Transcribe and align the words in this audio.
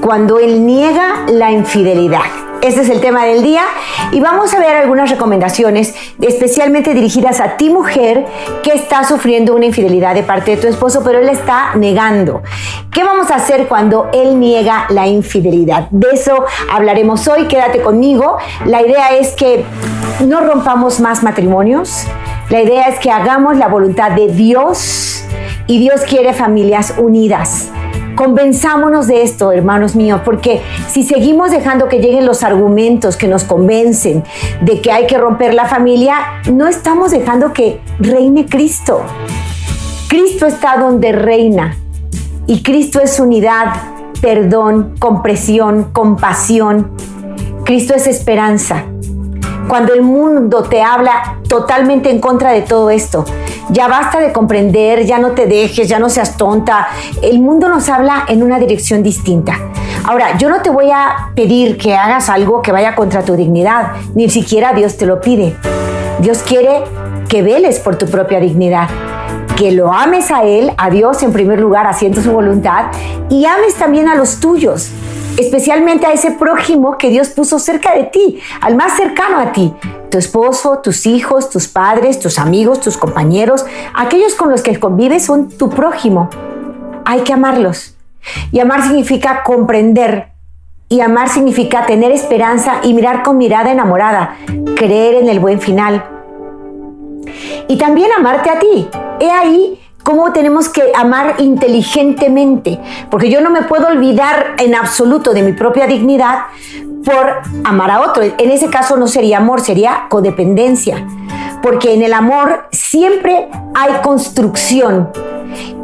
Cuando 0.00 0.38
Él 0.38 0.66
niega 0.66 1.24
la 1.28 1.50
infidelidad. 1.50 2.22
Este 2.62 2.82
es 2.82 2.90
el 2.90 3.00
tema 3.00 3.24
del 3.24 3.42
día 3.42 3.62
y 4.12 4.20
vamos 4.20 4.52
a 4.52 4.58
ver 4.58 4.76
algunas 4.76 5.08
recomendaciones 5.08 5.94
especialmente 6.20 6.92
dirigidas 6.92 7.40
a 7.40 7.56
ti 7.56 7.70
mujer 7.70 8.26
que 8.62 8.72
está 8.72 9.02
sufriendo 9.04 9.54
una 9.54 9.64
infidelidad 9.64 10.14
de 10.14 10.22
parte 10.22 10.50
de 10.50 10.56
tu 10.58 10.66
esposo, 10.66 11.02
pero 11.02 11.20
él 11.20 11.30
está 11.30 11.74
negando. 11.76 12.42
¿Qué 12.92 13.02
vamos 13.02 13.30
a 13.30 13.36
hacer 13.36 13.66
cuando 13.66 14.10
él 14.12 14.38
niega 14.38 14.84
la 14.90 15.06
infidelidad? 15.06 15.88
De 15.90 16.08
eso 16.12 16.44
hablaremos 16.70 17.26
hoy, 17.28 17.46
quédate 17.46 17.80
conmigo. 17.80 18.36
La 18.66 18.82
idea 18.82 19.16
es 19.16 19.32
que 19.32 19.64
no 20.26 20.42
rompamos 20.42 21.00
más 21.00 21.22
matrimonios, 21.22 22.04
la 22.50 22.60
idea 22.60 22.88
es 22.88 22.98
que 22.98 23.10
hagamos 23.10 23.56
la 23.56 23.68
voluntad 23.68 24.10
de 24.10 24.28
Dios 24.28 25.24
y 25.66 25.78
Dios 25.78 26.02
quiere 26.02 26.34
familias 26.34 26.94
unidas. 26.98 27.70
Convenzámonos 28.20 29.06
de 29.06 29.22
esto, 29.22 29.50
hermanos 29.50 29.96
míos, 29.96 30.20
porque 30.22 30.60
si 30.90 31.04
seguimos 31.04 31.52
dejando 31.52 31.88
que 31.88 32.00
lleguen 32.00 32.26
los 32.26 32.42
argumentos 32.42 33.16
que 33.16 33.26
nos 33.26 33.44
convencen 33.44 34.24
de 34.60 34.82
que 34.82 34.92
hay 34.92 35.06
que 35.06 35.16
romper 35.16 35.54
la 35.54 35.64
familia, 35.64 36.16
no 36.52 36.66
estamos 36.66 37.12
dejando 37.12 37.54
que 37.54 37.80
reine 37.98 38.44
Cristo. 38.44 39.00
Cristo 40.10 40.44
está 40.44 40.76
donde 40.76 41.12
reina 41.12 41.78
y 42.46 42.62
Cristo 42.62 43.00
es 43.00 43.18
unidad, 43.18 43.72
perdón, 44.20 44.96
compresión, 44.98 45.84
compasión. 45.90 46.90
Cristo 47.64 47.94
es 47.94 48.06
esperanza. 48.06 48.84
Cuando 49.66 49.94
el 49.94 50.02
mundo 50.02 50.64
te 50.64 50.82
habla 50.82 51.38
totalmente 51.48 52.10
en 52.10 52.20
contra 52.20 52.52
de 52.52 52.60
todo 52.60 52.90
esto, 52.90 53.24
ya 53.72 53.88
basta 53.88 54.18
de 54.20 54.32
comprender, 54.32 55.04
ya 55.04 55.18
no 55.18 55.32
te 55.32 55.46
dejes, 55.46 55.88
ya 55.88 55.98
no 55.98 56.08
seas 56.08 56.36
tonta. 56.36 56.88
El 57.22 57.40
mundo 57.40 57.68
nos 57.68 57.88
habla 57.88 58.24
en 58.28 58.42
una 58.42 58.58
dirección 58.58 59.02
distinta. 59.02 59.56
Ahora, 60.04 60.36
yo 60.38 60.48
no 60.48 60.62
te 60.62 60.70
voy 60.70 60.90
a 60.90 61.30
pedir 61.34 61.76
que 61.76 61.94
hagas 61.94 62.28
algo 62.28 62.62
que 62.62 62.72
vaya 62.72 62.94
contra 62.94 63.22
tu 63.22 63.36
dignidad, 63.36 63.92
ni 64.14 64.28
siquiera 64.28 64.72
Dios 64.72 64.96
te 64.96 65.06
lo 65.06 65.20
pide. 65.20 65.56
Dios 66.20 66.42
quiere 66.46 66.84
que 67.28 67.42
veles 67.42 67.78
por 67.78 67.96
tu 67.96 68.06
propia 68.06 68.40
dignidad, 68.40 68.88
que 69.56 69.72
lo 69.72 69.92
ames 69.92 70.30
a 70.30 70.42
Él, 70.42 70.72
a 70.76 70.90
Dios 70.90 71.22
en 71.22 71.32
primer 71.32 71.60
lugar, 71.60 71.86
haciendo 71.86 72.20
su 72.20 72.32
voluntad, 72.32 72.86
y 73.28 73.44
ames 73.44 73.74
también 73.74 74.08
a 74.08 74.14
los 74.14 74.40
tuyos, 74.40 74.90
especialmente 75.40 76.06
a 76.06 76.12
ese 76.12 76.32
prójimo 76.32 76.98
que 76.98 77.10
Dios 77.10 77.30
puso 77.30 77.58
cerca 77.58 77.94
de 77.94 78.04
ti, 78.04 78.40
al 78.60 78.76
más 78.76 78.96
cercano 78.96 79.38
a 79.38 79.52
ti, 79.52 79.72
tu 80.10 80.18
esposo, 80.18 80.78
tus 80.78 81.06
hijos, 81.06 81.50
tus 81.50 81.68
padres, 81.68 82.20
tus 82.20 82.38
amigos, 82.38 82.80
tus 82.80 82.96
compañeros, 82.96 83.64
aquellos 83.94 84.34
con 84.34 84.50
los 84.50 84.62
que 84.62 84.78
convives 84.78 85.24
son 85.24 85.48
tu 85.48 85.70
prójimo. 85.70 86.28
Hay 87.04 87.20
que 87.20 87.32
amarlos. 87.32 87.96
Y 88.52 88.60
amar 88.60 88.82
significa 88.82 89.42
comprender. 89.42 90.32
Y 90.88 91.00
amar 91.00 91.28
significa 91.28 91.86
tener 91.86 92.12
esperanza 92.12 92.80
y 92.82 92.94
mirar 92.94 93.22
con 93.22 93.38
mirada 93.38 93.70
enamorada, 93.70 94.36
creer 94.76 95.14
en 95.14 95.28
el 95.28 95.38
buen 95.38 95.60
final. 95.60 96.04
Y 97.68 97.78
también 97.78 98.10
amarte 98.18 98.50
a 98.50 98.58
ti. 98.58 98.88
He 99.20 99.30
ahí 99.30 99.80
cómo 100.02 100.32
tenemos 100.32 100.68
que 100.68 100.92
amar 100.94 101.36
inteligentemente, 101.38 102.80
porque 103.10 103.30
yo 103.30 103.40
no 103.40 103.50
me 103.50 103.62
puedo 103.62 103.86
olvidar 103.86 104.54
en 104.58 104.74
absoluto 104.74 105.32
de 105.32 105.42
mi 105.42 105.52
propia 105.52 105.86
dignidad 105.86 106.46
por 107.04 107.40
amar 107.64 107.90
a 107.90 108.00
otro. 108.02 108.22
En 108.22 108.50
ese 108.50 108.68
caso 108.68 108.96
no 108.96 109.06
sería 109.06 109.38
amor, 109.38 109.60
sería 109.60 110.06
codependencia, 110.08 111.06
porque 111.62 111.94
en 111.94 112.02
el 112.02 112.12
amor 112.12 112.68
siempre 112.72 113.48
hay 113.74 113.92
construcción. 114.02 115.10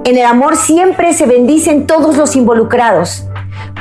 En 0.04 0.16
el 0.16 0.24
amor 0.24 0.56
siempre 0.56 1.12
se 1.12 1.26
bendicen 1.26 1.86
todos 1.86 2.16
los 2.16 2.36
involucrados. 2.36 3.26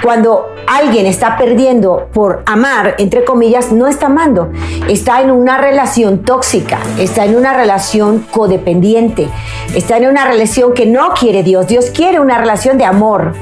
Cuando 0.04 0.54
alguien 0.68 1.06
está 1.06 1.38
perdiendo 1.38 2.10
por 2.14 2.44
amar, 2.46 2.96
entre 2.98 3.24
comillas, 3.26 3.72
no 3.72 3.88
está 3.88 4.08
amando. 4.08 4.52
Está 4.88 5.22
en 5.22 5.32
una 5.32 5.58
relación 5.58 6.24
tóxica, 6.24 6.80
está 7.00 7.26
en 7.26 7.36
una 7.36 7.54
relación 7.54 8.20
codependiente, 8.32 9.30
está 9.74 9.98
en 9.98 10.08
una 10.08 10.26
relación 10.26 10.74
que 10.74 10.86
no 10.86 11.14
quiere 11.14 11.44
Dios. 11.44 11.68
Dios 11.68 11.90
quiere 11.92 12.20
una 12.20 12.38
relación 12.38 12.78
de 12.78 12.86
amor. 12.86 13.34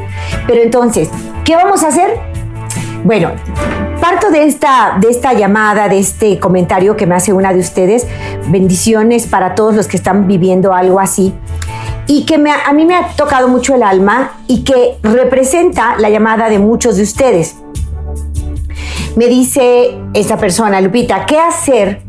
Pero 0.47 0.61
entonces, 0.61 1.09
¿qué 1.43 1.55
vamos 1.55 1.83
a 1.83 1.89
hacer? 1.89 2.17
Bueno, 3.03 3.31
parto 3.99 4.31
de 4.31 4.45
esta, 4.45 4.97
de 5.01 5.09
esta 5.09 5.33
llamada, 5.33 5.89
de 5.89 5.99
este 5.99 6.39
comentario 6.39 6.95
que 6.95 7.05
me 7.05 7.15
hace 7.15 7.33
una 7.33 7.51
de 7.51 7.59
ustedes. 7.59 8.07
Bendiciones 8.47 9.27
para 9.27 9.55
todos 9.55 9.75
los 9.75 9.87
que 9.87 9.97
están 9.97 10.27
viviendo 10.27 10.73
algo 10.73 10.99
así 11.01 11.33
y 12.07 12.25
que 12.25 12.35
a 12.35 12.73
mí 12.73 12.85
me 12.85 12.95
ha 12.95 13.07
tocado 13.15 13.47
mucho 13.47 13.75
el 13.75 13.83
alma 13.83 14.31
y 14.47 14.63
que 14.63 14.97
representa 15.03 15.95
la 15.97 16.09
llamada 16.09 16.49
de 16.49 16.59
muchos 16.59 16.97
de 16.97 17.03
ustedes. 17.03 17.55
Me 19.15 19.27
dice 19.27 19.97
esta 20.13 20.37
persona, 20.37 20.81
Lupita, 20.81 21.25
¿qué 21.25 21.39
hacer 21.39 22.01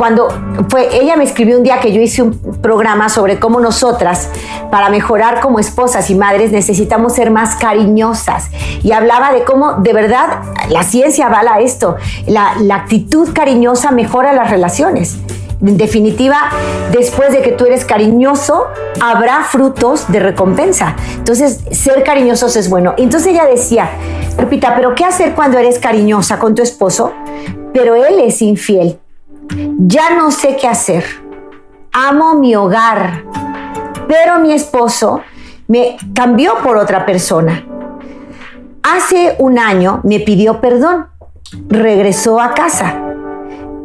cuando 0.00 0.28
fue, 0.70 0.88
ella 0.98 1.14
me 1.16 1.24
escribió 1.24 1.58
un 1.58 1.62
día 1.62 1.78
que 1.78 1.92
yo 1.92 2.00
hice 2.00 2.22
un 2.22 2.32
programa 2.62 3.10
sobre 3.10 3.38
cómo 3.38 3.60
nosotras, 3.60 4.30
para 4.70 4.88
mejorar 4.88 5.40
como 5.40 5.58
esposas 5.58 6.08
y 6.08 6.14
madres, 6.14 6.52
necesitamos 6.52 7.16
ser 7.16 7.30
más 7.30 7.56
cariñosas. 7.56 8.48
Y 8.82 8.92
hablaba 8.92 9.30
de 9.30 9.44
cómo 9.44 9.74
de 9.74 9.92
verdad 9.92 10.40
la 10.70 10.84
ciencia 10.84 11.26
avala 11.26 11.60
esto. 11.60 11.96
La, 12.26 12.54
la 12.60 12.76
actitud 12.76 13.28
cariñosa 13.34 13.90
mejora 13.90 14.32
las 14.32 14.48
relaciones. 14.48 15.18
En 15.62 15.76
definitiva, 15.76 16.50
después 16.90 17.32
de 17.32 17.42
que 17.42 17.52
tú 17.52 17.66
eres 17.66 17.84
cariñoso, 17.84 18.66
habrá 19.00 19.44
frutos 19.44 20.10
de 20.10 20.20
recompensa. 20.20 20.96
Entonces, 21.16 21.64
ser 21.72 22.02
cariñosos 22.02 22.56
es 22.56 22.70
bueno. 22.70 22.94
Entonces 22.96 23.28
ella 23.28 23.44
decía, 23.44 23.90
Lupita, 24.38 24.74
pero 24.74 24.94
¿qué 24.94 25.04
hacer 25.04 25.34
cuando 25.34 25.58
eres 25.58 25.78
cariñosa 25.78 26.38
con 26.38 26.54
tu 26.54 26.62
esposo? 26.62 27.12
Pero 27.74 27.94
él 27.94 28.20
es 28.20 28.40
infiel. 28.40 28.98
Ya 29.78 30.16
no 30.16 30.30
sé 30.30 30.56
qué 30.56 30.66
hacer. 30.66 31.04
Amo 31.92 32.34
mi 32.34 32.54
hogar, 32.54 33.24
pero 34.08 34.38
mi 34.38 34.52
esposo 34.52 35.20
me 35.66 35.96
cambió 36.14 36.54
por 36.62 36.76
otra 36.76 37.04
persona. 37.04 37.66
Hace 38.82 39.36
un 39.38 39.58
año 39.58 40.00
me 40.04 40.20
pidió 40.20 40.60
perdón, 40.60 41.08
regresó 41.68 42.40
a 42.40 42.54
casa, 42.54 43.09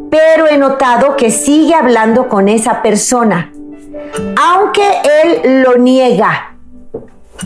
pero 0.10 0.48
he 0.48 0.58
notado 0.58 1.16
que 1.16 1.32
sigue 1.32 1.74
hablando 1.74 2.28
con 2.28 2.48
esa 2.48 2.82
persona, 2.82 3.52
aunque 4.42 4.84
él 5.24 5.64
lo 5.64 5.78
niega, 5.78 6.56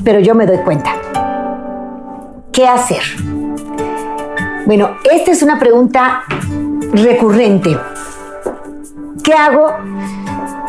pero 0.03 0.19
yo 0.19 0.35
me 0.35 0.45
doy 0.45 0.57
cuenta. 0.59 0.95
¿Qué 2.51 2.67
hacer? 2.67 3.01
Bueno, 4.65 4.97
esta 5.11 5.31
es 5.31 5.41
una 5.41 5.57
pregunta 5.57 6.23
recurrente. 6.91 7.77
¿Qué 9.23 9.33
hago 9.33 9.73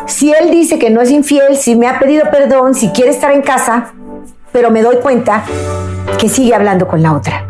si 0.05 0.31
él 0.31 0.51
dice 0.51 0.79
que 0.79 0.89
no 0.89 1.01
es 1.01 1.11
infiel, 1.11 1.55
si 1.57 1.75
me 1.75 1.87
ha 1.87 1.99
pedido 1.99 2.29
perdón, 2.31 2.73
si 2.73 2.89
quiere 2.89 3.11
estar 3.11 3.31
en 3.31 3.41
casa, 3.41 3.93
pero 4.51 4.71
me 4.71 4.81
doy 4.81 4.97
cuenta 4.97 5.43
que 6.19 6.29
sigue 6.29 6.53
hablando 6.53 6.87
con 6.87 7.01
la 7.01 7.13
otra? 7.13 7.45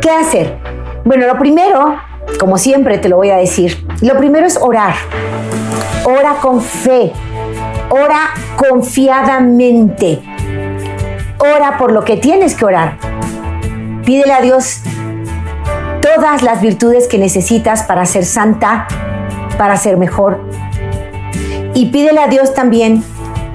¿Qué 0.00 0.10
hacer? 0.10 0.58
Bueno, 1.04 1.26
lo 1.26 1.38
primero, 1.38 1.96
como 2.38 2.58
siempre 2.58 2.98
te 2.98 3.08
lo 3.08 3.16
voy 3.16 3.30
a 3.30 3.36
decir, 3.36 3.86
lo 4.00 4.16
primero 4.16 4.46
es 4.46 4.58
orar. 4.60 4.94
Ora 6.04 6.36
con 6.40 6.60
fe. 6.60 7.12
Ora 7.90 8.30
confiadamente. 8.56 10.20
Ora 11.38 11.78
por 11.78 11.92
lo 11.92 12.04
que 12.04 12.16
tienes 12.16 12.54
que 12.54 12.64
orar. 12.64 12.98
Pídele 14.04 14.32
a 14.32 14.40
Dios 14.40 14.80
todas 16.02 16.42
las 16.42 16.60
virtudes 16.60 17.08
que 17.08 17.18
necesitas 17.18 17.84
para 17.84 18.04
ser 18.04 18.24
santa, 18.24 18.86
para 19.56 19.76
ser 19.76 19.96
mejor. 19.96 20.40
Y 21.72 21.86
pídele 21.86 22.20
a 22.20 22.28
Dios 22.28 22.54
también 22.54 23.02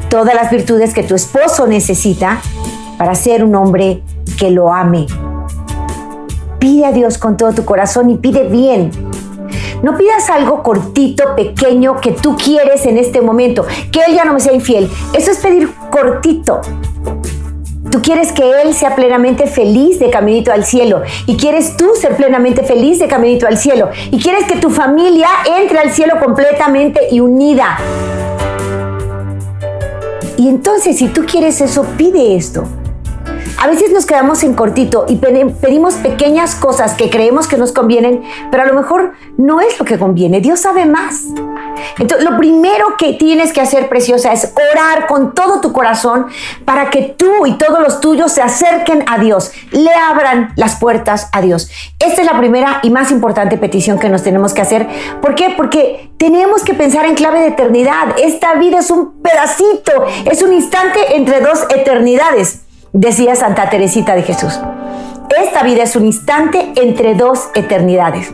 todas 0.09 0.33
las 0.33 0.49
virtudes 0.49 0.93
que 0.93 1.03
tu 1.03 1.15
esposo 1.15 1.67
necesita 1.67 2.41
para 2.97 3.15
ser 3.15 3.43
un 3.43 3.55
hombre 3.55 4.01
que 4.37 4.49
lo 4.49 4.73
ame. 4.73 5.05
Pide 6.59 6.85
a 6.85 6.91
Dios 6.91 7.17
con 7.17 7.37
todo 7.37 7.53
tu 7.53 7.63
corazón 7.63 8.09
y 8.09 8.17
pide 8.17 8.43
bien. 8.47 8.91
No 9.81 9.97
pidas 9.97 10.29
algo 10.29 10.61
cortito, 10.61 11.35
pequeño, 11.35 12.01
que 12.01 12.11
tú 12.11 12.35
quieres 12.35 12.85
en 12.85 12.97
este 12.97 13.21
momento, 13.21 13.65
que 13.91 14.01
Él 14.01 14.13
ya 14.13 14.25
no 14.25 14.33
me 14.33 14.41
sea 14.41 14.53
infiel. 14.53 14.89
Eso 15.13 15.31
es 15.31 15.37
pedir 15.37 15.69
cortito. 15.89 16.59
Tú 17.89 18.01
quieres 18.01 18.33
que 18.33 18.61
Él 18.61 18.73
sea 18.73 18.95
plenamente 18.95 19.47
feliz 19.47 19.99
de 19.99 20.09
caminito 20.09 20.51
al 20.51 20.65
cielo. 20.65 21.01
Y 21.27 21.37
quieres 21.37 21.77
tú 21.77 21.91
ser 21.95 22.17
plenamente 22.17 22.63
feliz 22.63 22.99
de 22.99 23.07
caminito 23.07 23.47
al 23.47 23.57
cielo. 23.57 23.89
Y 24.11 24.19
quieres 24.19 24.43
que 24.45 24.57
tu 24.57 24.69
familia 24.69 25.27
entre 25.59 25.79
al 25.79 25.91
cielo 25.91 26.19
completamente 26.19 26.99
y 27.09 27.21
unida. 27.21 27.77
Y 30.37 30.49
entonces, 30.49 30.97
si 30.97 31.07
tú 31.07 31.25
quieres 31.25 31.61
eso, 31.61 31.85
pide 31.97 32.35
esto. 32.35 32.65
A 33.61 33.67
veces 33.67 33.91
nos 33.91 34.05
quedamos 34.05 34.41
en 34.43 34.53
cortito 34.53 35.05
y 35.09 35.17
pedimos 35.17 35.95
pequeñas 35.95 36.55
cosas 36.55 36.93
que 36.93 37.09
creemos 37.09 37.45
que 37.45 37.57
nos 37.57 37.73
convienen, 37.73 38.23
pero 38.51 38.63
a 38.63 38.65
lo 38.65 38.73
mejor 38.73 39.11
no 39.35 39.59
es 39.59 39.77
lo 39.77 39.83
que 39.83 39.99
conviene. 39.99 40.39
Dios 40.39 40.61
sabe 40.61 40.85
más. 40.85 41.25
Entonces, 41.97 42.29
lo 42.29 42.37
primero 42.37 42.95
que 42.97 43.13
tienes 43.13 43.51
que 43.51 43.59
hacer, 43.59 43.89
preciosa, 43.89 44.31
es 44.31 44.53
orar 44.71 45.07
con 45.07 45.33
todo 45.33 45.59
tu 45.59 45.73
corazón 45.73 46.27
para 46.63 46.89
que 46.89 47.01
tú 47.01 47.45
y 47.45 47.57
todos 47.57 47.81
los 47.81 47.99
tuyos 47.99 48.31
se 48.31 48.41
acerquen 48.41 49.03
a 49.07 49.17
Dios, 49.17 49.51
le 49.71 49.91
abran 49.93 50.53
las 50.55 50.77
puertas 50.77 51.27
a 51.33 51.41
Dios. 51.41 51.69
Esta 51.99 52.21
es 52.21 52.31
la 52.31 52.37
primera 52.37 52.79
y 52.81 52.91
más 52.91 53.11
importante 53.11 53.57
petición 53.57 53.99
que 53.99 54.07
nos 54.07 54.23
tenemos 54.23 54.53
que 54.53 54.61
hacer. 54.61 54.87
¿Por 55.21 55.35
qué? 55.35 55.53
Porque 55.57 56.11
tenemos 56.17 56.63
que 56.63 56.73
pensar 56.73 57.05
en 57.05 57.15
clave 57.15 57.41
de 57.41 57.47
eternidad. 57.47 58.15
Esta 58.23 58.53
vida 58.53 58.79
es 58.79 58.89
un 58.89 59.21
pedacito, 59.21 60.05
es 60.31 60.41
un 60.41 60.53
instante 60.53 61.17
entre 61.17 61.41
dos 61.41 61.65
eternidades 61.75 62.61
decía 62.93 63.35
Santa 63.35 63.69
Teresita 63.69 64.15
de 64.15 64.23
Jesús. 64.23 64.59
Esta 65.41 65.63
vida 65.63 65.83
es 65.83 65.95
un 65.95 66.05
instante 66.05 66.73
entre 66.75 67.15
dos 67.15 67.49
eternidades 67.55 68.33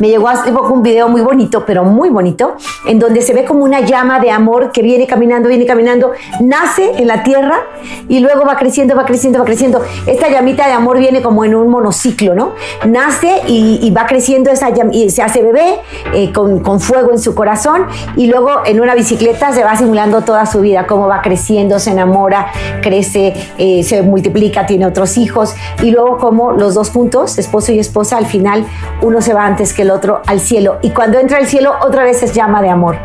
me 0.00 0.08
llegó 0.08 0.28
hace 0.28 0.52
poco 0.52 0.72
un 0.72 0.82
video 0.82 1.08
muy 1.08 1.20
bonito, 1.20 1.64
pero 1.66 1.84
muy 1.84 2.10
bonito, 2.10 2.56
en 2.86 2.98
donde 2.98 3.22
se 3.22 3.32
ve 3.32 3.44
como 3.44 3.64
una 3.64 3.80
llama 3.80 4.20
de 4.20 4.30
amor 4.30 4.72
que 4.72 4.82
viene 4.82 5.06
caminando, 5.06 5.48
viene 5.48 5.66
caminando, 5.66 6.12
nace 6.40 6.92
en 6.96 7.06
la 7.06 7.22
tierra 7.22 7.62
y 8.08 8.20
luego 8.20 8.44
va 8.44 8.56
creciendo, 8.56 8.96
va 8.96 9.04
creciendo, 9.04 9.38
va 9.38 9.44
creciendo. 9.44 9.82
Esta 10.06 10.28
llamita 10.28 10.66
de 10.66 10.72
amor 10.72 10.98
viene 10.98 11.22
como 11.22 11.44
en 11.44 11.54
un 11.54 11.68
monociclo, 11.68 12.34
¿no? 12.34 12.52
Nace 12.86 13.42
y, 13.46 13.90
va 13.94 14.06
creciendo 14.06 14.50
esa 14.50 14.70
y 14.90 15.10
se 15.10 15.22
hace 15.22 15.40
bebé 15.40 15.76
eh, 16.12 16.32
con, 16.32 16.80
fuego 16.80 17.12
en 17.12 17.20
su 17.20 17.34
corazón 17.34 17.86
y 18.16 18.26
luego 18.26 18.62
en 18.66 18.80
una 18.80 18.94
bicicleta 18.94 19.52
se 19.52 19.62
va 19.62 19.76
simulando 19.76 20.22
toda 20.22 20.46
su 20.46 20.60
vida, 20.60 20.86
cómo 20.86 21.06
va 21.06 21.22
creciendo, 21.22 21.78
se 21.78 21.90
enamora, 21.90 22.48
crece, 22.82 23.34
eh, 23.58 23.84
se 23.84 24.02
multiplica, 24.02 24.66
tiene 24.66 24.86
otros 24.86 25.16
hijos 25.16 25.54
y 25.80 25.92
luego 25.92 26.18
como 26.18 26.52
los 26.52 26.74
dos 26.74 26.90
juntos, 26.90 27.38
esposo 27.38 27.72
y 27.72 27.78
esposa, 27.78 28.16
al 28.16 28.26
final 28.26 28.66
uno 29.00 29.22
se 29.22 29.32
va 29.32 29.46
antes 29.46 29.72
que 29.72 29.83
el 29.84 29.90
otro 29.90 30.22
al 30.26 30.40
cielo. 30.40 30.78
Y 30.82 30.90
cuando 30.90 31.18
entra 31.18 31.38
al 31.38 31.46
cielo, 31.46 31.74
otra 31.86 32.02
vez 32.02 32.22
es 32.22 32.34
llama 32.34 32.60
de 32.60 32.70
amor. 32.70 32.96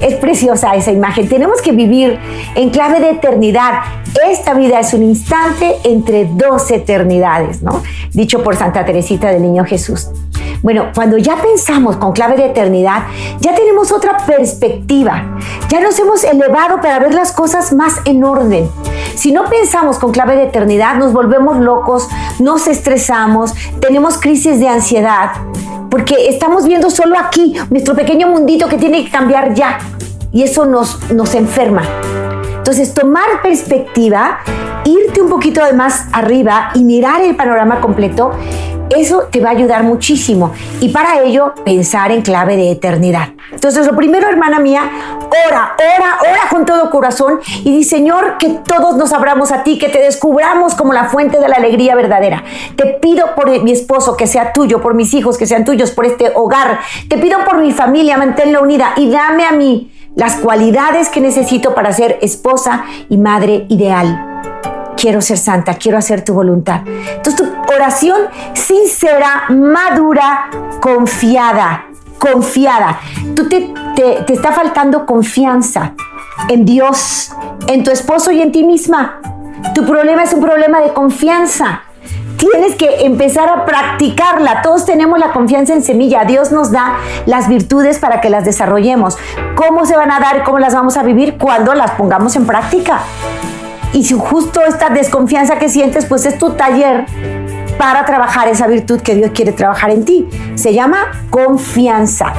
Es 0.00 0.14
preciosa 0.16 0.74
esa 0.74 0.92
imagen. 0.92 1.28
Tenemos 1.28 1.60
que 1.62 1.72
vivir 1.72 2.18
en 2.54 2.70
clave 2.70 3.00
de 3.00 3.10
eternidad. 3.10 3.80
Esta 4.28 4.54
vida 4.54 4.78
es 4.78 4.92
un 4.94 5.02
instante 5.02 5.76
entre 5.84 6.26
dos 6.26 6.70
eternidades, 6.70 7.62
¿no? 7.62 7.82
Dicho 8.12 8.42
por 8.42 8.56
Santa 8.56 8.84
Teresita 8.84 9.28
del 9.28 9.42
Niño 9.42 9.64
Jesús. 9.64 10.10
Bueno, 10.62 10.86
cuando 10.94 11.18
ya 11.18 11.36
pensamos 11.36 11.96
con 11.96 12.12
clave 12.12 12.36
de 12.36 12.46
eternidad, 12.46 13.04
ya 13.40 13.54
tenemos 13.54 13.92
otra 13.92 14.18
perspectiva. 14.26 15.38
Ya 15.68 15.80
nos 15.80 15.98
hemos 15.98 16.24
elevado 16.24 16.80
para 16.80 16.98
ver 16.98 17.14
las 17.14 17.32
cosas 17.32 17.72
más 17.72 18.00
en 18.04 18.24
orden. 18.24 18.68
Si 19.14 19.32
no 19.32 19.44
pensamos 19.44 19.98
con 19.98 20.12
clave 20.12 20.36
de 20.36 20.44
eternidad, 20.44 20.96
nos 20.96 21.12
volvemos 21.12 21.58
locos, 21.58 22.08
nos 22.38 22.66
estresamos, 22.66 23.54
tenemos 23.80 24.18
crisis 24.18 24.60
de 24.60 24.68
ansiedad, 24.68 25.30
porque 25.90 26.28
estamos 26.28 26.66
viendo 26.66 26.90
solo 26.90 27.16
aquí 27.18 27.54
nuestro 27.70 27.94
pequeño 27.94 28.28
mundito 28.28 28.68
que 28.68 28.78
tiene 28.78 29.04
que 29.04 29.10
cambiar 29.10 29.54
ya. 29.54 29.78
Y 30.32 30.42
eso 30.42 30.66
nos, 30.66 31.10
nos 31.12 31.34
enferma. 31.34 31.82
Entonces, 32.58 32.92
tomar 32.92 33.42
perspectiva, 33.42 34.40
irte 34.84 35.22
un 35.22 35.28
poquito 35.28 35.64
de 35.64 35.72
más 35.72 36.06
arriba 36.12 36.70
y 36.74 36.82
mirar 36.82 37.22
el 37.22 37.36
panorama 37.36 37.80
completo 37.80 38.32
eso 38.94 39.28
te 39.30 39.40
va 39.40 39.50
a 39.50 39.52
ayudar 39.52 39.82
muchísimo. 39.82 40.52
Y 40.80 40.90
para 40.90 41.20
ello, 41.22 41.54
pensar 41.64 42.12
en 42.12 42.22
clave 42.22 42.56
de 42.56 42.70
eternidad. 42.70 43.30
Entonces, 43.52 43.86
lo 43.86 43.96
primero, 43.96 44.28
hermana 44.28 44.58
mía, 44.58 44.82
ora, 45.48 45.74
ora, 45.78 46.18
ora 46.20 46.48
con 46.50 46.64
todo 46.64 46.90
corazón 46.90 47.40
y 47.64 47.70
di, 47.70 47.84
Señor, 47.84 48.38
que 48.38 48.48
todos 48.48 48.96
nos 48.96 49.12
abramos 49.12 49.52
a 49.52 49.62
ti, 49.62 49.78
que 49.78 49.88
te 49.88 50.00
descubramos 50.00 50.74
como 50.74 50.92
la 50.92 51.04
fuente 51.04 51.38
de 51.38 51.48
la 51.48 51.56
alegría 51.56 51.94
verdadera. 51.94 52.44
Te 52.76 52.86
pido 52.86 53.34
por 53.34 53.48
mi 53.62 53.72
esposo 53.72 54.16
que 54.16 54.26
sea 54.26 54.52
tuyo, 54.52 54.80
por 54.80 54.94
mis 54.94 55.14
hijos 55.14 55.38
que 55.38 55.46
sean 55.46 55.64
tuyos, 55.64 55.90
por 55.90 56.06
este 56.06 56.32
hogar. 56.34 56.80
Te 57.08 57.18
pido 57.18 57.44
por 57.44 57.58
mi 57.58 57.72
familia, 57.72 58.16
manténla 58.16 58.60
unida 58.60 58.92
y 58.96 59.10
dame 59.10 59.44
a 59.44 59.52
mí 59.52 59.92
las 60.14 60.36
cualidades 60.36 61.08
que 61.08 61.20
necesito 61.20 61.74
para 61.74 61.92
ser 61.92 62.18
esposa 62.22 62.84
y 63.08 63.18
madre 63.18 63.66
ideal 63.68 64.25
quiero 64.96 65.20
ser 65.20 65.38
santa, 65.38 65.74
quiero 65.74 65.98
hacer 65.98 66.24
tu 66.24 66.34
voluntad. 66.34 66.80
Entonces 66.86 67.36
tu 67.36 67.72
oración 67.72 68.22
sincera, 68.54 69.44
madura, 69.50 70.50
confiada, 70.80 71.86
confiada. 72.18 73.00
Tú 73.34 73.48
te, 73.48 73.72
te, 73.94 74.32
está 74.32 74.52
faltando 74.52 75.06
confianza 75.06 75.92
en 76.48 76.64
Dios, 76.64 77.32
en 77.66 77.84
tu 77.84 77.90
esposo 77.90 78.30
y 78.32 78.40
en 78.40 78.52
ti 78.52 78.64
misma. 78.64 79.20
Tu 79.74 79.84
problema 79.84 80.22
es 80.22 80.32
un 80.32 80.40
problema 80.40 80.80
de 80.80 80.92
confianza. 80.92 81.82
Tienes 82.36 82.76
que 82.76 83.06
empezar 83.06 83.48
a 83.48 83.64
practicarla. 83.64 84.60
Todos 84.60 84.84
tenemos 84.84 85.18
la 85.18 85.32
confianza 85.32 85.72
en 85.72 85.82
semilla. 85.82 86.24
Dios 86.24 86.52
nos 86.52 86.70
da 86.70 86.98
las 87.24 87.48
virtudes 87.48 87.98
para 87.98 88.20
que 88.20 88.28
las 88.28 88.44
desarrollemos. 88.44 89.16
¿Cómo 89.56 89.86
se 89.86 89.96
van 89.96 90.10
a 90.10 90.20
dar? 90.20 90.44
¿Cómo 90.44 90.58
las 90.58 90.74
vamos 90.74 90.98
a 90.98 91.02
vivir? 91.02 91.38
Cuando 91.38 91.74
las 91.74 91.92
pongamos 91.92 92.36
en 92.36 92.46
práctica. 92.46 93.00
Y 93.92 94.04
si 94.04 94.14
justo 94.14 94.60
esta 94.62 94.90
desconfianza 94.90 95.58
que 95.58 95.68
sientes, 95.68 96.06
pues 96.06 96.26
es 96.26 96.38
tu 96.38 96.50
taller 96.50 97.06
para 97.78 98.04
trabajar 98.04 98.48
esa 98.48 98.66
virtud 98.66 99.00
que 99.00 99.14
Dios 99.14 99.30
quiere 99.34 99.52
trabajar 99.52 99.90
en 99.90 100.04
ti. 100.04 100.28
Se 100.54 100.74
llama 100.74 100.98
confianza. 101.30 102.32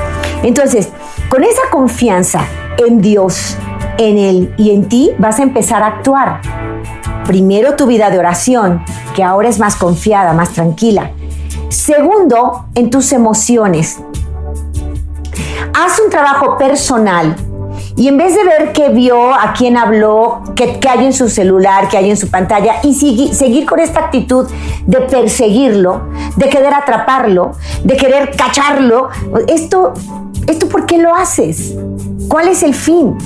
Entonces, 0.44 0.90
con 1.30 1.44
esa 1.44 1.62
confianza 1.72 2.42
en 2.78 3.02
Dios, 3.02 3.58
en 3.98 4.18
Él 4.18 4.54
y 4.58 4.72
en 4.72 4.88
ti, 4.88 5.12
vas 5.18 5.40
a 5.40 5.44
empezar 5.44 5.84
a 5.84 5.88
actuar. 5.88 6.42
Primero 7.26 7.76
tu 7.76 7.88
vida 7.88 8.10
de 8.10 8.20
oración, 8.20 8.84
que 9.16 9.24
ahora 9.24 9.50
es 9.50 9.60
más 9.60 9.76
confiada, 9.76 10.34
más 10.34 10.52
tranquila. 10.52 11.12
Segundo, 11.70 12.68
en 12.76 12.90
tus 12.90 13.12
emociones. 13.12 14.00
Haz 15.74 16.00
un 16.00 16.10
trabajo 16.10 16.58
personal 16.58 17.36
y 17.98 18.08
en 18.08 18.16
vez 18.16 18.36
de 18.36 18.44
ver 18.44 18.74
qué 18.74 18.90
vio, 18.90 19.34
a 19.34 19.54
quién 19.58 19.76
habló, 19.76 20.44
qué, 20.56 20.80
hay 20.88 21.06
en 21.06 21.14
su 21.14 21.30
celular, 21.30 21.90
qué 21.90 21.98
hay 21.98 22.12
en 22.12 22.18
su 22.18 22.30
pantalla, 22.30 22.76
y 22.84 22.94
seguir 22.94 23.66
con 23.66 23.80
esta 23.80 24.02
actitud 24.02 24.48
de 24.86 25.02
perseguirlo, 25.02 26.04
de 26.36 26.48
querer 26.48 26.74
atraparlo, 26.76 27.54
de 27.84 27.98
querer 27.98 28.36
cacharlo, 28.36 29.10
esto, 29.48 29.94
¿esto 30.46 30.70
por 30.70 30.86
qué 30.86 31.00
lo 31.00 31.14
haces? 31.16 31.74
¿Cuál 32.30 32.48
es 32.48 32.64
el 32.64 32.76
fin? 32.76 33.18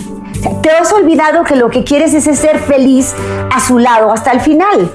te 0.63 0.71
has 0.71 0.91
olvidado 0.91 1.43
que 1.43 1.55
lo 1.55 1.69
que 1.69 1.83
quieres 1.83 2.13
es 2.13 2.23
ser 2.37 2.57
feliz 2.59 3.13
a 3.53 3.59
su 3.59 3.77
lado 3.77 4.11
hasta 4.11 4.31
el 4.31 4.39
final. 4.39 4.91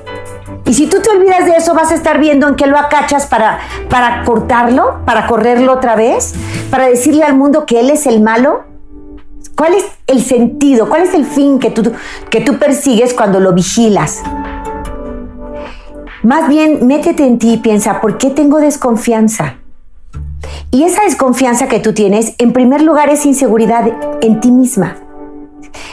Y 0.64 0.74
si 0.74 0.88
tú 0.88 1.00
te 1.00 1.10
olvidas 1.10 1.44
de 1.44 1.52
eso, 1.52 1.74
vas 1.74 1.92
a 1.92 1.94
estar 1.94 2.18
viendo 2.18 2.48
en 2.48 2.56
qué 2.56 2.66
lo 2.66 2.76
acachas 2.76 3.26
para, 3.26 3.60
para 3.88 4.24
cortarlo, 4.24 5.00
para 5.04 5.28
correrlo 5.28 5.72
otra 5.72 5.94
vez, 5.94 6.34
para 6.70 6.88
decirle 6.88 7.22
al 7.22 7.36
mundo 7.36 7.66
que 7.66 7.78
él 7.78 7.90
es 7.90 8.06
el 8.06 8.20
malo. 8.20 8.64
¿Cuál 9.56 9.72
es 9.74 9.86
el 10.06 10.22
sentido? 10.22 10.88
¿Cuál 10.88 11.02
es 11.02 11.14
el 11.14 11.24
fin 11.24 11.58
que 11.58 11.70
tú, 11.70 11.92
que 12.28 12.42
tú 12.42 12.58
persigues 12.58 13.14
cuando 13.14 13.40
lo 13.40 13.54
vigilas? 13.54 14.22
Más 16.22 16.48
bien, 16.48 16.86
métete 16.86 17.26
en 17.26 17.38
ti 17.38 17.54
y 17.54 17.56
piensa, 17.56 18.00
¿por 18.00 18.18
qué 18.18 18.28
tengo 18.30 18.58
desconfianza? 18.58 19.56
Y 20.70 20.82
esa 20.82 21.04
desconfianza 21.04 21.68
que 21.68 21.80
tú 21.80 21.94
tienes, 21.94 22.34
en 22.38 22.52
primer 22.52 22.82
lugar, 22.82 23.08
es 23.08 23.24
inseguridad 23.24 23.90
en 24.20 24.40
ti 24.40 24.50
misma. 24.50 24.96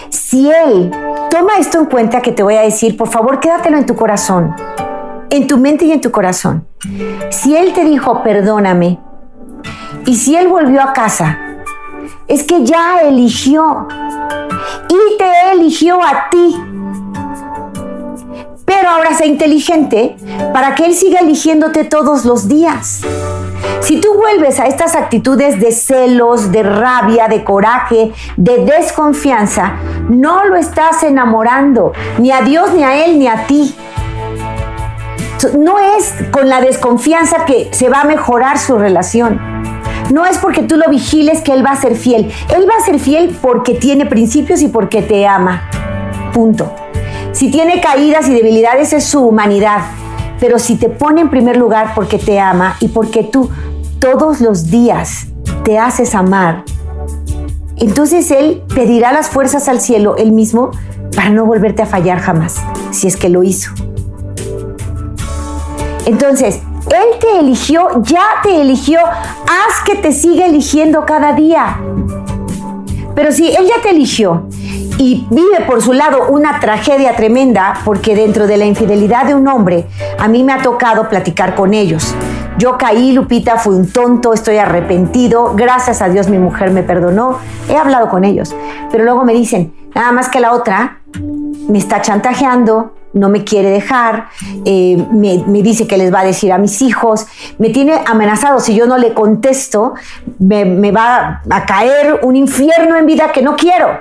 Si 0.10 0.50
Él 0.51 0.91
toma 1.29 1.53
esto 1.58 1.79
en 1.79 1.86
cuenta 1.86 2.22
que 2.22 2.34
te 2.34 2.43
voy 2.43 2.55
a 2.55 2.62
decir, 2.62 2.98
por 2.98 3.10
favor, 3.10 3.39
quédatelo 3.39 3.77
en 3.77 3.86
tu 3.86 3.96
corazón, 3.96 4.55
en 5.29 5.48
tu 5.48 5.58
mente 5.58 5.86
y 5.86 5.91
en 5.91 6.01
tu 6.01 6.12
corazón. 6.12 6.67
Si 7.29 7.55
Él 7.55 7.72
te 7.74 7.86
dijo, 7.86 8.24
perdóname, 8.24 9.00
y 10.05 10.17
si 10.17 10.36
Él 10.36 10.50
volvió 10.50 10.82
a 10.82 10.91
casa, 10.91 11.43
es 12.27 12.44
que 12.44 12.63
ya 12.63 13.00
eligió 13.01 13.88
y 14.89 15.18
te 15.18 15.51
eligió 15.51 16.01
a 16.01 16.30
ti. 16.30 16.56
Pero 18.65 18.89
ahora 18.89 19.13
sé 19.13 19.27
inteligente 19.27 20.15
para 20.53 20.75
que 20.75 20.86
Él 20.86 20.94
siga 20.94 21.20
eligiéndote 21.20 21.84
todos 21.84 22.25
los 22.25 22.48
días. 22.48 23.01
Si 23.82 24.00
tú 24.00 24.13
vuelves 24.13 24.60
a 24.60 24.68
estas 24.68 24.96
actitudes 24.96 25.60
de 25.60 25.72
celos, 25.72 26.51
de 26.51 26.63
rabia, 26.63 27.27
de 27.27 27.44
coraje, 27.44 28.13
de 28.38 28.65
desconfianza, 28.65 29.74
no 30.10 30.46
lo 30.46 30.56
estás 30.56 31.03
enamorando, 31.03 31.92
ni 32.18 32.32
a 32.32 32.42
Dios, 32.42 32.74
ni 32.74 32.84
a 32.84 33.06
Él, 33.06 33.20
ni 33.20 33.27
a 33.27 33.46
ti. 33.46 33.75
No 35.58 35.77
es 35.77 36.13
con 36.32 36.48
la 36.48 36.62
desconfianza 36.62 37.44
que 37.44 37.68
se 37.74 37.89
va 37.89 38.01
a 38.01 38.06
mejorar 38.06 38.58
su 38.58 38.77
relación 38.77 39.62
No 40.12 40.26
es 40.26 40.38
porque 40.38 40.64
tú 40.64 40.78
lo 40.78 40.90
vigiles 40.90 41.42
que 41.42 41.54
Él 41.54 41.66
va 41.66 41.72
a 41.72 41.76
ser 41.76 41.96
fiel. 41.96 42.32
Él 42.56 42.68
va 42.70 42.82
a 42.82 42.86
ser 42.86 43.00
fiel 43.00 43.36
porque 43.42 43.74
tiene 43.76 44.06
principios 44.06 44.62
y 44.62 44.68
porque 44.68 45.02
te 45.02 45.28
ama. 45.28 45.70
Punto. 46.34 46.74
Si 47.32 47.50
tiene 47.50 47.82
caídas 47.82 48.28
y 48.28 48.34
debilidades 48.34 48.94
es 48.94 49.04
su 49.06 49.22
humanidad. 49.22 49.82
Pero 50.40 50.60
si 50.60 50.76
te 50.76 50.90
pone 50.90 51.22
en 51.22 51.30
primer 51.30 51.58
lugar 51.58 51.94
porque 51.96 52.20
te 52.20 52.40
ama 52.40 52.76
y 52.80 52.90
porque 52.90 53.24
tú 53.24 53.50
todos 54.00 54.42
los 54.42 54.70
días 54.70 55.28
te 55.64 55.80
haces 55.80 56.16
amar, 56.16 56.64
entonces 57.78 58.30
Él 58.32 58.62
pedirá 58.76 59.14
las 59.14 59.30
fuerzas 59.30 59.68
al 59.68 59.80
cielo 59.80 60.16
Él 60.18 60.32
mismo 60.32 60.72
para 61.16 61.30
no 61.30 61.46
volverte 61.46 61.82
a 61.82 61.86
fallar 61.86 62.20
jamás, 62.20 62.58
si 62.92 63.08
es 63.08 63.16
que 63.16 63.30
lo 63.30 63.44
hizo. 63.44 63.72
Entonces, 66.06 66.60
Él 66.90 67.20
te 67.20 67.40
eligió, 67.40 68.02
ya 68.04 68.25
te 68.42 68.62
eligió, 68.62 69.00
haz 69.00 69.84
que 69.86 69.96
te 69.96 70.12
siga 70.12 70.46
eligiendo 70.46 71.06
cada 71.06 71.34
día. 71.34 71.78
Pero 73.16 73.32
si 73.32 73.50
Él 73.50 73.66
ya 73.68 73.82
te 73.82 73.92
eligió 73.92 74.48
y 74.98 75.25
vive 75.30 75.62
por 75.66 75.82
su 75.82 75.94
lado 75.94 76.28
una 76.30 76.60
tragedia 76.60 77.16
tremenda, 77.16 77.82
porque 77.86 78.16
dentro 78.16 78.48
de 78.48 78.58
la 78.58 78.66
infidelidad 78.66 79.25
de 79.25 79.36
un 79.36 79.48
hombre, 79.48 79.88
a 80.20 80.28
mí 80.28 80.44
me 80.44 80.54
ha 80.54 80.62
tocado 80.62 81.10
platicar 81.10 81.56
con 81.56 81.74
ellos. 81.74 82.16
Yo 82.58 82.78
caí, 82.78 83.13
Lupita, 83.13 83.58
fui 83.58 83.75
un 83.75 83.92
tonto, 83.92 84.34
estoy 84.34 84.58
arrepentido, 84.58 85.54
gracias 85.56 86.02
a 86.02 86.10
Dios 86.10 86.30
mi 86.30 86.38
mujer 86.38 86.72
me 86.72 86.84
perdonó, 86.84 87.40
he 87.68 87.75
hablado 87.75 88.10
con 88.10 88.24
ellos, 88.24 88.56
pero 88.92 89.04
luego 89.04 89.24
me 89.24 89.34
dicen, 89.34 89.74
nada 89.96 90.12
más 90.12 90.30
que 90.30 90.40
la 90.40 90.54
otra 90.54 91.00
me 91.68 91.80
está 91.80 92.02
chantajeando, 92.02 92.94
no 93.13 93.29
me 93.29 93.43
quiere 93.43 93.70
dejar, 93.70 94.29
eh, 94.65 94.98
me, 95.12 95.62
dice 95.62 95.88
que 95.88 95.98
les 95.98 96.13
va 96.13 96.22
a 96.22 96.25
decir 96.25 96.51
a 96.51 96.58
mis 96.58 96.82
hijos, 96.82 97.27
me 97.60 97.70
tiene 97.70 98.01
amenazado, 98.05 98.60
si 98.60 98.75
yo 98.75 98.88
no 98.88 98.98
le 98.98 99.13
contesto, 99.13 99.93
me, 100.39 100.91
va 100.91 101.41
a 101.50 101.65
caer 101.65 102.20
un 102.24 102.36
infierno 102.36 102.98
en 102.98 103.05
vida 103.05 103.32
que 103.32 103.41
no 103.41 103.55
quiero. 103.55 104.00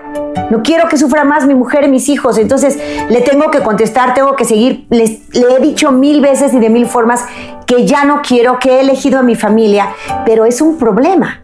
No 0.50 0.62
quiero 0.62 0.88
que 0.88 0.98
sufra 0.98 1.24
más 1.24 1.46
mi 1.46 1.54
mujer 1.54 1.84
y 1.84 1.88
mis 1.88 2.08
hijos, 2.08 2.38
entonces 2.38 2.78
le 3.08 3.20
tengo 3.20 3.50
que 3.50 3.60
contestar, 3.60 4.14
tengo 4.14 4.34
que 4.36 4.44
seguir, 4.44 4.86
le 4.90 5.20
he 5.32 5.60
dicho 5.60 5.92
mil 5.92 6.20
veces 6.20 6.52
y 6.52 6.58
de 6.58 6.68
mil 6.68 6.86
formas 6.86 7.24
que 7.66 7.86
ya 7.86 8.04
no 8.04 8.22
quiero, 8.22 8.58
que 8.58 8.76
he 8.76 8.80
elegido 8.80 9.18
a 9.18 9.22
mi 9.22 9.34
familia, 9.34 9.90
pero 10.24 10.44
es 10.44 10.60
un 10.60 10.76
problema. 10.76 11.41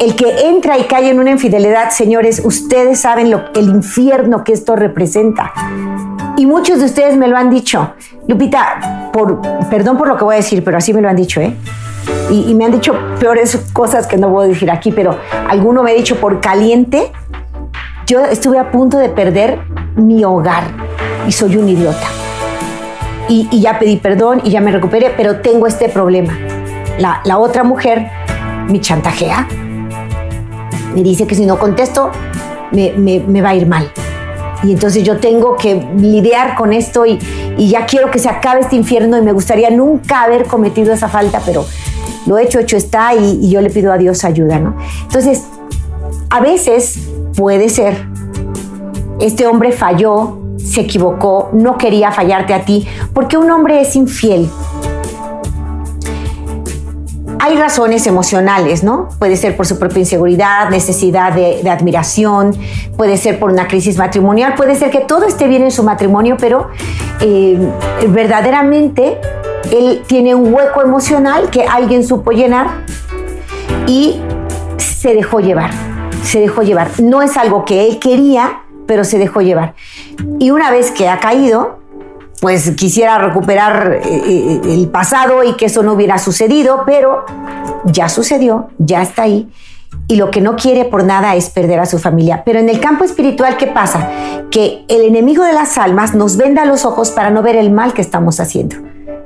El 0.00 0.16
que 0.16 0.46
entra 0.48 0.78
y 0.78 0.84
cae 0.84 1.10
en 1.10 1.20
una 1.20 1.30
infidelidad, 1.30 1.90
señores, 1.90 2.42
ustedes 2.44 3.00
saben 3.00 3.30
lo, 3.30 3.44
el 3.54 3.68
infierno 3.68 4.42
que 4.44 4.52
esto 4.52 4.76
representa. 4.76 5.52
Y 6.36 6.46
muchos 6.46 6.78
de 6.78 6.86
ustedes 6.86 7.16
me 7.16 7.28
lo 7.28 7.36
han 7.36 7.50
dicho. 7.50 7.92
Lupita, 8.26 9.10
por, 9.12 9.40
perdón 9.68 9.98
por 9.98 10.08
lo 10.08 10.16
que 10.16 10.24
voy 10.24 10.34
a 10.34 10.36
decir, 10.38 10.64
pero 10.64 10.78
así 10.78 10.94
me 10.94 11.02
lo 11.02 11.08
han 11.08 11.16
dicho, 11.16 11.40
¿eh? 11.40 11.54
Y, 12.30 12.54
me 12.54 12.64
han 12.64 12.72
dicho 12.72 12.94
peores 13.18 13.56
cosas 13.72 14.06
que 14.06 14.16
no 14.16 14.30
puedo 14.30 14.48
decir 14.48 14.70
aquí, 14.70 14.92
pero 14.92 15.18
alguno 15.48 15.82
me 15.82 15.90
ha 15.90 15.94
dicho 15.94 16.16
por 16.16 16.40
caliente, 16.40 17.12
yo 18.06 18.20
estuve 18.24 18.58
a 18.58 18.70
punto 18.70 18.98
de 18.98 19.08
perder 19.08 19.58
mi 19.96 20.24
hogar 20.24 20.64
y 21.26 21.32
soy 21.32 21.56
un 21.56 21.68
idiota. 21.68 22.06
Y, 23.28 23.48
y 23.50 23.60
ya 23.60 23.78
pedí 23.78 23.96
perdón 23.96 24.40
y 24.44 24.50
ya 24.50 24.60
me 24.60 24.70
recuperé, 24.72 25.12
pero 25.16 25.40
tengo 25.40 25.66
este 25.66 25.88
problema. 25.88 26.36
La, 26.98 27.20
la 27.24 27.38
otra 27.38 27.64
mujer 27.64 28.10
me 28.68 28.80
chantajea, 28.80 29.46
me 30.94 31.02
dice 31.02 31.26
que 31.26 31.34
si 31.34 31.46
no 31.46 31.58
contesto 31.58 32.10
me, 32.72 33.42
va 33.42 33.50
a 33.50 33.54
ir 33.54 33.66
mal. 33.66 33.90
Y 34.62 34.72
entonces 34.72 35.02
yo 35.02 35.18
tengo 35.18 35.56
que 35.56 35.86
lidiar 35.96 36.54
con 36.54 36.72
esto 36.72 37.06
y, 37.06 37.18
ya 37.58 37.86
quiero 37.86 38.10
que 38.10 38.18
se 38.18 38.28
acabe 38.28 38.60
este 38.60 38.76
infierno 38.76 39.18
y 39.18 39.22
me 39.22 39.32
gustaría 39.32 39.70
nunca 39.70 40.22
haber 40.22 40.46
cometido 40.46 40.92
esa 40.92 41.08
falta, 41.08 41.42
pero 41.44 41.66
lo 42.26 42.38
hecho, 42.38 42.58
hecho 42.58 42.76
está 42.76 43.14
y, 43.14 43.50
yo 43.50 43.60
le 43.60 43.70
pido 43.70 43.92
a 43.92 43.98
Dios 43.98 44.24
ayuda, 44.24 44.58
¿no? 44.58 44.76
Entonces, 45.02 45.44
a 46.30 46.40
veces 46.40 47.08
puede 47.36 47.68
ser, 47.68 48.06
este 49.20 49.46
hombre 49.46 49.72
falló, 49.72 50.38
se 50.56 50.82
equivocó, 50.82 51.50
no 51.52 51.76
quería 51.76 52.12
fallarte 52.12 52.54
a 52.54 52.64
ti, 52.64 52.86
porque 53.12 53.36
un 53.36 53.50
hombre 53.50 53.80
es 53.80 53.96
infiel 53.96 54.48
hay 57.42 57.56
razones 57.56 58.06
emocionales, 58.06 58.84
¿no? 58.84 59.08
Puede 59.18 59.36
ser 59.36 59.56
por 59.56 59.66
su 59.66 59.78
propia 59.78 60.00
inseguridad, 60.00 60.68
necesidad 60.68 61.32
de, 61.32 61.68
admiración, 61.70 62.54
puede 62.98 63.16
ser 63.16 63.38
por 63.38 63.50
una 63.50 63.66
crisis 63.66 63.96
matrimonial, 63.96 64.54
puede 64.56 64.74
ser 64.74 64.90
que 64.90 65.00
todo 65.00 65.24
esté 65.24 65.48
bien 65.48 65.62
en 65.62 65.70
su 65.70 65.82
matrimonio, 65.82 66.36
pero 66.38 66.68
eh, 67.20 67.58
verdaderamente 68.08 69.18
él 69.72 70.02
tiene 70.06 70.34
un 70.34 70.52
hueco 70.52 70.82
emocional 70.82 71.48
que 71.48 71.64
alguien 71.64 72.06
supo 72.06 72.32
llenar 72.32 72.84
y 73.86 74.20
se 74.76 75.14
dejó 75.14 75.40
llevar, 75.40 75.70
se 76.22 76.40
dejó 76.40 76.62
llevar. 76.62 76.90
No 77.02 77.22
es 77.22 77.38
algo 77.38 77.64
que 77.64 77.88
él 77.88 77.98
quería, 77.98 78.64
pero 78.86 79.02
se 79.02 79.18
dejó 79.18 79.40
llevar. 79.40 79.74
Y 80.38 80.50
una 80.50 80.70
vez 80.70 80.90
que 80.90 81.08
ha 81.08 81.18
caído, 81.20 81.79
pues 82.40 82.70
quisiera 82.72 83.18
recuperar 83.18 84.00
eh, 84.02 84.22
eh, 84.26 84.60
el 84.64 84.88
pasado 84.88 85.44
y 85.44 85.54
que 85.54 85.66
eso 85.66 85.82
no 85.82 85.92
hubiera 85.92 86.18
sucedido, 86.18 86.84
pero 86.86 87.24
ya 87.84 88.08
sucedió, 88.08 88.68
ya 88.78 89.02
está 89.02 89.22
ahí. 89.22 89.48
Y 90.08 90.16
lo 90.16 90.30
que 90.30 90.40
no 90.40 90.56
quiere 90.56 90.84
por 90.86 91.04
nada 91.04 91.36
es 91.36 91.50
perder 91.50 91.78
a 91.80 91.86
su 91.86 91.98
familia. 91.98 92.42
Pero 92.44 92.58
en 92.58 92.68
el 92.68 92.80
campo 92.80 93.04
espiritual, 93.04 93.56
¿qué 93.56 93.66
pasa? 93.66 94.08
Que 94.50 94.84
el 94.88 95.02
enemigo 95.02 95.44
de 95.44 95.52
las 95.52 95.78
almas 95.78 96.14
nos 96.14 96.36
venda 96.36 96.64
los 96.64 96.84
ojos 96.84 97.10
para 97.10 97.30
no 97.30 97.42
ver 97.42 97.56
el 97.56 97.70
mal 97.70 97.92
que 97.92 98.00
estamos 98.00 98.40
haciendo. 98.40 98.76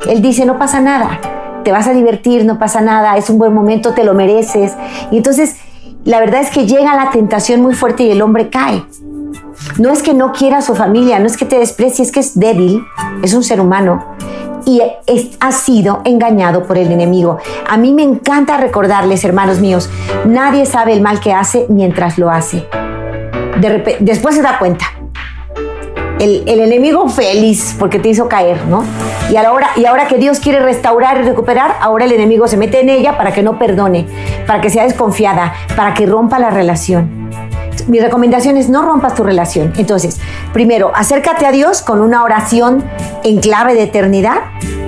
Él 0.08 0.20
dice, 0.20 0.44
no 0.44 0.58
pasa 0.58 0.80
nada, 0.80 1.20
te 1.64 1.72
vas 1.72 1.86
a 1.86 1.92
divertir, 1.92 2.44
no 2.44 2.58
pasa 2.58 2.80
nada, 2.80 3.16
es 3.16 3.30
un 3.30 3.38
buen 3.38 3.54
momento, 3.54 3.94
te 3.94 4.04
lo 4.04 4.14
mereces. 4.14 4.72
Y 5.10 5.18
entonces, 5.18 5.56
la 6.04 6.20
verdad 6.20 6.42
es 6.42 6.50
que 6.50 6.66
llega 6.66 6.96
la 6.96 7.10
tentación 7.10 7.62
muy 7.62 7.74
fuerte 7.74 8.02
y 8.02 8.10
el 8.10 8.20
hombre 8.20 8.50
cae. 8.50 8.84
No 9.78 9.90
es 9.90 10.02
que 10.02 10.14
no 10.14 10.32
quiera 10.32 10.58
a 10.58 10.62
su 10.62 10.74
familia, 10.74 11.18
no 11.18 11.26
es 11.26 11.36
que 11.36 11.44
te 11.44 11.58
desprecie, 11.58 12.04
es 12.04 12.12
que 12.12 12.20
es 12.20 12.38
débil, 12.38 12.84
es 13.22 13.34
un 13.34 13.42
ser 13.42 13.60
humano 13.60 14.16
y 14.66 14.80
ha 15.40 15.52
sido 15.52 16.00
engañado 16.04 16.64
por 16.64 16.78
el 16.78 16.90
enemigo. 16.90 17.38
A 17.68 17.76
mí 17.76 17.92
me 17.92 18.02
encanta 18.02 18.56
recordarles, 18.56 19.24
hermanos 19.24 19.60
míos, 19.60 19.90
nadie 20.24 20.66
sabe 20.66 20.92
el 20.92 21.00
mal 21.00 21.20
que 21.20 21.32
hace 21.32 21.66
mientras 21.68 22.18
lo 22.18 22.30
hace. 22.30 22.66
después 24.00 24.34
se 24.34 24.42
da 24.42 24.58
cuenta. 24.58 24.86
El, 26.20 26.48
enemigo 26.48 27.08
feliz 27.08 27.76
porque 27.78 27.98
te 27.98 28.08
hizo 28.08 28.28
caer, 28.28 28.64
¿no? 28.66 28.84
Y 29.30 29.36
ahora, 29.36 29.70
y 29.76 29.84
ahora 29.84 30.06
que 30.06 30.16
Dios 30.16 30.40
quiere 30.40 30.60
restaurar 30.60 31.18
y 31.18 31.22
recuperar, 31.22 31.76
ahora 31.80 32.06
el 32.06 32.12
enemigo 32.12 32.48
se 32.48 32.56
mete 32.56 32.80
en 32.80 32.88
ella 32.88 33.18
para 33.18 33.32
que 33.32 33.42
no 33.42 33.58
perdone, 33.58 34.06
para 34.46 34.60
que 34.60 34.70
sea 34.70 34.84
desconfiada, 34.84 35.52
para 35.76 35.92
que 35.92 36.06
rompa 36.06 36.38
la 36.38 36.50
relación 36.50 37.24
mi 37.86 38.00
recomendación 38.00 38.56
es 38.56 38.68
no 38.68 38.82
rompas 38.82 39.14
tu 39.14 39.24
relación. 39.24 39.72
Entonces, 39.76 40.20
primero, 40.52 40.92
acércate 40.94 41.46
a 41.46 41.52
Dios 41.52 41.82
con 41.82 42.00
una 42.00 42.22
oración 42.22 42.84
en 43.22 43.40
clave 43.40 43.74
de 43.74 43.84
eternidad 43.84 44.38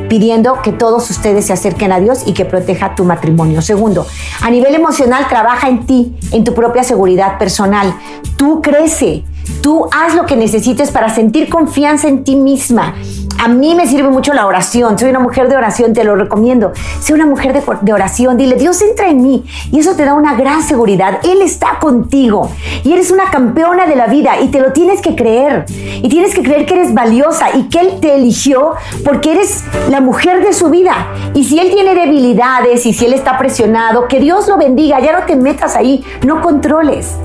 pidiendo 0.09 0.63
que 0.63 0.73
todos 0.73 1.11
ustedes 1.11 1.47
se 1.47 1.53
acerquen 1.53 1.93
a 1.93 2.01
Dios 2.01 2.23
y 2.27 2.33
que 2.33 2.45
proteja 2.45 2.95
tu 2.95 3.05
matrimonio. 3.05 3.61
Segundo, 3.61 4.07
a 4.41 4.51
nivel 4.51 4.75
emocional, 4.75 5.27
trabaja 5.29 5.69
en 5.69 5.85
ti, 5.85 6.17
en 6.31 6.45
tu 6.45 6.55
propia 6.55 6.85
seguridad 6.85 7.39
personal. 7.39 7.93
Tú 8.37 8.63
crece, 8.63 9.25
tú 9.63 9.89
haz 9.93 10.15
lo 10.15 10.27
que 10.27 10.37
necesites 10.37 10.91
para 10.91 11.09
sentir 11.09 11.49
confianza 11.49 12.09
en 12.09 12.25
ti 12.25 12.37
misma 12.37 12.95
a 13.39 13.49
mí 13.49 13.75
me 13.75 13.87
sirve 13.87 14.09
mucho 14.09 14.33
la 14.33 14.47
oración. 14.47 14.99
Soy 14.99 15.11
una 15.11 15.19
mujer 15.19 15.49
de 15.49 15.57
oración, 15.57 15.93
te 15.93 16.05
lo 16.05 16.17
recomiendo. 16.17 16.73
Sé 17.01 17.15
una 17.15 17.27
mujer 17.27 17.53
de, 17.53 17.93
oración. 17.93 18.37
Dile, 18.37 18.57
Dios 18.57 18.81
entra 18.83 19.09
en 19.09 19.23
mí. 19.23 19.45
Y 19.73 19.79
eso 19.79 19.95
te 19.95 20.05
da 20.05 20.15
una 20.15 20.35
gran 20.35 20.63
seguridad. 20.63 21.21
Él 21.25 21.43
está 21.43 21.79
contigo. 21.81 22.51
Y 22.85 22.93
eres 22.93 23.11
una 23.11 23.31
campeona 23.31 23.87
de 23.87 23.97
la 23.97 24.07
vida. 24.07 24.41
Y 24.41 24.49
te 24.49 24.61
lo 24.61 24.73
tienes 24.73 25.01
que 25.01 25.15
creer. 25.15 25.67
Y 25.69 26.09
tienes 26.09 26.35
que 26.35 26.43
creer 26.43 26.67
que 26.67 26.75
eres 26.75 26.95
valiosa 26.95 27.57
y 27.57 27.65
que 27.69 27.81
Él 27.81 28.01
te 28.01 28.15
eligió 28.15 28.75
porque 29.05 29.33
eres 29.33 29.65
la 29.91 30.01
mujer 30.01 30.45
de 30.45 30.53
su 30.53 30.71
vida. 30.71 30.95
Y 31.35 31.45
si 31.45 31.59
Él 31.59 31.71
tiene 31.71 31.95
debilidades 31.95 32.87
y 32.87 32.93
si 32.93 33.07
Él 33.07 33.15
está 33.15 33.39
presionado, 33.39 34.09
que 34.09 34.21
Dios 34.21 34.49
lo 34.49 34.57
bendiga. 34.57 35.01
Ya 35.01 35.19
no 35.19 35.27
te 35.27 35.37
metas 35.37 35.77
ahí. 35.77 36.05
No 36.25 36.41
controles. 36.41 37.17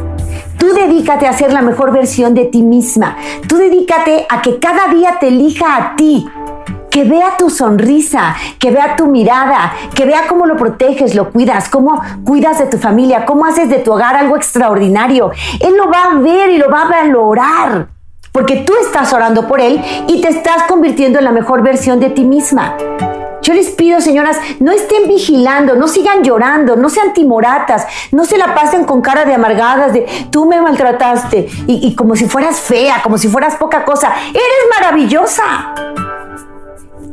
Tú 0.61 0.75
dedícate 0.75 1.25
a 1.25 1.33
ser 1.33 1.51
la 1.51 1.63
mejor 1.63 1.91
versión 1.91 2.35
de 2.35 2.45
ti 2.45 2.61
misma. 2.61 3.17
Tú 3.47 3.57
dedícate 3.57 4.27
a 4.29 4.43
que 4.43 4.59
cada 4.59 4.89
día 4.93 5.17
te 5.19 5.29
elija 5.29 5.75
a 5.75 5.95
ti. 5.95 6.29
Que 6.91 7.03
vea 7.03 7.35
tu 7.35 7.49
sonrisa, 7.49 8.35
que 8.59 8.69
vea 8.69 8.95
tu 8.95 9.07
mirada, 9.07 9.73
que 9.95 10.05
vea 10.05 10.27
cómo 10.29 10.45
lo 10.45 10.57
proteges, 10.57 11.15
lo 11.15 11.31
cuidas, 11.31 11.67
cómo 11.67 11.99
cuidas 12.23 12.59
de 12.59 12.67
tu 12.67 12.77
familia, 12.77 13.25
cómo 13.25 13.47
haces 13.47 13.69
de 13.69 13.79
tu 13.79 13.91
hogar 13.91 14.15
algo 14.15 14.37
extraordinario. 14.37 15.31
Él 15.59 15.75
lo 15.75 15.89
va 15.89 16.03
a 16.03 16.19
ver 16.19 16.51
y 16.51 16.59
lo 16.59 16.69
va 16.69 16.83
a 16.83 16.89
valorar. 16.89 17.87
Porque 18.31 18.57
tú 18.57 18.73
estás 18.83 19.11
orando 19.13 19.47
por 19.47 19.61
él 19.61 19.81
y 20.07 20.21
te 20.21 20.29
estás 20.29 20.65
convirtiendo 20.69 21.17
en 21.17 21.25
la 21.25 21.31
mejor 21.31 21.63
versión 21.63 21.99
de 21.99 22.11
ti 22.11 22.23
misma. 22.23 22.77
Yo 23.41 23.53
les 23.55 23.71
pido, 23.71 23.99
señoras, 24.01 24.37
no 24.59 24.71
estén 24.71 25.07
vigilando, 25.07 25.75
no 25.75 25.87
sigan 25.87 26.23
llorando, 26.23 26.75
no 26.75 26.89
sean 26.89 27.13
timoratas, 27.13 27.87
no 28.11 28.23
se 28.23 28.37
la 28.37 28.53
pasen 28.53 28.85
con 28.85 29.01
cara 29.01 29.25
de 29.25 29.33
amargadas, 29.33 29.93
de 29.93 30.05
tú 30.29 30.45
me 30.45 30.61
maltrataste 30.61 31.49
y, 31.65 31.95
como 31.95 32.15
si 32.15 32.25
fueras 32.25 32.59
fea, 32.59 33.01
como 33.01 33.17
si 33.17 33.27
fueras 33.27 33.55
poca 33.55 33.83
cosa. 33.83 34.13
Eres 34.29 34.79
maravillosa. 34.79 35.73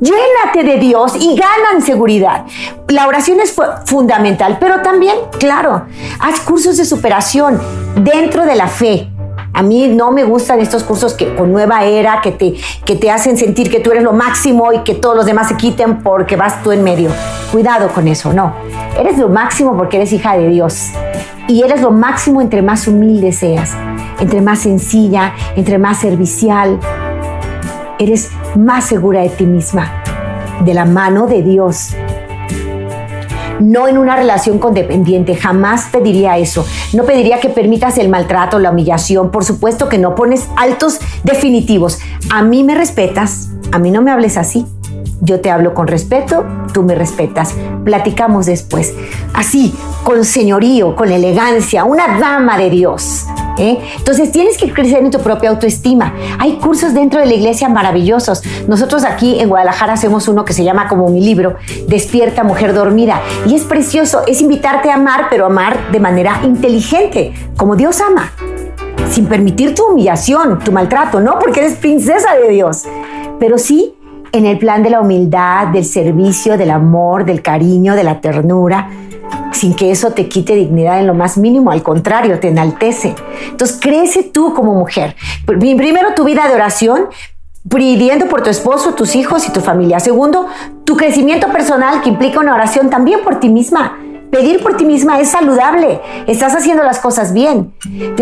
Llénate 0.01 0.63
de 0.63 0.79
Dios 0.79 1.17
y 1.17 1.35
ganan 1.35 1.83
seguridad. 1.83 2.45
La 2.89 3.09
oración 3.09 3.41
es 3.41 3.55
fundamental, 3.87 4.59
pero 4.61 4.83
también, 4.83 5.17
claro, 5.41 5.87
haz 6.21 6.41
cursos 6.41 6.77
de 6.77 6.85
superación 6.85 7.61
dentro 7.97 8.45
de 8.45 8.55
la 8.55 8.69
fe. 8.69 9.09
A 9.53 9.63
mí 9.63 9.89
no 9.89 10.13
me 10.13 10.25
gustan 10.25 10.61
estos 10.61 10.85
cursos 10.85 11.15
que 11.15 11.35
con 11.35 11.53
nueva 11.53 11.85
era, 11.85 12.21
que 12.21 12.33
te, 12.33 12.55
que 12.85 12.97
te 12.97 13.11
hacen 13.11 13.37
sentir 13.37 13.71
que 13.71 13.81
tú 13.81 13.91
eres 13.91 14.05
lo 14.05 14.13
máximo 14.13 14.73
y 14.73 14.81
que 14.85 14.95
todos 14.95 15.17
los 15.17 15.27
demás 15.27 15.49
se 15.49 15.57
quiten 15.57 16.03
porque 16.03 16.37
vas 16.37 16.63
tú 16.63 16.73
en 16.73 16.85
medio. 16.85 17.11
Cuidado 17.51 17.89
con 17.89 18.07
eso, 18.09 18.33
no. 18.33 18.55
Eres 18.99 19.19
lo 19.19 19.29
máximo 19.29 19.77
porque 19.77 19.97
eres 19.97 20.13
hija 20.13 20.37
de 20.37 20.49
Dios. 20.49 20.91
Y 21.49 21.63
eres 21.63 21.81
lo 21.81 21.91
máximo 21.91 22.41
entre 22.41 22.63
más 22.63 22.87
humilde 22.87 23.33
seas, 23.33 23.75
entre 24.21 24.41
más 24.43 24.61
sencilla, 24.61 25.33
entre 25.57 25.79
más 25.79 25.99
servicial. 25.99 26.79
Eres 27.99 28.31
más 28.55 28.85
segura 28.85 29.23
de 29.23 29.31
ti 29.31 29.45
misma, 29.45 30.03
de 30.65 30.75
la 30.75 30.85
mano 30.85 31.27
de 31.27 31.43
Dios. 31.43 31.95
No 33.61 33.89
en 33.89 33.99
una 33.99 34.17
relación 34.17 34.59
condependiente, 34.59 35.35
jamás 35.35 35.87
pediría 35.91 36.39
eso. 36.39 36.67
No 36.93 37.05
pediría 37.05 37.41
que 37.41 37.49
permitas 37.49 37.99
el 37.99 38.09
maltrato, 38.09 38.59
la 38.59 38.71
humillación. 38.71 39.31
Por 39.31 39.45
supuesto 39.45 39.89
que 39.89 39.99
no 39.99 40.15
pones 40.15 40.49
altos 40.57 41.01
definitivos. 41.25 41.99
A 42.31 42.43
mí 42.43 42.65
me 42.65 42.75
respetas, 42.75 43.51
a 43.73 43.79
mí 43.79 43.91
no 43.91 44.03
me 44.03 44.11
hables 44.11 44.37
así. 44.37 44.67
Yo 45.21 45.41
te 45.41 45.51
hablo 45.51 45.75
con 45.75 45.89
respeto, 45.89 46.45
tú 46.73 46.83
me 46.83 46.95
respetas. 46.95 47.55
Platicamos 47.85 48.47
después. 48.47 48.95
Así, 49.35 49.75
con 50.05 50.25
señorío, 50.25 50.95
con 50.95 51.11
elegancia, 51.11 51.85
una 51.85 52.19
dama 52.19 52.57
de 52.57 52.71
Dios. 52.71 53.27
¿Eh? 53.59 53.79
Entonces 53.97 54.33
tienes 54.33 54.57
que 54.57 54.73
crecer 54.73 55.03
en 55.03 55.11
tu 55.11 55.19
propia 55.19 55.51
autoestima. 55.51 56.15
Hay 56.39 56.55
cursos 56.59 56.95
dentro 56.95 57.21
de 57.21 57.27
la 57.27 57.35
iglesia 57.35 57.69
maravillosos. 57.69 58.43
Nosotros 58.67 59.05
aquí 59.05 59.41
en 59.41 59.49
Guadalajara 59.49 59.95
hacemos 59.95 60.29
uno 60.29 60.45
que 60.45 60.53
se 60.53 60.65
llama 60.65 60.89
como 60.89 61.09
mi 61.09 61.21
libro, 61.21 61.57
Despierta 61.87 62.45
Mujer 62.45 62.75
Dormida. 62.75 63.21
Y 63.47 63.55
es 63.55 63.65
precioso, 63.65 64.23
es 64.27 64.41
invitarte 64.41 64.91
a 64.91 64.95
amar, 64.95 65.27
pero 65.31 65.47
amar 65.47 65.91
de 65.91 66.01
manera 66.01 66.41
inteligente, 66.45 67.33
como 67.57 67.77
Dios 67.77 68.01
ama. 68.01 68.33
Sin 69.11 69.27
permitir 69.27 69.75
tu 69.75 69.85
humillación, 69.85 70.59
tu 70.61 70.73
maltrato, 70.73 71.21
no 71.21 71.39
porque 71.39 71.61
eres 71.61 71.75
princesa 71.77 72.35
de 72.37 72.51
Dios, 72.51 72.85
pero 73.41 73.59
sí 73.59 73.95
en 74.33 74.45
el 74.45 74.59
plan 74.59 74.83
de 74.83 74.91
la 74.91 75.01
humildad, 75.01 75.69
del 75.69 75.87
servicio, 75.87 76.59
del 76.59 76.71
amor, 76.71 77.25
del 77.25 77.41
cariño, 77.41 77.95
de 77.95 78.05
la 78.05 78.21
ternura 78.21 78.91
sin 79.59 79.75
que 79.75 79.91
eso 79.91 80.13
te 80.13 80.29
quite 80.29 80.55
dignidad 80.55 81.01
en 81.01 81.07
lo 81.07 81.15
más 81.15 81.37
mínimo, 81.37 81.71
al 81.71 81.83
contrario, 81.83 82.39
te 82.39 82.49
enaltece. 82.49 83.15
Entonces, 83.51 83.79
crece 83.81 84.23
tú 84.23 84.55
como 84.55 84.75
mujer. 84.75 85.17
Primero, 85.45 86.15
tu 86.15 86.25
vida 86.25 86.49
de 86.49 86.55
oración, 86.55 87.09
pidiendo 87.69 88.27
por 88.27 88.43
tu 88.43 88.51
esposo, 88.51 88.95
tus 88.95 89.17
hijos 89.17 89.47
y 89.47 89.53
tu 89.53 89.61
familia. 89.61 90.01
Segundo, 90.01 90.47
tu 90.85 90.97
crecimiento 90.97 91.49
personal 91.49 92.01
que 92.03 92.09
implica 92.09 92.41
una 92.41 92.55
oración 92.55 92.89
también 92.89 93.21
por 93.23 93.41
ti 93.41 93.49
misma. 93.49 93.99
Pedir 94.31 94.63
por 94.63 94.77
ti 94.77 94.85
misma 94.85 95.21
es 95.21 95.29
saludable. 95.31 96.01
Estás 96.27 96.55
haciendo 96.55 96.83
las 96.85 97.01
cosas 97.01 97.33
bien. 97.33 97.73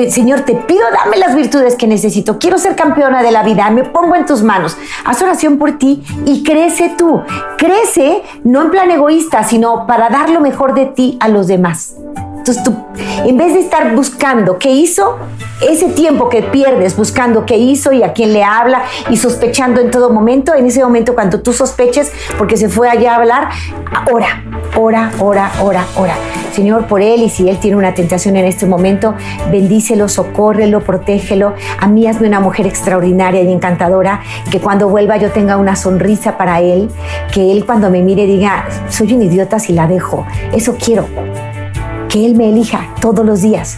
Señor, 0.08 0.40
te 0.40 0.54
pido, 0.54 0.82
dame 0.92 1.16
las 1.16 1.34
virtudes 1.34 1.74
que 1.74 1.86
necesito. 1.86 2.38
Quiero 2.38 2.58
ser 2.58 2.76
campeona 2.76 3.22
de 3.22 3.32
la 3.32 3.42
vida. 3.42 3.68
Me 3.70 3.84
pongo 3.84 4.14
en 4.14 4.26
tus 4.26 4.42
manos. 4.42 4.76
Haz 5.04 5.22
oración 5.22 5.58
por 5.58 5.78
ti 5.78 6.02
y 6.24 6.42
crece 6.42 6.94
tú. 6.96 7.22
Crece 7.58 8.22
no 8.44 8.62
en 8.62 8.70
plan 8.70 8.90
egoísta, 8.90 9.44
sino 9.44 9.86
para 9.86 10.08
dar 10.08 10.30
lo 10.30 10.40
mejor 10.40 10.74
de 10.74 10.86
ti 10.86 11.16
a 11.20 11.28
los 11.28 11.46
demás. 11.46 11.96
Entonces 12.46 12.62
tú, 12.62 12.76
en 13.28 13.36
vez 13.36 13.54
de 13.54 13.58
estar 13.58 13.92
buscando 13.96 14.56
qué 14.56 14.70
hizo, 14.70 15.18
ese 15.68 15.88
tiempo 15.88 16.28
que 16.28 16.42
pierdes 16.42 16.96
buscando 16.96 17.44
qué 17.44 17.56
hizo 17.56 17.90
y 17.90 18.04
a 18.04 18.12
quién 18.12 18.32
le 18.32 18.44
habla 18.44 18.84
y 19.10 19.16
sospechando 19.16 19.80
en 19.80 19.90
todo 19.90 20.10
momento, 20.10 20.54
en 20.54 20.64
ese 20.64 20.80
momento 20.80 21.16
cuando 21.16 21.40
tú 21.40 21.52
sospeches 21.52 22.12
porque 22.38 22.56
se 22.56 22.68
fue 22.68 22.88
allá 22.88 23.14
a 23.14 23.16
hablar, 23.16 23.48
ora, 24.12 24.44
ora, 24.76 25.10
ora, 25.18 25.50
ora, 25.60 25.84
ora. 25.96 26.14
Señor, 26.52 26.86
por 26.86 27.02
él 27.02 27.24
y 27.24 27.30
si 27.30 27.48
él 27.48 27.58
tiene 27.58 27.76
una 27.76 27.94
tentación 27.94 28.36
en 28.36 28.44
este 28.44 28.64
momento, 28.64 29.16
bendícelo, 29.50 30.08
socórrelo, 30.08 30.84
protégelo. 30.84 31.54
A 31.80 31.88
mí 31.88 32.06
hazme 32.06 32.28
una 32.28 32.38
mujer 32.38 32.68
extraordinaria 32.68 33.42
y 33.42 33.50
encantadora, 33.50 34.20
que 34.52 34.60
cuando 34.60 34.88
vuelva 34.88 35.16
yo 35.16 35.32
tenga 35.32 35.56
una 35.56 35.74
sonrisa 35.74 36.38
para 36.38 36.60
él, 36.60 36.90
que 37.34 37.50
él 37.50 37.66
cuando 37.66 37.90
me 37.90 38.02
mire 38.02 38.24
diga, 38.24 38.68
soy 38.88 39.12
un 39.14 39.22
idiota 39.22 39.58
si 39.58 39.72
la 39.72 39.88
dejo. 39.88 40.24
Eso 40.52 40.76
quiero 40.78 41.08
que 42.08 42.24
Él 42.24 42.34
me 42.34 42.48
elija 42.50 42.94
todos 43.00 43.24
los 43.24 43.42
días. 43.42 43.76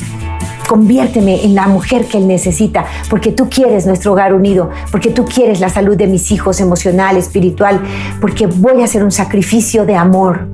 Conviérteme 0.69 1.45
en 1.45 1.55
la 1.55 1.67
mujer 1.67 2.07
que 2.07 2.19
Él 2.19 2.29
necesita, 2.29 2.85
porque 3.09 3.33
tú 3.33 3.49
quieres 3.49 3.87
nuestro 3.87 4.12
hogar 4.12 4.35
unido, 4.35 4.71
porque 4.91 5.11
tú 5.11 5.25
quieres 5.25 5.61
la 5.61 5.71
salud 5.71 5.97
de 5.97 6.07
mis 6.07 6.31
hijos 6.31 6.61
emocional, 6.61 7.17
espiritual, 7.17 7.81
porque 8.21 8.47
voy 8.47 8.83
a 8.83 8.85
hacer 8.85 9.03
un 9.03 9.11
sacrificio 9.11 9.87
de 9.87 9.97
amor 9.97 10.49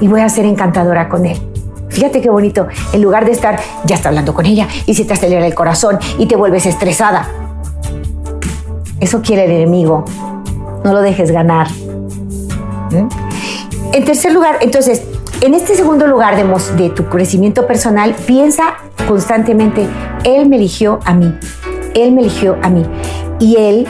y 0.00 0.08
voy 0.08 0.20
a 0.20 0.28
ser 0.28 0.44
encantadora 0.44 1.08
con 1.08 1.26
Él. 1.26 1.36
Fíjate 1.88 2.20
qué 2.20 2.28
bonito, 2.28 2.68
en 2.92 3.02
lugar 3.02 3.24
de 3.24 3.32
estar, 3.32 3.58
ya 3.84 3.96
está 3.96 4.10
hablando 4.10 4.34
con 4.34 4.44
ella 4.44 4.68
y 4.84 4.94
se 4.94 5.04
te 5.04 5.14
acelera 5.14 5.46
el 5.46 5.54
corazón 5.54 5.98
y 6.18 6.26
te 6.26 6.36
vuelves 6.36 6.66
estresada. 6.66 7.26
Eso 9.00 9.22
quiere 9.22 9.46
el 9.46 9.50
enemigo. 9.52 10.04
No 10.84 10.92
lo 10.92 11.00
dejes 11.00 11.30
ganar. 11.30 11.68
¿Mm? 12.90 13.08
En 13.92 14.04
tercer 14.04 14.32
lugar, 14.32 14.58
entonces, 14.60 15.02
en 15.42 15.54
este 15.54 15.74
segundo 15.74 16.06
lugar 16.06 16.36
de, 16.36 16.90
tu 16.90 17.04
crecimiento 17.06 17.66
personal, 17.66 18.14
piensa 18.26 18.76
constantemente, 19.06 19.86
Él 20.24 20.48
me 20.48 20.56
eligió 20.56 21.00
a 21.04 21.14
mí, 21.14 21.34
Él 21.94 22.12
me 22.12 22.22
eligió 22.22 22.56
a 22.62 22.70
mí. 22.70 22.84
Y 23.38 23.56
Él, 23.56 23.86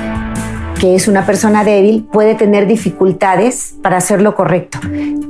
que 0.80 0.94
es 0.94 1.08
una 1.08 1.24
persona 1.24 1.62
débil, 1.62 2.04
puede 2.10 2.34
tener 2.34 2.66
dificultades 2.66 3.74
para 3.82 3.98
hacer 3.98 4.22
lo 4.22 4.34
correcto, 4.34 4.78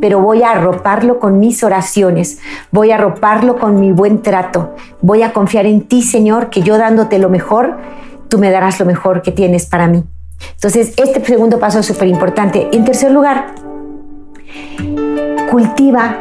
pero 0.00 0.20
voy 0.20 0.42
a 0.42 0.52
arroparlo 0.52 1.18
con 1.18 1.38
mis 1.38 1.62
oraciones, 1.62 2.38
voy 2.70 2.92
a 2.92 2.94
arroparlo 2.96 3.57
con 3.57 3.79
mi 3.79 3.92
buen 3.92 4.22
trato, 4.22 4.74
voy 5.02 5.22
a 5.22 5.33
confiar 5.33 5.66
en 5.66 5.83
ti, 5.83 6.02
Señor, 6.02 6.48
que 6.48 6.62
yo 6.62 6.79
dándote 6.79 7.18
lo 7.18 7.29
mejor, 7.29 7.76
tú 8.29 8.38
me 8.38 8.50
darás 8.50 8.81
lo 8.81 8.87
mejor 8.87 9.22
que 9.22 9.33
tienes 9.33 9.66
para 9.66 9.87
mí. 9.87 10.02
Entonces, 10.52 10.94
este 10.96 11.24
segundo 11.24 11.59
paso 11.59 11.79
es 11.81 11.87
súper 11.87 12.09
importante. 12.09 12.68
En 12.72 12.85
tercer 12.85 13.11
lugar, 13.11 13.55
cultiva, 15.50 16.16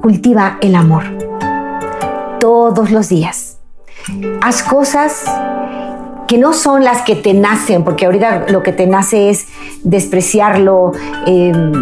cultiva 0.00 0.58
el 0.60 0.74
amor 0.74 1.04
todos 2.40 2.90
los 2.90 3.08
días. 3.08 3.58
Haz 4.42 4.62
cosas 4.62 5.24
que 6.28 6.38
no 6.38 6.52
son 6.52 6.84
las 6.84 7.02
que 7.02 7.16
te 7.16 7.34
nacen, 7.34 7.84
porque 7.84 8.06
ahorita 8.06 8.46
lo 8.48 8.62
que 8.62 8.72
te 8.72 8.86
nace 8.86 9.30
es 9.30 9.46
despreciarlo, 9.82 10.92
em, 11.26 11.72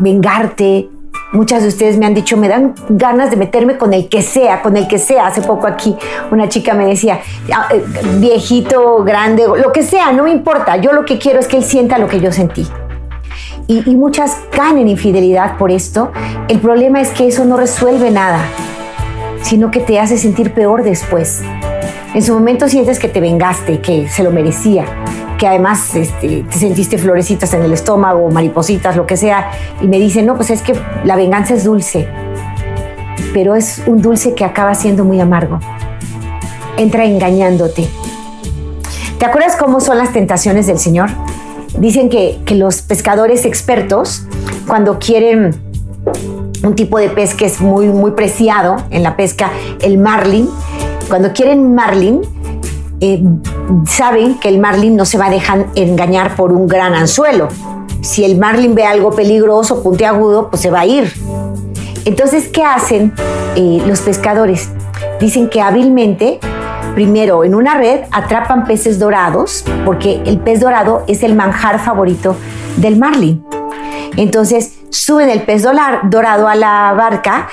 vengarte. 0.00 0.88
Muchas 1.32 1.62
de 1.62 1.68
ustedes 1.68 1.98
me 1.98 2.06
han 2.06 2.14
dicho, 2.14 2.36
me 2.36 2.48
dan 2.48 2.74
ganas 2.88 3.30
de 3.30 3.36
meterme 3.36 3.78
con 3.78 3.94
el 3.94 4.08
que 4.08 4.22
sea, 4.22 4.60
con 4.60 4.76
el 4.76 4.86
que 4.86 4.98
sea. 4.98 5.28
Hace 5.28 5.42
poco 5.42 5.66
aquí 5.66 5.96
una 6.30 6.48
chica 6.48 6.74
me 6.74 6.86
decía, 6.86 7.20
ah, 7.54 7.68
eh, 7.72 7.82
viejito, 8.18 9.02
grande, 9.02 9.44
lo 9.46 9.72
que 9.72 9.82
sea, 9.82 10.12
no 10.12 10.24
me 10.24 10.30
importa. 10.30 10.76
Yo 10.76 10.92
lo 10.92 11.04
que 11.04 11.18
quiero 11.18 11.40
es 11.40 11.46
que 11.46 11.56
él 11.56 11.64
sienta 11.64 11.98
lo 11.98 12.06
que 12.06 12.20
yo 12.20 12.32
sentí 12.32 12.66
y, 13.66 13.94
muchas 13.96 14.36
caen 14.50 14.78
en 14.78 14.88
infidelidad 14.88 15.56
por 15.56 15.70
esto, 15.70 16.12
el 16.48 16.60
problema 16.60 17.00
es 17.00 17.10
que 17.10 17.26
eso 17.26 17.44
no 17.44 17.56
resuelve 17.56 18.10
nada, 18.10 18.40
sino 19.42 19.70
que 19.70 19.80
te 19.80 19.98
hace 20.00 20.18
sentir 20.18 20.52
peor 20.52 20.82
después. 20.82 21.42
En 22.14 22.22
su 22.22 22.34
momento 22.34 22.68
sientes 22.68 22.98
que 22.98 23.08
te 23.08 23.20
vengaste, 23.20 23.80
que 23.80 24.08
se 24.08 24.22
lo 24.22 24.30
merecía, 24.30 24.84
que 25.38 25.46
además 25.46 25.94
este, 25.94 26.42
te 26.42 26.58
sentiste 26.58 26.98
florecitas 26.98 27.54
en 27.54 27.62
el 27.62 27.72
estómago, 27.72 28.30
maripositas, 28.30 28.96
lo 28.96 29.06
que 29.06 29.16
sea, 29.16 29.50
y 29.80 29.86
me 29.86 29.98
dicen, 29.98 30.26
no, 30.26 30.36
pues 30.36 30.50
es 30.50 30.62
que 30.62 30.74
la 31.04 31.16
venganza 31.16 31.54
es 31.54 31.64
dulce, 31.64 32.08
pero 33.32 33.54
es 33.54 33.82
un 33.86 34.02
dulce 34.02 34.34
que 34.34 34.44
acaba 34.44 34.74
siendo 34.74 35.04
muy 35.04 35.20
amargo. 35.20 35.58
Entra 36.76 37.04
engañándote. 37.04 37.88
¿Te 39.18 39.26
acuerdas 39.26 39.56
cómo 39.56 39.80
son 39.80 39.98
las 39.98 40.12
tentaciones 40.12 40.66
del 40.66 40.78
Señor? 40.78 41.10
Dicen 41.78 42.08
que, 42.08 42.38
los 42.54 42.82
pescadores 42.82 43.44
expertos, 43.44 44.22
cuando 44.66 44.98
quieren 44.98 45.54
un 46.62 46.74
tipo 46.74 46.98
de 46.98 47.08
pez 47.08 47.34
que 47.34 47.46
es 47.46 47.60
muy, 47.60 47.86
muy 47.86 48.12
preciado 48.12 48.76
en 48.90 49.02
la 49.02 49.16
pesca, 49.16 49.50
el 49.80 49.98
marlin, 49.98 50.48
cuando 51.08 51.32
quieren 51.32 51.74
marlin, 51.74 52.20
eh, 53.00 53.22
saben 53.86 54.38
que 54.38 54.48
el 54.48 54.58
marlin 54.58 54.96
no 54.96 55.04
se 55.04 55.18
va 55.18 55.26
a 55.26 55.30
dejar 55.30 55.66
engañar 55.74 56.36
por 56.36 56.52
un 56.52 56.68
gran 56.68 56.94
anzuelo. 56.94 57.48
Si 58.00 58.24
el 58.24 58.38
marlin 58.38 58.74
ve 58.74 58.84
algo 58.84 59.10
peligroso, 59.12 59.82
puntiagudo, 59.82 60.50
pues 60.50 60.62
se 60.62 60.70
va 60.70 60.80
a 60.80 60.86
ir. 60.86 61.12
Entonces, 62.04 62.48
¿qué 62.48 62.64
hacen 62.64 63.12
eh, 63.56 63.82
los 63.86 64.00
pescadores? 64.00 64.70
Dicen 65.20 65.48
que 65.48 65.60
hábilmente 65.60 66.40
Primero, 66.94 67.42
en 67.42 67.54
una 67.54 67.76
red 67.76 68.00
atrapan 68.10 68.64
peces 68.66 68.98
dorados, 68.98 69.64
porque 69.84 70.22
el 70.26 70.38
pez 70.38 70.60
dorado 70.60 71.04
es 71.06 71.22
el 71.22 71.34
manjar 71.34 71.78
favorito 71.78 72.36
del 72.76 72.98
marlin. 72.98 73.42
Entonces, 74.16 74.78
suben 74.90 75.30
el 75.30 75.42
pez 75.42 75.62
dorado 75.62 76.48
a 76.48 76.54
la 76.54 76.92
barca, 76.92 77.48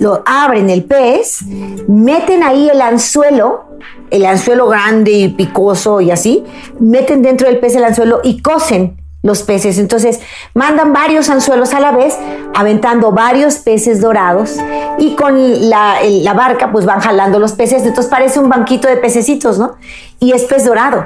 lo 0.00 0.24
abren 0.26 0.70
el 0.70 0.84
pez, 0.84 1.42
meten 1.86 2.42
ahí 2.42 2.68
el 2.68 2.82
anzuelo, 2.82 3.66
el 4.10 4.26
anzuelo 4.26 4.66
grande 4.66 5.12
y 5.12 5.28
picoso 5.28 6.00
y 6.00 6.10
así, 6.10 6.44
meten 6.80 7.22
dentro 7.22 7.46
del 7.46 7.60
pez 7.60 7.76
el 7.76 7.84
anzuelo 7.84 8.20
y 8.24 8.42
cosen 8.42 8.99
los 9.22 9.42
peces. 9.42 9.78
Entonces 9.78 10.20
mandan 10.54 10.92
varios 10.92 11.28
anzuelos 11.28 11.74
a 11.74 11.80
la 11.80 11.92
vez, 11.92 12.16
aventando 12.54 13.12
varios 13.12 13.56
peces 13.56 14.00
dorados 14.00 14.56
y 14.98 15.14
con 15.14 15.68
la, 15.68 15.98
barca 16.34 16.72
pues 16.72 16.86
van 16.86 17.00
jalando 17.00 17.38
los 17.38 17.52
peces. 17.52 17.84
Entonces 17.84 18.10
parece 18.10 18.40
un 18.40 18.48
banquito 18.48 18.88
de 18.88 18.96
pececitos, 18.96 19.58
¿no? 19.58 19.76
Y 20.18 20.32
es 20.32 20.44
pez 20.44 20.64
dorado. 20.64 21.04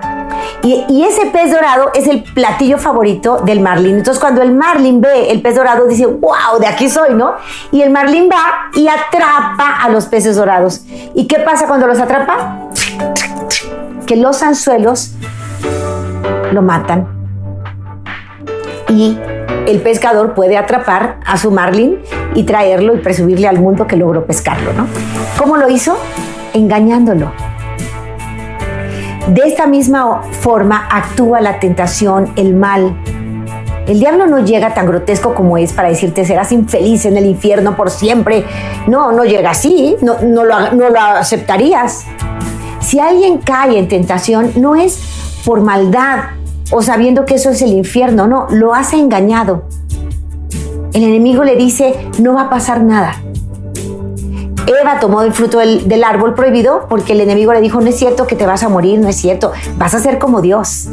Y, 0.62 1.05
ese 1.05 1.27
pez 1.27 1.53
dorado 1.53 1.90
es 1.94 2.07
el 2.07 2.22
platillo 2.22 2.79
favorito 2.79 3.38
del 3.44 3.61
marlin. 3.61 3.98
Entonces 3.98 4.20
cuando 4.20 4.42
el 4.42 4.55
marlin 4.55 5.00
ve 5.00 5.31
el 5.31 5.42
pez 5.42 5.57
dorado 5.57 5.87
dice, 5.87 6.07
wow, 6.07 6.59
de 6.61 6.66
aquí 6.66 6.88
soy, 6.88 7.14
¿no? 7.14 7.35
Y 7.72 7.83
el 7.83 7.90
marlin 7.90 8.29
va 8.31 8.70
y 8.74 8.87
atrapa 8.88 9.83
a 9.83 9.88
los 9.88 10.07
peces 10.07 10.37
dorados. 10.37 10.83
¿Y 11.14 11.27
qué 11.27 11.40
pasa 11.40 11.66
cuando 11.66 11.87
los 11.87 11.98
atrapa? 11.98 12.70
Que 14.07 14.16
los 14.16 14.42
anzuelos 14.42 15.12
lo 16.53 16.62
matan 16.62 17.13
y 18.88 19.18
el 19.66 19.81
pescador 19.81 20.35
puede 20.35 20.57
atrapar 20.57 21.18
a 21.25 21.38
su 21.38 21.51
marlin 21.51 21.99
y 22.35 22.42
traerlo 22.42 22.94
y 22.94 22.99
presumirle 22.99 23.49
al 23.49 23.59
mundo 23.59 23.87
que 23.87 23.97
logró 23.97 24.27
pescarlo, 24.27 24.73
¿no? 24.73 24.87
¿Cómo 25.38 25.57
lo 25.57 25.68
hizo? 25.70 25.97
Engañándolo. 26.53 27.33
De 29.29 29.42
esta 29.47 29.66
misma 29.66 30.23
forma 30.40 30.87
actúa 30.90 31.40
la 31.40 31.59
tentación, 31.59 32.33
el 32.37 32.55
mal. 32.55 32.94
El 33.87 33.99
diablo 33.99 34.27
no 34.27 34.40
llega 34.40 34.75
tan 34.75 34.87
grotesco 34.87 35.35
como 35.35 35.57
es 35.57 35.73
para 35.73 35.88
decirte 35.88 36.25
serás 36.25 36.53
infeliz 36.53 37.07
en 37.07 37.16
el 37.16 37.25
infierno 37.27 37.75
por 37.75 37.90
siempre. 37.90 38.44
No, 38.87 39.12
no 39.12 39.25
llega 39.25 39.51
así, 39.51 39.97
no, 40.03 40.16
no, 40.23 40.44
lo, 40.44 40.73
no 40.73 40.90
lo 40.90 41.01
aceptarías. 41.01 42.05
Si 42.81 43.01
alguien 43.01 43.38
cae 43.38 43.79
en 43.79 43.88
tentación, 43.88 44.53
no 44.57 44.75
es 44.77 45.01
por 45.44 45.62
maldad, 45.62 46.25
o 46.74 46.82
sabiendo 46.82 47.24
que 47.24 47.37
eso 47.37 47.50
es 47.50 47.62
el 47.62 47.72
infierno, 47.72 48.26
no, 48.26 48.48
lo 48.50 48.74
hace 48.74 48.96
engañado. 48.96 49.62
El 50.92 51.04
enemigo 51.04 51.44
le 51.44 51.54
dice, 51.54 51.94
no 52.18 52.34
va 52.34 52.42
a 52.42 52.50
pasar 52.50 52.82
nada. 52.82 53.14
Eva 54.66 54.98
tomó 54.98 55.22
el 55.22 55.32
fruto 55.32 55.58
del, 55.58 56.02
árbol 56.02 56.34
prohibido 56.34 56.87
porque 56.88 57.12
el 57.12 57.20
enemigo 57.20 57.52
le 57.52 57.60
dijo, 57.60 57.80
no 57.80 57.87
es 57.87 57.96
cierto 57.96 58.26
que 58.26 58.34
te 58.34 58.44
vas 58.44 58.64
a 58.64 58.68
morir, 58.68 58.98
no 58.98 59.08
es 59.08 59.14
cierto, 59.14 59.52
vas 59.78 59.94
a 59.94 60.00
ser 60.00 60.18
como 60.18 60.40
Dios. 60.40 60.88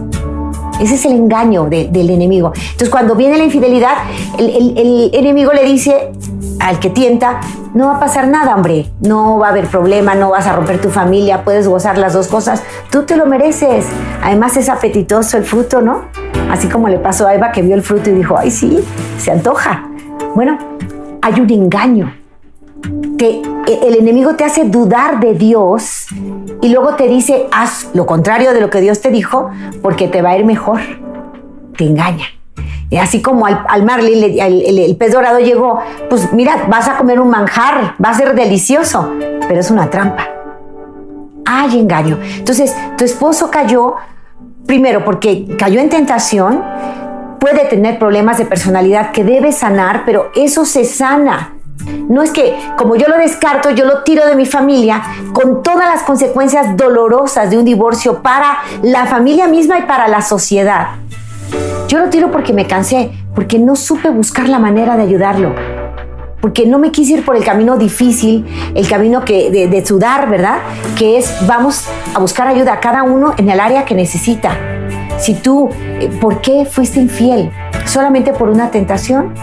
Ese 0.80 0.96
es 0.96 1.06
el 1.06 1.14
engaño 1.14 1.66
del 1.66 2.10
enemigo. 2.12 2.54
Entonces 2.56 2.90
cuando 2.90 3.16
viene 3.16 3.40
la 3.40 3.44
infidelidad, 3.44 3.96
el 4.38 5.10
enemigo 5.14 5.52
le 5.52 5.64
dice 5.64 6.12
al 6.60 6.80
que 6.80 6.92
tienta, 6.92 7.42
no 7.74 7.88
va 7.88 7.96
a 7.96 8.00
pasar 8.00 8.28
nada, 8.28 8.56
hombre. 8.56 8.92
No 9.02 9.40
va 9.40 9.48
a 9.48 9.50
haber 9.52 9.68
problema, 9.68 10.16
no 10.16 10.32
vas 10.32 10.48
a 10.48 10.54
romper 10.54 10.82
tu 10.82 10.90
familia, 10.90 11.44
puedes 11.44 11.68
gozar 11.68 11.98
las 11.98 12.14
dos 12.14 12.28
cosas. 12.28 12.64
Tú 12.92 13.04
te 13.04 13.16
lo 13.16 13.26
mereces. 13.26 13.88
Además 14.22 14.58
es 14.58 14.70
apetitoso 14.70 15.38
el 15.38 15.46
fruto, 15.46 15.82
¿no? 15.82 16.06
Así 16.52 16.68
como 16.68 16.90
le 16.90 17.00
pasó 17.00 17.28
a 17.28 17.34
Eva 17.34 17.52
que 17.52 17.62
vio 17.62 17.76
el 17.76 17.82
fruto 17.82 18.10
y 18.10 18.14
dijo, 18.14 18.38
ay 18.38 18.52
sí, 18.52 18.84
se 19.18 19.32
antoja. 19.32 19.90
Bueno, 20.36 20.58
hay 21.22 21.40
un 21.40 21.50
engaño. 21.50 22.14
E, 23.20 23.42
el 23.68 23.96
enemigo 23.96 24.36
te 24.36 24.44
hace 24.44 24.66
dudar 24.66 25.20
de 25.20 25.36
Dios 25.36 26.08
y 26.62 26.70
luego 26.70 26.96
te 26.96 27.08
dice, 27.08 27.48
haz 27.52 27.90
lo 27.94 28.06
contrario 28.06 28.54
de 28.54 28.60
lo 28.60 28.70
que 28.70 28.82
Dios 28.82 29.00
te 29.00 29.12
dijo 29.12 29.50
porque 29.82 30.08
te 30.08 30.22
va 30.22 30.32
a 30.32 30.38
ir 30.38 30.46
mejor. 30.46 30.80
Te 31.78 31.86
engaña. 31.86 32.26
Así 33.00 33.22
como 33.22 33.46
al, 33.46 33.64
al 33.70 33.84
Marley, 33.84 34.40
el, 34.40 34.96
pez 34.98 35.14
dorado 35.14 35.40
llegó, 35.40 35.80
pues 36.10 36.34
mira, 36.34 36.66
vas 36.68 36.90
a 36.90 36.98
comer 36.98 37.20
un 37.20 37.30
manjar, 37.30 37.96
va 38.04 38.10
a 38.10 38.14
ser 38.14 38.36
delicioso, 38.36 39.10
pero 39.48 39.60
es 39.60 39.72
una 39.72 39.90
trampa. 39.90 40.28
Hay 41.46 41.80
engaño. 41.80 42.20
Entonces, 42.22 42.76
tu 42.98 43.06
esposo 43.06 43.50
cayó, 43.50 43.96
primero, 44.66 45.06
porque 45.06 45.56
cayó 45.58 45.80
en 45.80 45.90
tentación, 45.90 46.64
puede 47.40 47.66
tener 47.66 47.98
problemas 47.98 48.38
de 48.38 48.46
personalidad 48.46 49.12
que 49.12 49.24
debe 49.24 49.52
sanar, 49.52 50.04
pero 50.06 50.30
eso 50.36 50.66
se 50.66 50.84
sana. 50.84 51.54
No 52.10 52.22
es 52.22 52.32
que 52.32 52.56
como 52.78 52.96
yo 52.96 53.08
lo 53.08 53.18
descarto, 53.18 53.72
yo 53.72 53.86
lo 53.86 54.04
tiro 54.04 54.26
de 54.28 54.36
mi 54.36 54.46
familia 54.46 55.02
con 55.34 55.64
todas 55.64 55.90
las 55.90 56.04
consecuencias 56.04 56.76
dolorosas 56.78 57.50
de 57.50 57.58
un 57.58 57.66
divorcio 57.66 58.22
para 58.22 58.60
la 58.84 59.06
familia 59.06 59.48
misma 59.48 59.80
y 59.80 59.84
para 59.84 60.08
la 60.08 60.22
sociedad. 60.22 60.90
Yo 61.88 62.00
lo 62.00 62.10
tiro 62.10 62.32
porque 62.32 62.54
me 62.54 62.68
cansé, 62.68 63.12
porque 63.36 63.60
no 63.60 63.76
supe 63.76 64.10
buscar 64.10 64.48
la 64.48 64.60
manera 64.60 64.96
de 64.96 65.04
ayudarlo, 65.04 65.54
porque 66.42 66.66
no 66.66 66.80
me 66.80 66.92
quise 66.92 67.14
ir 67.14 67.26
por 67.26 67.36
el 67.36 67.44
camino 67.44 67.78
difícil, 67.78 68.46
el 68.74 68.88
camino 68.88 69.24
que, 69.24 69.52
de, 69.52 69.86
sudar, 69.86 70.30
¿verdad? 70.30 70.60
Que 70.98 71.18
es 71.18 71.34
vamos 71.48 71.88
a 72.14 72.20
buscar 72.20 72.48
ayuda 72.48 72.74
a 72.74 72.80
cada 72.80 73.04
uno 73.04 73.34
en 73.38 73.50
el 73.50 73.60
área 73.60 73.86
que 73.86 73.94
necesita. 73.94 74.58
Si 75.20 75.36
tú, 75.36 75.70
eh, 76.00 76.10
¿por 76.20 76.42
qué 76.42 76.66
fuiste 76.66 77.00
infiel? 77.00 77.52
¿Solamente 77.86 78.34
por 78.34 78.50
una 78.50 78.72
tentación? 78.72 79.34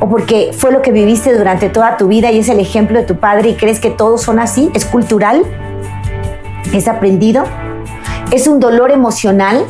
¿O 0.00 0.08
porque 0.08 0.52
fue 0.56 0.72
lo 0.72 0.80
que 0.80 0.92
viviste 0.92 1.36
durante 1.36 1.68
toda 1.68 1.98
tu 1.98 2.08
vida 2.08 2.30
y 2.30 2.38
es 2.38 2.48
el 2.48 2.58
ejemplo 2.58 2.98
de 2.98 3.04
tu 3.04 3.16
padre 3.16 3.50
y 3.50 3.54
crees 3.54 3.80
que 3.80 3.90
todos 3.90 4.22
son 4.22 4.38
así? 4.38 4.70
¿Es 4.72 4.86
cultural? 4.86 5.42
¿Es 6.72 6.88
aprendido? 6.88 7.44
¿Es 8.30 8.46
un 8.46 8.60
dolor 8.60 8.90
emocional? 8.92 9.66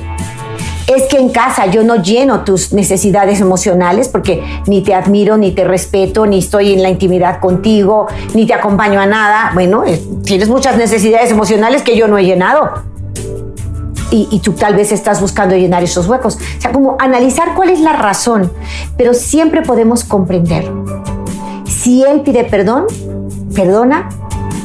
Es 0.95 1.05
que 1.05 1.19
en 1.19 1.29
casa 1.31 1.67
yo 1.67 1.85
no 1.85 1.97
lleno 1.97 2.41
tus 2.41 2.73
necesidades 2.73 3.41
emocionales 3.41 4.09
porque 4.09 4.43
ni 4.67 4.83
te 4.83 4.95
admiro, 4.95 5.37
ni 5.37 5.53
te 5.53 5.65
respeto, 5.65 6.27
ni 6.27 6.39
estoy 6.39 6.73
en 6.73 6.83
la 6.83 6.91
intimidad 6.91 7.41
contigo, 7.41 8.09
ni 8.35 8.47
te 8.47 8.55
acompaño 8.55 9.01
a 9.01 9.07
nada. 9.07 9.53
Bueno, 9.55 9.85
eh, 9.85 10.03
tienes 10.25 10.49
muchas 10.49 10.77
necesidades 10.77 11.31
emocionales 11.31 11.83
que 11.83 11.97
yo 11.97 12.09
no 12.09 12.19
he 12.19 12.25
llenado. 12.25 12.91
Y, 14.13 14.41
tú 14.41 14.55
tal 14.55 14.75
vez 14.75 14.91
estás 14.91 15.21
buscando 15.21 15.55
llenar 15.55 15.85
esos 15.85 16.09
huecos. 16.09 16.35
O 16.35 16.61
sea, 16.61 16.73
como 16.73 16.97
analizar 16.99 17.55
cuál 17.55 17.71
es 17.71 17.79
la 17.79 17.93
razón, 17.93 18.51
pero 18.97 19.15
siempre 19.15 19.63
podemos 19.63 20.03
comprender. 20.03 20.69
Si 21.65 22.03
Él 22.03 22.23
pide 22.23 22.43
perdón, 22.43 22.87
perdona 23.55 24.09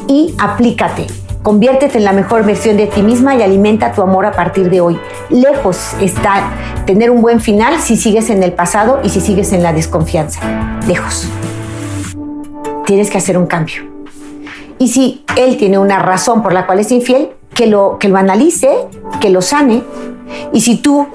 y 0.08 0.34
aplícate. 0.38 1.06
Conviértete 1.46 1.98
en 1.98 2.02
la 2.02 2.12
mejor 2.12 2.44
versión 2.44 2.76
de 2.76 2.88
ti 2.88 3.02
misma 3.02 3.36
y 3.36 3.42
alimenta 3.42 3.92
tu 3.92 4.02
amor 4.02 4.26
a 4.26 4.32
partir 4.32 4.68
de 4.68 4.80
hoy. 4.80 4.98
Lejos 5.30 5.94
está 6.00 6.50
tener 6.86 7.08
un 7.08 7.22
buen 7.22 7.40
final 7.40 7.78
si 7.78 7.96
sigues 7.96 8.30
en 8.30 8.42
el 8.42 8.52
pasado 8.52 8.98
y 9.04 9.10
si 9.10 9.20
sigues 9.20 9.52
en 9.52 9.62
la 9.62 9.72
desconfianza. 9.72 10.40
Lejos. 10.88 11.28
Tienes 12.84 13.10
que 13.10 13.18
hacer 13.18 13.38
un 13.38 13.46
cambio. 13.46 13.84
Y 14.80 14.88
si 14.88 15.24
él 15.36 15.56
tiene 15.56 15.78
una 15.78 16.00
razón 16.00 16.42
por 16.42 16.52
la 16.52 16.66
cual 16.66 16.80
es 16.80 16.90
infiel, 16.90 17.30
que 17.54 17.68
lo, 17.68 17.98
que 18.00 18.08
lo 18.08 18.16
analice, 18.16 18.68
que 19.20 19.30
lo 19.30 19.40
sane. 19.40 19.84
Y 20.52 20.62
si 20.62 20.78
tú 20.78 21.06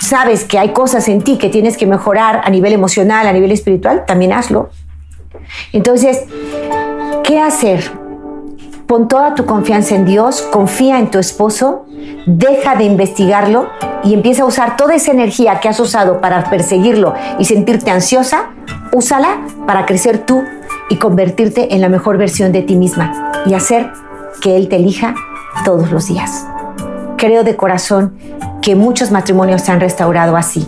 sabes 0.00 0.44
que 0.44 0.58
hay 0.58 0.70
cosas 0.70 1.08
en 1.08 1.20
ti 1.20 1.36
que 1.36 1.50
tienes 1.50 1.76
que 1.76 1.84
mejorar 1.84 2.40
a 2.42 2.48
nivel 2.48 2.72
emocional, 2.72 3.26
a 3.26 3.34
nivel 3.34 3.52
espiritual, 3.52 4.06
también 4.06 4.32
hazlo. 4.32 4.70
Entonces, 5.74 6.24
¿qué 7.22 7.38
hacer? 7.38 8.07
Pon 8.88 9.06
toda 9.06 9.34
tu 9.34 9.44
confianza 9.44 9.94
en 9.94 10.06
Dios, 10.06 10.40
confía 10.40 10.98
en 10.98 11.10
tu 11.10 11.18
esposo, 11.18 11.84
deja 12.24 12.74
de 12.74 12.84
investigarlo 12.84 13.68
y 14.02 14.14
empieza 14.14 14.44
a 14.44 14.46
usar 14.46 14.78
toda 14.78 14.94
esa 14.94 15.12
energía 15.12 15.60
que 15.60 15.68
has 15.68 15.78
usado 15.78 16.22
para 16.22 16.48
perseguirlo 16.48 17.12
y 17.38 17.44
sentirte 17.44 17.90
ansiosa, 17.90 18.46
úsala 18.90 19.42
para 19.66 19.84
crecer 19.84 20.24
tú 20.24 20.42
y 20.88 20.96
convertirte 20.96 21.74
en 21.74 21.82
la 21.82 21.90
mejor 21.90 22.16
versión 22.16 22.50
de 22.50 22.62
ti 22.62 22.76
misma 22.76 23.30
y 23.44 23.52
hacer 23.52 23.90
que 24.40 24.56
Él 24.56 24.70
te 24.70 24.76
elija 24.76 25.14
todos 25.66 25.92
los 25.92 26.08
días. 26.08 26.46
Creo 27.18 27.44
de 27.44 27.56
corazón 27.56 28.14
que 28.62 28.74
muchos 28.74 29.10
matrimonios 29.10 29.60
se 29.60 29.70
han 29.70 29.80
restaurado 29.80 30.34
así 30.34 30.66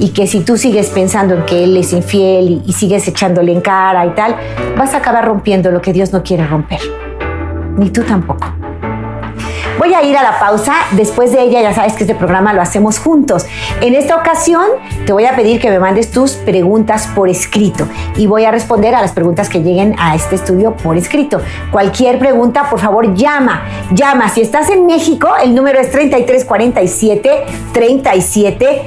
y 0.00 0.08
que 0.08 0.26
si 0.26 0.40
tú 0.40 0.56
sigues 0.56 0.88
pensando 0.88 1.36
en 1.36 1.46
que 1.46 1.62
Él 1.62 1.76
es 1.76 1.92
infiel 1.92 2.64
y, 2.66 2.72
sigues 2.72 3.06
echándole 3.06 3.52
en 3.52 3.60
cara 3.60 4.04
y 4.06 4.10
tal, 4.10 4.34
vas 4.76 4.92
a 4.92 4.96
acabar 4.96 5.24
rompiendo 5.24 5.70
lo 5.70 5.80
que 5.80 5.92
Dios 5.92 6.12
no 6.12 6.24
quiere 6.24 6.44
romper 6.44 6.80
ni 7.76 7.90
tú 7.90 8.02
tampoco. 8.02 8.46
Voy 9.78 9.92
a 9.92 10.02
ir 10.04 10.16
a 10.16 10.22
la 10.22 10.38
pausa. 10.38 10.72
Después 10.92 11.32
de 11.32 11.42
ella, 11.42 11.60
ya 11.60 11.74
sabes 11.74 11.94
que 11.94 12.04
este 12.04 12.14
programa 12.14 12.52
lo 12.52 12.62
hacemos 12.62 12.98
juntos. 12.98 13.44
En 13.80 13.94
esta 13.94 14.16
ocasión, 14.16 14.64
te 15.04 15.12
voy 15.12 15.24
a 15.24 15.34
pedir 15.34 15.60
que 15.60 15.68
me 15.68 15.80
mandes 15.80 16.10
tus 16.10 16.32
preguntas 16.32 17.08
por 17.14 17.28
escrito 17.28 17.88
y 18.16 18.26
voy 18.26 18.44
a 18.44 18.52
responder 18.52 18.94
a 18.94 19.00
las 19.00 19.12
preguntas 19.12 19.48
que 19.48 19.62
lleguen 19.62 19.96
a 19.98 20.14
este 20.14 20.36
estudio 20.36 20.76
por 20.76 20.96
escrito. 20.96 21.40
Cualquier 21.72 22.18
pregunta, 22.20 22.70
por 22.70 22.78
favor, 22.78 23.14
llama. 23.14 23.64
Llama. 23.90 24.28
Si 24.28 24.42
estás 24.42 24.70
en 24.70 24.86
México, 24.86 25.28
el 25.42 25.54
número 25.54 25.80
es 25.80 25.90
3347 25.90 27.44
37 27.72 28.82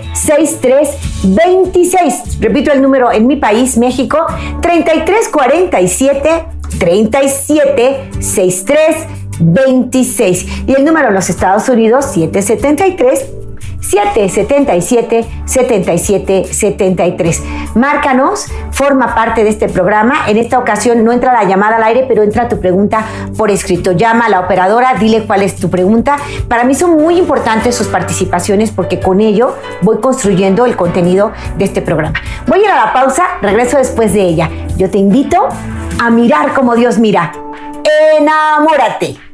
26. 1.23 2.39
Repito 2.39 2.71
el 2.71 2.82
número 2.82 3.12
en 3.12 3.28
mi 3.28 3.36
país, 3.36 3.78
México, 3.78 4.26
3347 4.62 6.57
37 6.80 8.10
63 8.19 9.08
26. 9.39 10.45
Y 10.67 10.73
el 10.73 10.86
número 10.86 11.10
en 11.10 11.13
los 11.13 11.30
Estados 11.30 11.69
Unidos, 11.69 12.06
773 12.13 13.46
777 13.80 15.26
7773. 15.46 17.44
Márcanos, 17.76 18.48
forma 18.72 19.13
parte 19.16 19.44
de 19.44 19.50
este 19.50 19.70
programa. 19.70 20.28
En 20.28 20.38
esta 20.38 20.60
ocasión 20.60 21.04
no 21.04 21.12
entra 21.12 21.34
la 21.34 21.44
llamada 21.44 21.78
al 21.78 21.84
aire, 21.84 22.06
pero 22.08 22.24
entra 22.24 22.48
tu 22.50 22.60
pregunta 22.60 23.06
por 23.38 23.52
escrito. 23.52 23.92
Llama 23.92 24.26
a 24.26 24.30
la 24.30 24.40
operadora, 24.42 24.96
dile 24.96 25.26
cuál 25.26 25.44
es 25.44 25.56
tu 25.56 25.70
pregunta. 25.70 26.18
Para 26.48 26.63
mí 26.63 26.76
son 26.76 26.98
muy 26.98 27.18
importantes 27.18 27.76
sus 27.76 27.88
participaciones 27.88 28.72
porque 28.72 29.00
con 29.00 29.22
ello 29.22 29.56
voy 29.82 29.98
construyendo 30.00 30.66
el 30.66 30.76
contenido 30.76 31.32
de 31.58 31.66
este 31.66 31.82
programa. 31.82 32.20
Voy 32.48 32.60
a 32.60 32.63
ir 32.63 32.70
a 32.70 32.86
la 32.86 32.94
pausa, 32.94 33.24
regreso 33.42 33.78
después 33.78 34.13
de 34.13 34.22
ella. 34.22 34.50
Yo 34.78 34.90
te 34.90 34.98
invito 34.98 35.48
a 36.00 36.10
mirar 36.10 36.54
como 36.54 36.76
Dios 36.76 36.98
mira. 36.98 37.32
Enamórate. 38.20 39.27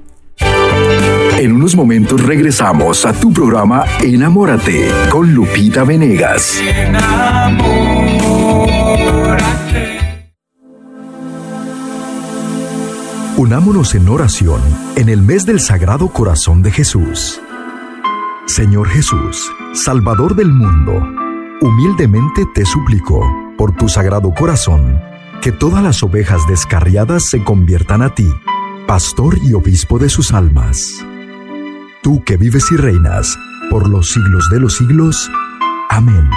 En 1.31 1.51
unos 1.51 1.75
momentos 1.75 2.21
regresamos 2.21 3.05
a 3.05 3.13
tu 3.13 3.33
programa 3.33 3.83
Enamórate 4.01 4.87
con 5.09 5.33
Lupita 5.33 5.83
Venegas. 5.83 6.61
Unámonos 13.35 13.95
en 13.95 14.07
oración 14.09 14.61
en 14.95 15.09
el 15.09 15.21
mes 15.21 15.45
del 15.45 15.59
Sagrado 15.59 16.09
Corazón 16.09 16.61
de 16.61 16.71
Jesús. 16.71 17.41
Señor 18.45 18.87
Jesús, 18.89 19.51
Salvador 19.73 20.35
del 20.35 20.51
mundo, 20.51 20.93
humildemente 21.61 22.43
te 22.53 22.65
suplico, 22.65 23.21
por 23.57 23.75
tu 23.75 23.89
Sagrado 23.89 24.33
Corazón, 24.33 25.01
que 25.41 25.51
todas 25.51 25.83
las 25.83 26.03
ovejas 26.03 26.41
descarriadas 26.47 27.23
se 27.23 27.43
conviertan 27.43 28.01
a 28.01 28.13
ti, 28.13 28.29
Pastor 28.87 29.37
y 29.43 29.53
Obispo 29.53 29.97
de 29.97 30.09
sus 30.09 30.31
almas 30.31 31.03
tú 32.03 32.23
que 32.23 32.37
vives 32.37 32.71
y 32.71 32.75
reinas 32.75 33.39
por 33.71 33.89
los 33.89 34.09
siglos 34.11 34.49
de 34.51 34.59
los 34.59 34.75
siglos. 34.75 35.31
Amén. 35.89 36.29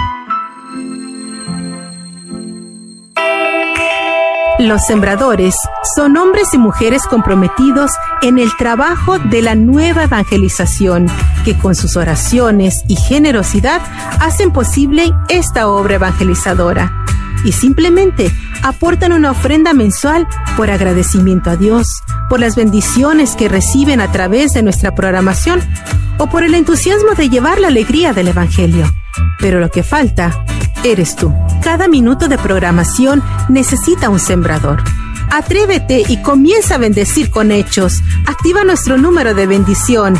Los 4.59 4.87
sembradores 4.87 5.55
son 5.95 6.17
hombres 6.17 6.51
y 6.53 6.57
mujeres 6.57 7.05
comprometidos 7.05 7.91
en 8.23 8.39
el 8.39 8.49
trabajo 8.57 9.19
de 9.19 9.43
la 9.43 9.53
nueva 9.53 10.05
evangelización, 10.05 11.05
que 11.45 11.55
con 11.55 11.75
sus 11.75 11.95
oraciones 11.95 12.81
y 12.87 12.95
generosidad 12.95 13.81
hacen 14.19 14.51
posible 14.51 15.13
esta 15.29 15.67
obra 15.67 15.95
evangelizadora 15.95 17.05
y 17.43 17.51
simplemente 17.51 18.31
aportan 18.63 19.13
una 19.13 19.31
ofrenda 19.31 19.73
mensual 19.73 20.27
por 20.55 20.71
agradecimiento 20.71 21.51
a 21.51 21.55
Dios, 21.55 22.01
por 22.29 22.39
las 22.39 22.55
bendiciones 22.55 23.35
que 23.35 23.49
reciben 23.49 24.01
a 24.01 24.11
través 24.11 24.53
de 24.53 24.63
nuestra 24.63 24.95
programación 24.95 25.61
o 26.17 26.27
por 26.27 26.43
el 26.43 26.55
entusiasmo 26.55 27.13
de 27.15 27.29
llevar 27.29 27.59
la 27.59 27.67
alegría 27.67 28.13
del 28.13 28.29
Evangelio. 28.29 28.85
Pero 29.39 29.59
lo 29.59 29.69
que 29.69 29.83
falta 29.83 30.43
eres 30.83 31.15
tú. 31.15 31.33
Cada 31.63 31.87
minuto 31.87 32.27
de 32.27 32.37
programación 32.37 33.23
necesita 33.49 34.09
un 34.09 34.19
sembrador. 34.19 34.83
Atrévete 35.29 36.03
y 36.07 36.21
comienza 36.21 36.75
a 36.75 36.77
bendecir 36.77 37.29
con 37.29 37.51
hechos. 37.51 38.01
Activa 38.25 38.63
nuestro 38.63 38.97
número 38.97 39.33
de 39.33 39.45
bendición. 39.45 40.15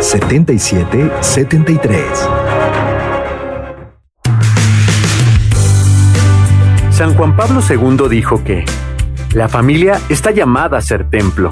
773 0.00 2.57
San 6.98 7.14
Juan 7.14 7.36
Pablo 7.36 7.60
II 7.60 8.08
dijo 8.10 8.42
que 8.42 8.64
la 9.32 9.48
familia 9.48 10.00
está 10.08 10.32
llamada 10.32 10.78
a 10.78 10.82
ser 10.82 11.08
templo, 11.08 11.50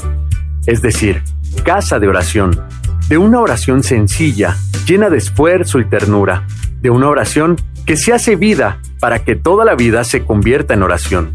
es 0.67 0.83
decir, 0.83 1.23
casa 1.63 2.01
de 2.01 2.09
oración, 2.09 2.61
de 3.09 3.17
una 3.17 3.39
oración 3.39 3.85
sencilla, 3.85 4.57
llena 4.89 5.09
de 5.09 5.19
esfuerzo 5.19 5.79
y 5.79 5.85
ternura, 5.85 6.49
de 6.81 6.91
una 6.91 7.09
oración 7.09 7.55
que 7.85 7.97
se 7.97 8.13
hace 8.13 8.35
vida 8.35 8.81
para 8.99 9.21
que 9.21 9.37
toda 9.37 9.65
la 9.65 9.77
vida 9.77 10.03
se 10.03 10.25
convierta 10.25 10.75
en 10.75 10.83
oración. 10.83 11.33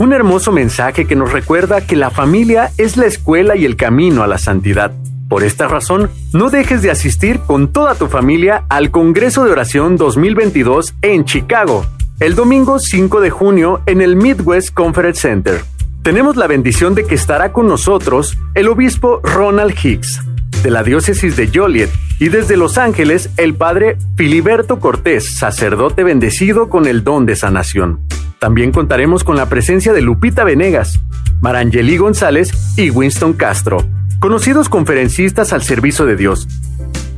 Un 0.00 0.12
hermoso 0.12 0.50
mensaje 0.50 1.04
que 1.04 1.14
nos 1.14 1.30
recuerda 1.30 1.86
que 1.86 1.94
la 1.94 2.10
familia 2.10 2.72
es 2.78 2.96
la 2.96 3.06
escuela 3.06 3.54
y 3.54 3.64
el 3.64 3.76
camino 3.76 4.24
a 4.24 4.26
la 4.26 4.38
santidad. 4.38 4.90
Por 5.28 5.44
esta 5.44 5.68
razón, 5.68 6.10
no 6.32 6.50
dejes 6.50 6.82
de 6.82 6.90
asistir 6.90 7.38
con 7.38 7.72
toda 7.72 7.94
tu 7.94 8.08
familia 8.08 8.64
al 8.68 8.90
Congreso 8.90 9.44
de 9.44 9.52
Oración 9.52 9.96
2022 9.96 10.96
en 11.02 11.24
Chicago, 11.24 11.86
el 12.18 12.34
domingo 12.34 12.78
5 12.78 13.20
de 13.20 13.28
junio 13.28 13.82
en 13.84 14.00
el 14.00 14.16
Midwest 14.16 14.72
Conference 14.72 15.20
Center. 15.20 15.60
Tenemos 16.02 16.36
la 16.36 16.46
bendición 16.46 16.94
de 16.94 17.04
que 17.04 17.14
estará 17.14 17.52
con 17.52 17.66
nosotros 17.66 18.38
el 18.54 18.68
obispo 18.68 19.20
Ronald 19.22 19.74
Hicks, 19.82 20.22
de 20.62 20.70
la 20.70 20.82
diócesis 20.82 21.36
de 21.36 21.50
Joliet, 21.52 21.90
y 22.18 22.30
desde 22.30 22.56
Los 22.56 22.78
Ángeles 22.78 23.28
el 23.36 23.54
padre 23.54 23.98
Filiberto 24.16 24.78
Cortés, 24.78 25.36
sacerdote 25.36 26.04
bendecido 26.04 26.70
con 26.70 26.86
el 26.86 27.04
don 27.04 27.26
de 27.26 27.36
sanación. 27.36 28.00
También 28.38 28.72
contaremos 28.72 29.22
con 29.22 29.36
la 29.36 29.50
presencia 29.50 29.92
de 29.92 30.00
Lupita 30.00 30.44
Venegas, 30.44 30.98
Marangeli 31.42 31.98
González 31.98 32.50
y 32.78 32.88
Winston 32.88 33.34
Castro, 33.34 33.84
conocidos 34.20 34.70
conferencistas 34.70 35.52
al 35.52 35.62
servicio 35.62 36.06
de 36.06 36.16
Dios. 36.16 36.48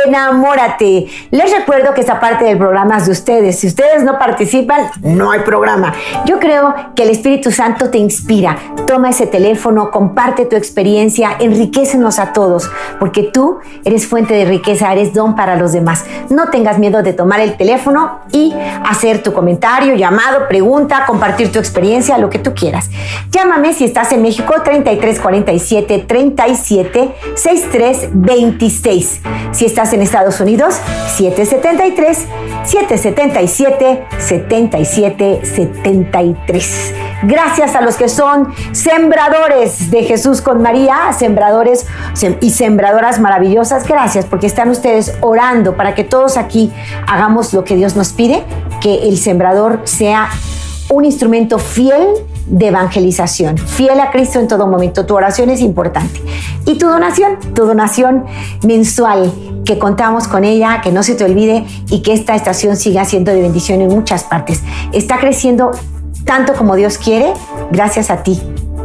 Enamórate. 0.07 1.07
Les 1.31 1.51
recuerdo 1.51 1.95
que 1.95 2.03
esta 2.03 2.21
parte 2.21 2.45
del 2.45 2.59
programa 2.59 2.99
es 2.99 3.07
de 3.07 3.13
ustedes. 3.13 3.59
Si 3.59 3.69
ustedes 3.69 4.05
no 4.05 4.19
participan, 4.19 4.91
no 5.01 5.31
hay 5.31 5.41
programa. 5.41 5.95
Yo 6.27 6.39
creo 6.39 6.75
que 6.95 7.05
el 7.05 7.09
Espíritu 7.09 7.51
Santo 7.51 7.89
te 7.89 7.97
inspira. 7.97 8.59
Toma 8.87 9.09
ese 9.09 9.27
teléfono, 9.27 9.91
comparte 9.91 10.45
tu 10.45 10.57
experiencia, 10.57 11.31
enriquecenos 11.41 12.19
a 12.19 12.35
todos, 12.35 12.71
porque 13.01 13.23
tú 13.23 13.59
eres 13.83 14.07
fuente 14.07 14.35
de 14.35 14.45
riqueza, 14.45 14.93
eres 14.93 15.15
don 15.15 15.35
para 15.37 15.57
los 15.57 15.73
demás. 15.73 16.05
No 16.29 16.49
tengas 16.51 16.79
miedo 16.79 17.03
de 17.03 17.15
tomar 17.15 17.41
el 17.41 17.57
teléfono 17.57 18.21
y 18.31 18.55
hacer 18.85 19.23
tu 19.23 19.33
comentario, 19.33 19.95
llamado, 19.95 20.49
pregunta, 20.49 21.05
compartir 21.07 21.51
tu 21.51 21.59
experiencia, 21.59 22.19
lo 22.19 22.29
que 22.29 22.39
tú 22.39 22.53
quieras. 22.53 22.91
Llámame 23.31 23.73
si 23.73 23.87
estás 23.87 24.13
en 24.13 24.21
México 24.21 24.53
3347 24.63 25.78
37 25.83 27.15
63 27.35 28.09
26. 28.13 29.21
Si 29.53 29.65
estás 29.65 29.93
en 29.93 30.03
Estados 30.03 30.41
Unidos, 30.41 30.75
773 31.17 32.27
777 32.65 34.05
77 34.19 35.41
73. 35.45 36.95
Gracias 37.25 37.75
a 37.75 37.81
los 37.81 37.97
que 37.97 38.09
son 38.09 38.53
sembradores 38.73 39.91
de 39.91 40.05
Jesús 40.05 40.41
con 40.41 40.63
María, 40.63 41.13
sembradores 41.19 41.87
y 42.41 42.51
sembradoras 42.51 43.19
maravillosas. 43.19 43.87
Gracias 43.89 44.25
porque 44.25 44.47
están 44.47 44.71
ustedes 44.71 45.17
orando 45.21 45.77
para 45.77 45.95
que 45.95 46.05
todos 46.05 46.37
aquí 46.37 46.73
hagamos 47.07 47.53
lo 47.53 47.65
que 47.65 47.75
Dios 47.75 47.97
nos 47.97 48.13
pide, 48.13 48.45
que 48.81 49.09
el 49.09 49.19
sembrador 49.19 49.81
sea 49.85 50.29
un 50.91 51.05
instrumento 51.05 51.59
fiel 51.59 52.07
de 52.51 52.69
evangelización, 52.69 53.59
fiel 53.59 54.01
a 54.01 54.11
Cristo 54.11 54.39
en 54.41 54.49
todo 54.49 54.67
momento. 54.67 55.07
Tu 55.07 55.15
oración 55.15 55.51
es 55.51 55.61
importante. 55.61 56.21
Y 56.65 56.79
tu 56.79 56.87
donación, 56.87 57.39
tu 57.55 57.67
donación 57.67 58.25
mensual, 58.67 59.33
que 59.65 59.79
contamos 59.79 60.29
con 60.29 60.45
ella, 60.45 60.81
que 60.83 60.93
no 60.93 61.03
se 61.03 61.15
te 61.15 61.25
olvide 61.25 61.67
y 61.91 62.01
que 62.01 62.13
esta 62.13 62.35
estación 62.35 62.77
siga 62.77 63.05
siendo 63.05 63.33
de 63.33 63.43
bendición 63.43 63.81
en 63.81 63.89
muchas 63.89 64.25
partes. 64.25 64.63
Está 64.93 65.19
creciendo 65.19 65.73
tanto 66.25 66.55
como 66.55 66.75
Dios 66.77 66.99
quiere, 66.99 67.33
gracias 67.71 68.11
a 68.11 68.23
ti, 68.23 68.41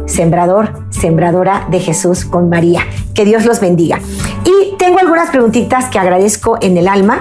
sembrador, 0.06 0.84
sembradora 0.90 1.66
de 1.70 1.80
Jesús 1.80 2.24
con 2.24 2.48
María. 2.48 2.82
Que 3.14 3.24
Dios 3.24 3.44
los 3.44 3.60
bendiga. 3.60 3.98
Y 4.44 4.76
tengo 4.76 4.98
algunas 4.98 5.30
preguntitas 5.30 5.86
que 5.86 5.98
agradezco 5.98 6.58
en 6.60 6.76
el 6.76 6.88
alma. 6.88 7.20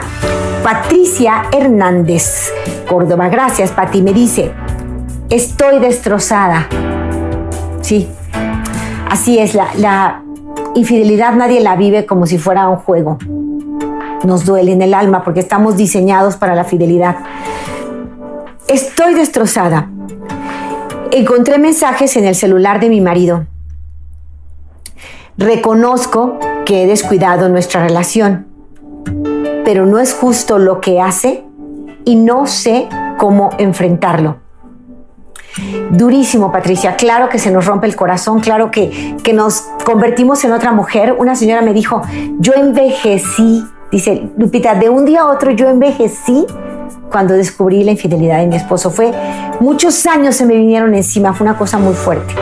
Patricia 0.64 1.44
Hernández, 1.52 2.52
Córdoba. 2.88 3.30
Gracias, 3.30 3.72
Pati. 3.72 4.02
Me 4.02 4.14
dice, 4.14 4.52
estoy 5.36 5.80
destrozada. 5.80 6.68
Sí, 7.82 8.08
así 9.10 9.40
es, 9.40 9.56
la, 9.56 10.22
infidelidad 10.76 11.34
nadie 11.36 11.62
la 11.62 11.76
vive 11.76 12.06
como 12.06 12.26
si 12.26 12.38
fuera 12.38 12.70
un 12.70 12.78
juego. 12.78 13.18
Nos 14.24 14.46
duele 14.46 14.72
en 14.72 14.82
el 14.82 14.94
alma 14.94 15.24
porque 15.24 15.40
estamos 15.40 15.76
diseñados 15.78 16.38
para 16.38 16.56
la 16.56 16.64
fidelidad. 16.64 17.18
Estoy 18.68 19.14
destrozada. 19.14 19.90
Encontré 21.12 21.58
mensajes 21.58 22.16
en 22.16 22.26
el 22.26 22.36
celular 22.36 22.80
de 22.80 22.90
mi 22.90 23.02
marido 23.02 23.46
reconozco 25.38 26.38
que 26.66 26.84
he 26.84 26.88
descuidado 26.88 27.50
nuestra 27.50 27.84
relación, 27.84 28.48
pero 29.66 29.86
no 29.86 30.00
es 30.00 30.14
justo 30.14 30.60
lo 30.60 30.80
que 30.80 31.02
hace 31.02 31.44
y 32.06 32.16
no 32.16 32.46
sé 32.46 32.88
cómo 33.18 33.50
enfrentarlo. 33.58 34.43
Durísimo, 35.92 36.52
Patricia. 36.52 36.96
Claro 36.96 37.30
que 37.30 37.40
se 37.40 37.52
nos 37.52 37.66
rompe 37.66 37.88
el 37.88 37.96
corazón, 37.96 38.40
claro 38.40 38.72
que, 38.72 39.16
que 39.24 39.34
nos 39.34 39.62
convertimos 39.86 40.44
en 40.44 40.52
otra 40.52 40.72
mujer. 40.72 41.16
Una 41.18 41.36
señora 41.36 41.62
me 41.62 41.74
dijo, 41.74 42.02
yo 42.40 42.54
envejecí, 42.54 43.64
dice 43.92 44.30
Lupita, 44.38 44.76
de 44.76 44.90
un 44.90 45.06
día 45.06 45.22
a 45.22 45.30
otro 45.30 45.52
yo 45.52 45.70
envejecí 45.70 46.46
cuando 47.12 47.36
descubrí 47.36 47.84
la 47.84 47.92
infidelidad 47.92 48.40
de 48.40 48.48
mi 48.48 48.56
esposo. 48.56 48.90
Fue 48.90 49.12
muchos 49.60 50.06
años 50.08 50.36
se 50.36 50.46
me 50.46 50.56
vinieron 50.56 50.96
encima, 50.96 51.34
fue 51.34 51.46
una 51.46 51.58
cosa 51.58 51.78
muy 51.78 51.94
fuerte. 51.94 52.34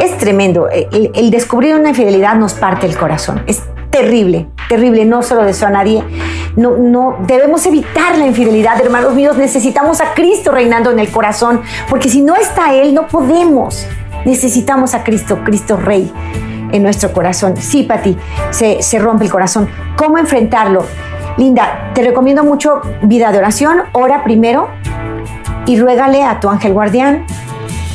Es 0.00 0.18
tremendo, 0.18 0.68
el, 0.68 1.10
el 1.14 1.30
descubrir 1.30 1.74
una 1.74 1.90
infidelidad 1.90 2.34
nos 2.34 2.52
parte 2.52 2.86
el 2.86 2.96
corazón. 2.96 3.42
Es 3.46 3.62
terrible, 3.90 4.48
terrible, 4.68 5.04
no 5.04 5.22
se 5.22 5.34
lo 5.34 5.44
deseo 5.44 5.68
a 5.68 5.70
nadie. 5.70 6.04
No, 6.58 6.76
no, 6.76 7.18
debemos 7.20 7.64
evitar 7.66 8.18
la 8.18 8.26
infidelidad, 8.26 8.80
hermanos 8.80 9.14
míos. 9.14 9.36
Necesitamos 9.36 10.00
a 10.00 10.12
Cristo 10.12 10.50
reinando 10.50 10.90
en 10.90 10.98
el 10.98 11.08
corazón, 11.08 11.62
porque 11.88 12.08
si 12.08 12.20
no 12.20 12.34
está 12.34 12.74
Él, 12.74 12.94
no 12.94 13.06
podemos. 13.06 13.86
Necesitamos 14.24 14.92
a 14.92 15.04
Cristo, 15.04 15.38
Cristo 15.44 15.76
Rey 15.76 16.12
en 16.72 16.82
nuestro 16.82 17.12
corazón. 17.12 17.56
Sí, 17.58 17.84
Pati, 17.84 18.16
se, 18.50 18.82
se 18.82 18.98
rompe 18.98 19.24
el 19.24 19.30
corazón. 19.30 19.68
¿Cómo 19.96 20.18
enfrentarlo? 20.18 20.84
Linda, 21.36 21.92
te 21.94 22.02
recomiendo 22.02 22.42
mucho 22.42 22.82
vida 23.02 23.30
de 23.30 23.38
oración. 23.38 23.82
Ora 23.92 24.24
primero 24.24 24.68
y 25.64 25.78
ruégale 25.78 26.24
a 26.24 26.40
tu 26.40 26.48
ángel 26.48 26.72
guardián 26.72 27.24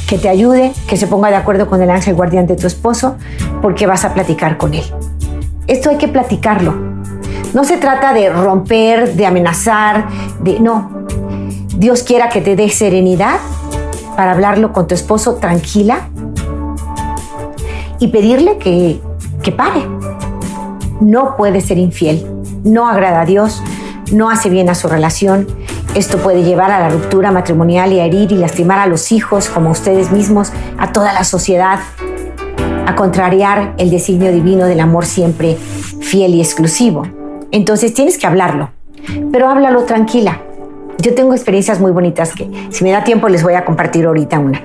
que 0.07 0.17
te 0.17 0.29
ayude, 0.29 0.71
que 0.87 0.95
se 0.95 1.07
ponga 1.07 1.29
de 1.29 1.35
acuerdo 1.35 1.67
con 1.67 1.81
el 1.81 1.89
ángel 1.89 2.13
guardián 2.13 2.47
de 2.47 2.55
tu 2.55 2.67
esposo, 2.67 3.17
porque 3.61 3.87
vas 3.87 4.05
a 4.05 4.13
platicar 4.13 4.55
con 4.55 4.73
él. 4.73 4.85
Esto 5.67 5.89
hay 5.89 5.97
que 5.97 6.07
platicarlo. 6.07 6.92
No 7.53 7.63
se 7.63 7.77
trata 7.77 8.13
de 8.13 8.29
romper, 8.29 9.13
de 9.13 9.25
amenazar, 9.25 10.07
de 10.39 10.59
no. 10.59 11.05
Dios 11.77 12.03
quiera 12.03 12.29
que 12.29 12.41
te 12.41 12.55
dé 12.55 12.69
serenidad 12.69 13.37
para 14.15 14.31
hablarlo 14.31 14.73
con 14.73 14.87
tu 14.87 14.95
esposo 14.95 15.35
tranquila 15.35 16.09
y 17.99 18.07
pedirle 18.07 18.57
que, 18.57 18.99
que 19.41 19.51
pare. 19.51 19.87
No 20.99 21.35
puede 21.35 21.61
ser 21.61 21.77
infiel, 21.77 22.25
no 22.63 22.87
agrada 22.87 23.21
a 23.21 23.25
Dios, 23.25 23.61
no 24.11 24.29
hace 24.29 24.49
bien 24.49 24.69
a 24.69 24.75
su 24.75 24.87
relación. 24.87 25.47
Esto 25.93 26.17
puede 26.17 26.43
llevar 26.43 26.71
a 26.71 26.79
la 26.79 26.89
ruptura 26.89 27.31
matrimonial 27.31 27.93
y 27.93 27.99
a 27.99 28.05
herir 28.05 28.31
y 28.31 28.35
lastimar 28.35 28.79
a 28.79 28.87
los 28.87 29.11
hijos, 29.11 29.47
como 29.47 29.69
ustedes 29.69 30.11
mismos, 30.11 30.51
a 30.79 30.91
toda 30.91 31.13
la 31.13 31.23
sociedad 31.23 31.79
a 32.85 32.95
contrariar 32.95 33.73
el 33.77 33.89
designio 33.89 34.31
divino 34.31 34.65
del 34.65 34.79
amor 34.79 35.05
siempre 35.05 35.55
fiel 36.01 36.35
y 36.35 36.41
exclusivo. 36.41 37.22
Entonces 37.53 37.93
tienes 37.93 38.17
que 38.17 38.25
hablarlo, 38.25 38.71
pero 39.31 39.47
háblalo 39.47 39.83
tranquila. 39.83 40.41
Yo 40.97 41.13
tengo 41.13 41.33
experiencias 41.33 41.79
muy 41.79 41.91
bonitas 41.91 42.33
que 42.33 42.49
si 42.71 42.83
me 42.83 42.89
da 42.89 43.03
tiempo 43.03 43.29
les 43.29 43.43
voy 43.43 43.53
a 43.53 43.63
compartir 43.63 44.07
ahorita 44.07 44.39
una. 44.39 44.63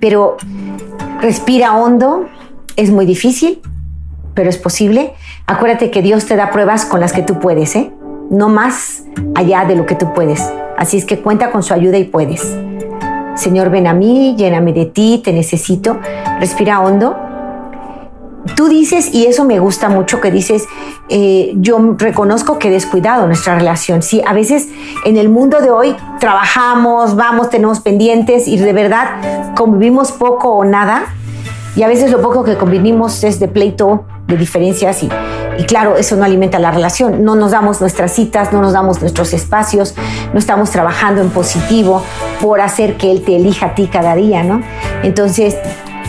Pero 0.00 0.36
respira 1.22 1.74
hondo, 1.74 2.26
es 2.76 2.90
muy 2.90 3.06
difícil, 3.06 3.62
pero 4.34 4.50
es 4.50 4.58
posible. 4.58 5.14
Acuérdate 5.46 5.90
que 5.90 6.02
Dios 6.02 6.26
te 6.26 6.36
da 6.36 6.50
pruebas 6.50 6.84
con 6.84 7.00
las 7.00 7.14
que 7.14 7.22
tú 7.22 7.40
puedes, 7.40 7.74
¿eh? 7.74 7.90
No 8.28 8.50
más 8.50 9.04
allá 9.34 9.64
de 9.64 9.74
lo 9.74 9.86
que 9.86 9.94
tú 9.94 10.12
puedes. 10.12 10.46
Así 10.76 10.98
es 10.98 11.06
que 11.06 11.20
cuenta 11.20 11.50
con 11.50 11.62
su 11.62 11.72
ayuda 11.72 11.96
y 11.96 12.04
puedes. 12.04 12.54
Señor, 13.34 13.70
ven 13.70 13.86
a 13.86 13.94
mí, 13.94 14.34
lléname 14.36 14.74
de 14.74 14.84
ti, 14.84 15.22
te 15.24 15.32
necesito. 15.32 16.00
Respira 16.38 16.80
hondo 16.80 17.16
tú 18.54 18.68
dices, 18.68 19.12
y 19.12 19.26
eso 19.26 19.44
me 19.44 19.58
gusta 19.58 19.88
mucho, 19.88 20.20
que 20.20 20.30
dices, 20.30 20.64
eh, 21.08 21.52
yo 21.56 21.78
reconozco 21.98 22.58
que 22.58 22.68
he 22.68 22.70
descuidado 22.70 23.26
nuestra 23.26 23.56
relación. 23.56 24.02
Sí, 24.02 24.22
a 24.26 24.32
veces 24.32 24.68
en 25.04 25.16
el 25.16 25.28
mundo 25.28 25.60
de 25.60 25.70
hoy 25.70 25.96
trabajamos, 26.20 27.16
vamos, 27.16 27.50
tenemos 27.50 27.80
pendientes 27.80 28.46
y 28.48 28.56
de 28.56 28.72
verdad 28.72 29.54
convivimos 29.54 30.12
poco 30.12 30.50
o 30.50 30.64
nada. 30.64 31.04
Y 31.74 31.82
a 31.82 31.88
veces 31.88 32.10
lo 32.10 32.22
poco 32.22 32.42
que 32.42 32.56
convivimos 32.56 33.22
es 33.22 33.38
de 33.38 33.48
pleito, 33.48 34.04
de 34.26 34.38
diferencias 34.38 35.02
y, 35.02 35.10
y 35.58 35.64
claro, 35.64 35.96
eso 35.96 36.16
no 36.16 36.24
alimenta 36.24 36.58
la 36.58 36.70
relación. 36.70 37.22
No 37.22 37.34
nos 37.34 37.50
damos 37.50 37.80
nuestras 37.82 38.12
citas, 38.12 38.52
no 38.52 38.62
nos 38.62 38.72
damos 38.72 39.02
nuestros 39.02 39.34
espacios, 39.34 39.94
no 40.32 40.38
estamos 40.38 40.70
trabajando 40.70 41.20
en 41.20 41.28
positivo 41.28 42.02
por 42.40 42.62
hacer 42.62 42.96
que 42.96 43.10
él 43.10 43.22
te 43.22 43.36
elija 43.36 43.66
a 43.66 43.74
ti 43.74 43.88
cada 43.92 44.14
día, 44.14 44.42
¿no? 44.42 44.62
Entonces, 45.02 45.56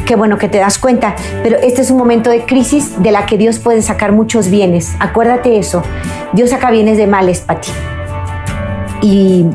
qué 0.08 0.16
bueno 0.16 0.38
que 0.38 0.48
te 0.48 0.58
das 0.58 0.80
cuenta, 0.80 1.16
pero 1.44 1.58
este 1.58 1.82
es 1.82 1.92
un 1.92 1.98
momento 1.98 2.30
de 2.30 2.46
crisis 2.46 3.04
de 3.04 3.12
la 3.12 3.26
que 3.26 3.38
Dios 3.38 3.60
puede 3.60 3.82
sacar 3.82 4.14
muchos 4.14 4.50
bienes. 4.50 4.96
Acuérdate 5.00 5.60
eso. 5.60 5.84
Dios 6.34 6.50
saca 6.50 6.72
bienes 6.72 6.98
de 6.98 7.06
males 7.06 7.42
para 7.42 7.62
ti. 7.62 7.72
Y 9.02 9.46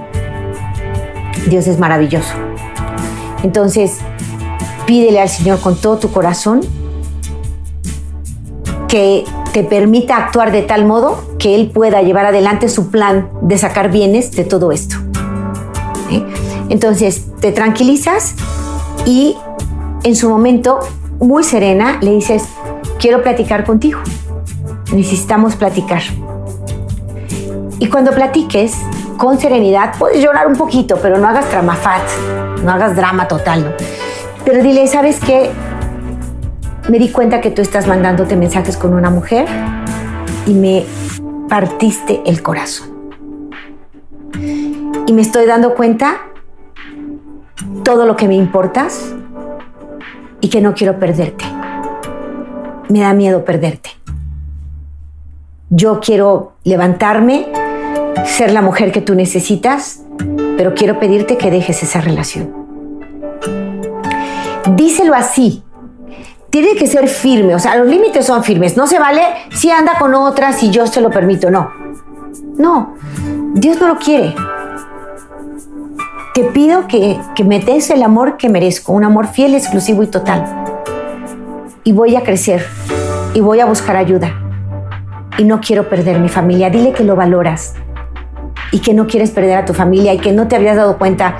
Dios 1.48 1.66
es 1.66 1.78
maravilloso. 1.78 2.34
Entonces, 3.42 3.98
pídele 4.86 5.20
al 5.20 5.30
Señor 5.30 5.58
con 5.60 5.80
todo 5.80 5.96
tu 5.98 6.12
corazón 6.12 6.60
que 8.88 9.24
te 9.54 9.64
permita 9.64 10.18
actuar 10.18 10.52
de 10.52 10.62
tal 10.62 10.84
modo 10.84 11.24
que 11.38 11.54
Él 11.54 11.70
pueda 11.70 12.02
llevar 12.02 12.26
adelante 12.26 12.68
su 12.68 12.90
plan 12.90 13.30
de 13.40 13.56
sacar 13.56 13.90
bienes 13.90 14.32
de 14.32 14.44
todo 14.44 14.70
esto. 14.70 14.96
Entonces, 16.68 17.26
te 17.40 17.52
tranquilizas 17.52 18.34
y 19.06 19.36
en 20.02 20.16
su 20.16 20.28
momento, 20.28 20.80
muy 21.20 21.44
serena, 21.44 21.98
le 22.00 22.12
dices, 22.12 22.44
quiero 22.98 23.22
platicar 23.22 23.64
contigo. 23.64 24.00
Necesitamos 24.92 25.56
platicar. 25.56 26.02
Y 27.78 27.88
cuando 27.88 28.12
platiques, 28.12 28.76
con 29.16 29.38
serenidad, 29.38 29.94
puedes 29.98 30.22
llorar 30.22 30.46
un 30.46 30.56
poquito, 30.56 30.98
pero 31.00 31.18
no 31.18 31.28
hagas 31.28 31.50
dramafat, 31.50 32.02
no 32.64 32.72
hagas 32.72 32.96
drama 32.96 33.28
total. 33.28 33.76
Pero 34.44 34.62
dile, 34.62 34.86
¿sabes 34.86 35.20
qué? 35.20 35.50
Me 36.88 36.98
di 36.98 37.08
cuenta 37.10 37.40
que 37.40 37.50
tú 37.50 37.62
estás 37.62 37.86
mandándote 37.86 38.36
mensajes 38.36 38.76
con 38.76 38.94
una 38.94 39.10
mujer 39.10 39.46
y 40.46 40.54
me 40.54 40.84
partiste 41.48 42.22
el 42.26 42.42
corazón. 42.42 42.90
Y 45.06 45.12
me 45.12 45.22
estoy 45.22 45.46
dando 45.46 45.74
cuenta 45.74 46.22
todo 47.84 48.06
lo 48.06 48.16
que 48.16 48.26
me 48.26 48.34
importas, 48.34 49.14
y 50.42 50.48
que 50.48 50.60
no 50.60 50.74
quiero 50.74 50.98
perderte. 50.98 51.46
Me 52.90 53.00
da 53.00 53.14
miedo 53.14 53.46
perderte. 53.46 53.90
Yo 55.70 56.00
quiero 56.00 56.52
levantarme, 56.64 57.46
ser 58.26 58.52
la 58.52 58.60
mujer 58.60 58.92
que 58.92 59.00
tú 59.00 59.14
necesitas, 59.14 60.02
pero 60.58 60.74
quiero 60.74 61.00
pedirte 61.00 61.38
que 61.38 61.50
dejes 61.50 61.82
esa 61.82 62.02
relación. 62.02 62.52
Díselo 64.76 65.14
así. 65.14 65.62
Tiene 66.50 66.74
que 66.74 66.86
ser 66.86 67.08
firme, 67.08 67.54
o 67.54 67.58
sea, 67.58 67.76
los 67.76 67.86
límites 67.86 68.26
son 68.26 68.44
firmes. 68.44 68.76
No 68.76 68.86
se 68.86 68.98
vale 68.98 69.22
si 69.52 69.70
anda 69.70 69.94
con 69.98 70.12
otras 70.12 70.62
y 70.62 70.70
yo 70.70 70.86
se 70.86 71.00
lo 71.00 71.08
permito, 71.08 71.50
no. 71.50 71.70
No, 72.58 72.94
Dios 73.54 73.80
no 73.80 73.88
lo 73.88 73.96
quiere 73.96 74.34
te 76.34 76.44
pido 76.44 76.86
que, 76.88 77.20
que 77.34 77.44
me 77.44 77.60
des 77.60 77.90
el 77.90 78.02
amor 78.02 78.36
que 78.36 78.48
merezco, 78.48 78.92
un 78.92 79.04
amor 79.04 79.26
fiel, 79.26 79.54
exclusivo 79.54 80.02
y 80.02 80.06
total. 80.06 80.44
Y 81.84 81.92
voy 81.92 82.16
a 82.16 82.22
crecer 82.22 82.66
y 83.34 83.40
voy 83.40 83.60
a 83.60 83.66
buscar 83.66 83.96
ayuda. 83.96 84.34
Y 85.36 85.44
no 85.44 85.60
quiero 85.60 85.88
perder 85.88 86.20
mi 86.20 86.28
familia. 86.28 86.70
Dile 86.70 86.92
que 86.92 87.04
lo 87.04 87.16
valoras 87.16 87.74
y 88.70 88.80
que 88.80 88.94
no 88.94 89.06
quieres 89.06 89.30
perder 89.30 89.58
a 89.58 89.64
tu 89.64 89.74
familia 89.74 90.14
y 90.14 90.18
que 90.18 90.32
no 90.32 90.48
te 90.48 90.56
habías 90.56 90.76
dado 90.76 90.96
cuenta 90.96 91.36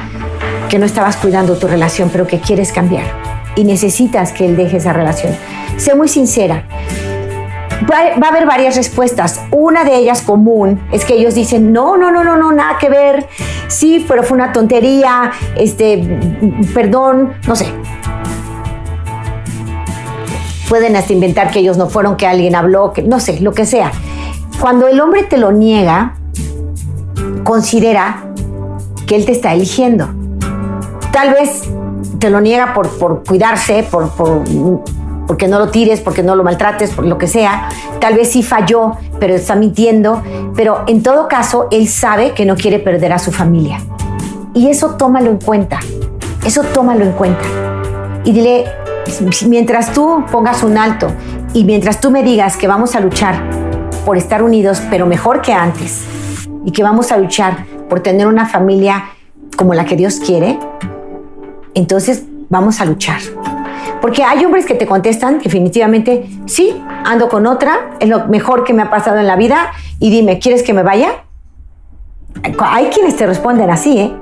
que 0.68 0.78
no 0.78 0.84
estabas 0.84 1.16
cuidando 1.16 1.56
tu 1.56 1.66
relación, 1.66 2.10
pero 2.10 2.26
que 2.26 2.40
quieres 2.40 2.72
cambiar 2.72 3.04
y 3.56 3.64
necesitas 3.64 4.32
que 4.32 4.46
él 4.46 4.56
deje 4.56 4.78
esa 4.78 4.92
relación. 4.92 5.34
Sé 5.76 5.94
muy 5.94 6.08
sincera 6.08 6.64
va, 7.90 8.26
a 8.26 8.30
haber 8.30 8.46
varias 8.46 8.76
respuestas. 8.76 9.40
Una 9.50 9.84
de 9.84 9.96
ellas 9.96 10.22
común 10.22 10.80
es 10.92 11.04
que 11.04 11.14
ellos 11.14 11.34
dicen, 11.34 11.72
no, 11.72 11.96
no, 11.96 12.10
no, 12.10 12.24
no, 12.24 12.36
no, 12.36 12.52
nada 12.52 12.78
que 12.78 12.88
ver. 12.88 13.28
Sí, 13.68 14.04
pero 14.06 14.22
fue 14.22 14.36
una 14.36 14.52
tontería, 14.52 15.32
este, 15.56 16.18
perdón, 16.74 17.34
no 17.46 17.56
sé. 17.56 17.66
Pueden 20.68 20.96
hasta 20.96 21.12
inventar 21.12 21.50
que 21.50 21.58
ellos 21.58 21.76
no 21.76 21.88
fueron, 21.88 22.16
que 22.16 22.26
alguien 22.26 22.54
habló, 22.54 22.92
que 22.92 23.02
no 23.02 23.20
sé, 23.20 23.40
lo 23.40 23.52
que 23.52 23.66
sea. 23.66 23.92
Cuando 24.60 24.88
el 24.88 25.00
hombre 25.00 25.24
te 25.24 25.36
lo 25.36 25.52
niega, 25.52 26.14
considera 27.44 28.24
que 29.06 29.16
él 29.16 29.24
te 29.24 29.32
está 29.32 29.52
eligiendo. 29.52 30.08
Tal 31.12 31.34
vez 31.34 31.62
te 32.18 32.30
lo 32.30 32.40
niega 32.40 32.72
por, 32.72 32.88
por 32.98 33.22
cuidarse, 33.24 33.86
por, 33.90 34.08
por 34.10 34.44
porque 35.26 35.48
no 35.48 35.58
lo 35.58 35.70
tires, 35.70 36.00
porque 36.00 36.22
no 36.22 36.34
lo 36.36 36.44
maltrates, 36.44 36.90
por 36.90 37.06
lo 37.06 37.18
que 37.18 37.26
sea. 37.26 37.68
Tal 38.00 38.14
vez 38.14 38.30
sí 38.30 38.42
falló, 38.42 38.92
pero 39.18 39.34
está 39.34 39.54
mintiendo. 39.54 40.22
Pero 40.54 40.84
en 40.86 41.02
todo 41.02 41.28
caso, 41.28 41.68
él 41.70 41.88
sabe 41.88 42.32
que 42.32 42.44
no 42.44 42.56
quiere 42.56 42.78
perder 42.78 43.12
a 43.12 43.18
su 43.18 43.32
familia. 43.32 43.80
Y 44.54 44.68
eso 44.68 44.96
tómalo 44.96 45.30
en 45.30 45.38
cuenta. 45.38 45.80
Eso 46.44 46.62
tómalo 46.64 47.04
en 47.04 47.12
cuenta. 47.12 47.44
Y 48.24 48.32
dile, 48.32 48.64
mientras 49.46 49.92
tú 49.92 50.24
pongas 50.30 50.62
un 50.62 50.78
alto 50.78 51.08
Y 51.54 51.64
mientras 51.64 52.00
tú 52.00 52.10
me 52.10 52.22
digas 52.22 52.56
que 52.56 52.68
vamos 52.68 52.94
a 52.94 53.00
luchar 53.00 53.42
por 54.06 54.16
estar 54.16 54.42
unidos, 54.42 54.82
pero 54.90 55.06
mejor 55.06 55.42
que 55.42 55.52
antes, 55.52 56.04
y 56.64 56.72
que 56.72 56.82
vamos 56.82 57.12
a 57.12 57.18
luchar 57.18 57.66
por 57.88 58.00
tener 58.00 58.26
una 58.26 58.46
familia 58.46 59.04
como 59.56 59.74
la 59.74 59.84
que 59.84 59.96
Dios 59.96 60.18
quiere, 60.18 60.58
entonces 61.74 62.24
vamos 62.48 62.80
a 62.80 62.84
luchar. 62.84 63.20
Porque 64.02 64.24
hay 64.24 64.44
hombres 64.44 64.66
que 64.66 64.74
te 64.74 64.86
contestan 64.86 65.38
definitivamente, 65.38 66.28
sí, 66.46 66.76
ando 67.04 67.28
con 67.28 67.46
otra, 67.46 67.92
es 68.00 68.08
lo 68.08 68.26
mejor 68.26 68.64
que 68.64 68.74
me 68.74 68.82
ha 68.82 68.90
pasado 68.90 69.18
en 69.18 69.28
la 69.28 69.36
vida 69.36 69.70
y 70.00 70.10
dime, 70.10 70.40
¿quieres 70.40 70.64
que 70.64 70.74
me 70.74 70.82
vaya? 70.82 71.24
Hay 72.58 72.86
quienes 72.86 73.16
te 73.16 73.26
responden 73.26 73.70
así, 73.70 73.98
¿eh? 73.98 74.12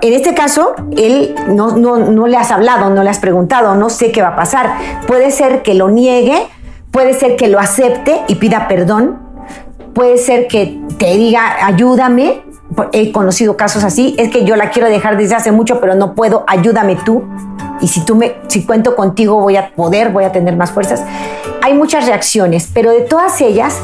En 0.00 0.12
este 0.14 0.34
caso, 0.34 0.74
él 0.96 1.34
no, 1.48 1.76
no, 1.76 1.98
no 1.98 2.26
le 2.26 2.36
has 2.38 2.50
hablado, 2.50 2.88
no 2.90 3.02
le 3.02 3.10
has 3.10 3.18
preguntado, 3.18 3.74
no 3.74 3.90
sé 3.90 4.10
qué 4.10 4.22
va 4.22 4.28
a 4.28 4.36
pasar. 4.36 4.72
Puede 5.06 5.30
ser 5.30 5.62
que 5.62 5.74
lo 5.74 5.90
niegue, 5.90 6.46
puede 6.90 7.12
ser 7.12 7.36
que 7.36 7.48
lo 7.48 7.58
acepte 7.58 8.22
y 8.26 8.36
pida 8.36 8.68
perdón, 8.68 9.18
puede 9.94 10.16
ser 10.16 10.46
que 10.46 10.80
te 10.98 11.16
diga, 11.16 11.66
ayúdame, 11.66 12.42
he 12.92 13.12
conocido 13.12 13.56
casos 13.56 13.84
así, 13.84 14.14
es 14.16 14.30
que 14.30 14.44
yo 14.44 14.56
la 14.56 14.70
quiero 14.70 14.88
dejar 14.88 15.18
desde 15.18 15.34
hace 15.34 15.52
mucho, 15.52 15.80
pero 15.80 15.94
no 15.94 16.14
puedo, 16.14 16.44
ayúdame 16.46 16.96
tú. 17.04 17.24
Y 17.80 17.88
si 17.88 18.04
tú 18.04 18.14
me, 18.14 18.36
si 18.48 18.64
cuento 18.64 18.94
contigo 18.94 19.40
voy 19.40 19.56
a 19.56 19.70
poder, 19.70 20.10
voy 20.10 20.24
a 20.24 20.32
tener 20.32 20.56
más 20.56 20.70
fuerzas. 20.72 21.02
Hay 21.62 21.74
muchas 21.74 22.06
reacciones, 22.06 22.68
pero 22.72 22.90
de 22.90 23.02
todas 23.02 23.40
ellas, 23.40 23.78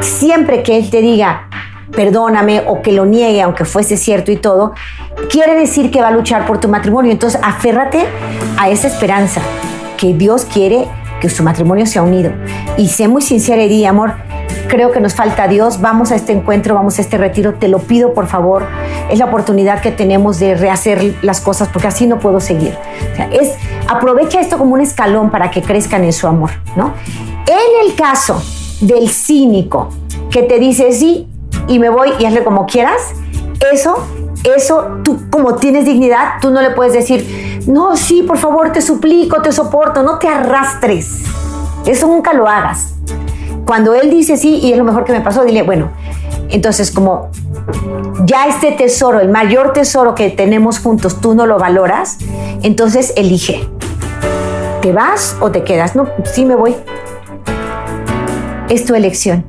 siempre 0.00 0.62
que 0.62 0.76
él 0.76 0.90
te 0.90 1.00
diga, 1.00 1.48
perdóname 1.92 2.62
o 2.66 2.82
que 2.82 2.92
lo 2.92 3.04
niegue, 3.04 3.42
aunque 3.42 3.64
fuese 3.64 3.96
cierto 3.96 4.32
y 4.32 4.36
todo, 4.36 4.74
quiere 5.30 5.54
decir 5.54 5.90
que 5.90 6.00
va 6.00 6.08
a 6.08 6.12
luchar 6.12 6.46
por 6.46 6.58
tu 6.58 6.68
matrimonio. 6.68 7.12
Entonces, 7.12 7.40
aférrate 7.42 8.04
a 8.58 8.70
esa 8.70 8.88
esperanza 8.88 9.40
que 9.96 10.14
Dios 10.14 10.44
quiere 10.44 10.88
que 11.20 11.28
su 11.28 11.42
matrimonio 11.42 11.86
sea 11.86 12.02
unido. 12.02 12.32
Y 12.76 12.88
sé 12.88 13.06
muy 13.06 13.22
sincera 13.22 13.62
y 13.62 13.68
di, 13.68 13.84
amor, 13.84 14.14
creo 14.68 14.90
que 14.92 15.00
nos 15.00 15.14
falta 15.14 15.48
Dios, 15.48 15.80
vamos 15.80 16.12
a 16.12 16.16
este 16.16 16.32
encuentro, 16.32 16.74
vamos 16.74 16.98
a 16.98 17.02
este 17.02 17.18
retiro, 17.18 17.54
te 17.54 17.68
lo 17.68 17.78
pido 17.78 18.14
por 18.14 18.26
favor, 18.26 18.66
es 19.10 19.18
la 19.18 19.26
oportunidad 19.26 19.80
que 19.80 19.92
tenemos 19.92 20.38
de 20.38 20.54
rehacer 20.54 21.14
las 21.22 21.40
cosas 21.40 21.68
porque 21.68 21.88
así 21.88 22.06
no 22.06 22.18
puedo 22.18 22.40
seguir. 22.40 22.76
es, 23.30 23.54
aprovecha 23.88 24.40
esto 24.40 24.58
como 24.58 24.74
un 24.74 24.80
escalón 24.80 25.30
para 25.30 25.50
que 25.50 25.62
crezcan 25.62 26.04
en 26.04 26.12
su 26.12 26.26
amor, 26.26 26.50
¿no? 26.76 26.94
En 27.46 27.86
el 27.86 27.94
caso 27.94 28.42
del 28.80 29.08
cínico 29.08 29.90
que 30.30 30.42
te 30.42 30.58
dice 30.58 30.92
sí 30.92 31.28
y 31.68 31.78
me 31.78 31.88
voy 31.88 32.10
y 32.18 32.24
hazle 32.24 32.42
como 32.42 32.66
quieras, 32.66 33.00
eso, 33.72 34.06
eso, 34.56 34.98
tú 35.04 35.20
como 35.30 35.56
tienes 35.56 35.84
dignidad, 35.84 36.34
tú 36.40 36.50
no 36.50 36.62
le 36.62 36.70
puedes 36.70 36.92
decir, 36.92 37.62
no, 37.66 37.96
sí, 37.96 38.22
por 38.22 38.38
favor, 38.38 38.72
te 38.72 38.80
suplico, 38.80 39.40
te 39.42 39.52
soporto, 39.52 40.02
no 40.02 40.18
te 40.18 40.28
arrastres. 40.28 41.22
Eso 41.84 42.06
nunca 42.06 42.32
lo 42.32 42.48
hagas 42.48 42.92
cuando 43.66 43.94
él 43.94 44.10
dice 44.10 44.36
sí 44.36 44.58
y 44.62 44.72
es 44.72 44.78
lo 44.78 44.84
mejor 44.84 45.04
que 45.04 45.12
me 45.12 45.20
pasó, 45.20 45.44
dile, 45.44 45.62
bueno, 45.62 45.90
entonces 46.48 46.90
como 46.90 47.30
ya 48.24 48.46
este 48.46 48.72
tesoro, 48.72 49.20
el 49.20 49.28
mayor 49.28 49.72
tesoro 49.72 50.14
que 50.14 50.30
tenemos 50.30 50.78
juntos, 50.78 51.20
tú 51.20 51.34
no 51.34 51.46
lo 51.46 51.58
valoras, 51.58 52.18
entonces 52.62 53.12
elige. 53.16 53.68
¿Te 54.80 54.92
vas 54.92 55.36
o 55.40 55.50
te 55.50 55.62
quedas? 55.62 55.94
No, 55.94 56.08
sí 56.24 56.44
me 56.44 56.56
voy. 56.56 56.74
Es 58.68 58.84
tu 58.84 58.94
elección. 58.94 59.44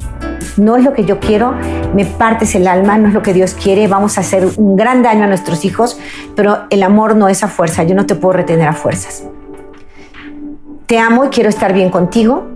No 0.58 0.78
es 0.78 0.84
lo 0.84 0.94
que 0.94 1.06
yo 1.06 1.20
quiero, 1.20 1.56
me 1.96 2.06
partes 2.06 2.54
el 2.54 2.68
alma, 2.68 2.98
no 3.00 3.08
es 3.08 3.14
lo 3.16 3.24
que 3.24 3.34
Dios 3.34 3.56
quiere, 3.56 3.88
vamos 3.88 4.20
a 4.20 4.22
hacer 4.22 4.48
un 4.58 4.76
gran 4.76 5.02
daño 5.02 5.24
a 5.24 5.28
nuestros 5.28 5.66
hijos, 5.66 5.98
pero 6.36 6.60
el 6.70 6.84
amor 6.84 7.16
no 7.16 7.28
es 7.28 7.44
a 7.44 7.48
fuerza, 7.48 7.84
yo 7.84 7.96
no 7.96 8.06
te 8.06 8.14
puedo 8.14 8.34
retener 8.34 8.68
a 8.68 8.74
fuerzas. 8.74 9.24
Te 10.86 11.00
amo 11.00 11.26
y 11.26 11.30
quiero 11.30 11.50
estar 11.50 11.74
bien 11.74 11.90
contigo, 11.90 12.53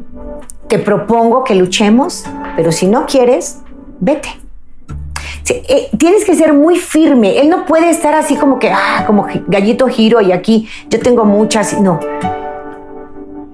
te 0.68 0.80
propongo 0.80 1.44
que 1.44 1.56
luchemos, 1.56 2.26
pero 2.56 2.72
si 2.72 2.88
no 2.88 3.06
quieres, 3.06 3.60
vete. 4.00 4.30
Eh, 5.50 5.90
tienes 5.98 6.26
que 6.26 6.36
ser 6.36 6.54
muy 6.54 6.78
firme. 6.78 7.40
Él 7.40 7.50
no 7.50 7.66
puede 7.66 7.90
estar 7.90 8.14
así 8.16 8.36
como 8.36 8.60
que, 8.60 8.72
ah, 8.72 9.04
como 9.06 9.28
gallito 9.48 9.88
giro 9.88 10.20
y 10.22 10.32
aquí 10.32 10.68
yo 10.90 11.00
tengo 11.00 11.26
muchas. 11.26 11.80
No. 11.80 12.00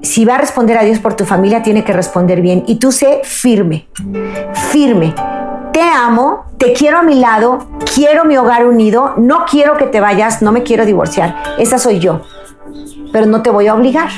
Si 0.02 0.26
va 0.26 0.36
a 0.36 0.38
responder 0.40 0.78
a 0.78 0.84
Dios 0.84 1.00
por 1.00 1.16
tu 1.16 1.26
familia, 1.26 1.62
tiene 1.62 1.84
que 1.84 1.94
responder 1.94 2.42
bien. 2.42 2.64
Y 2.68 2.76
tú 2.76 2.92
sé 2.92 3.22
firme, 3.24 3.88
firme. 4.72 5.14
Te 5.72 5.82
amo, 5.82 6.46
te 6.58 6.74
quiero 6.74 7.00
a 7.00 7.04
mi 7.04 7.16
lado, 7.16 7.68
quiero 7.96 8.26
mi 8.26 8.38
hogar 8.38 8.66
unido, 8.66 9.14
no 9.18 9.46
quiero 9.50 9.78
que 9.78 9.86
te 9.86 10.00
vayas, 10.00 10.42
no 10.42 10.52
me 10.52 10.64
quiero 10.64 10.86
divorciar. 10.86 11.36
Esa 11.58 11.80
soy 11.80 12.00
yo. 12.00 12.22
Pero 13.12 13.26
no 13.26 13.42
te 13.42 13.50
voy 13.50 13.68
a 13.68 13.76
obligar. 13.76 14.10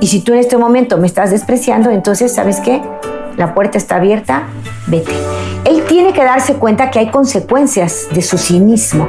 Y 0.00 0.08
si 0.08 0.20
tú 0.20 0.32
en 0.32 0.40
este 0.40 0.56
momento 0.56 0.98
me 0.98 1.06
estás 1.06 1.30
despreciando, 1.30 1.90
entonces, 1.90 2.34
¿sabes 2.34 2.60
qué? 2.60 2.82
La 3.36 3.54
puerta 3.54 3.78
está 3.78 3.96
abierta, 3.96 4.44
vete. 4.86 5.12
Él 5.64 5.84
tiene 5.86 6.12
que 6.12 6.24
darse 6.24 6.54
cuenta 6.54 6.90
que 6.90 6.98
hay 6.98 7.10
consecuencias 7.10 8.08
de 8.12 8.20
su 8.20 8.36
cinismo. 8.36 9.08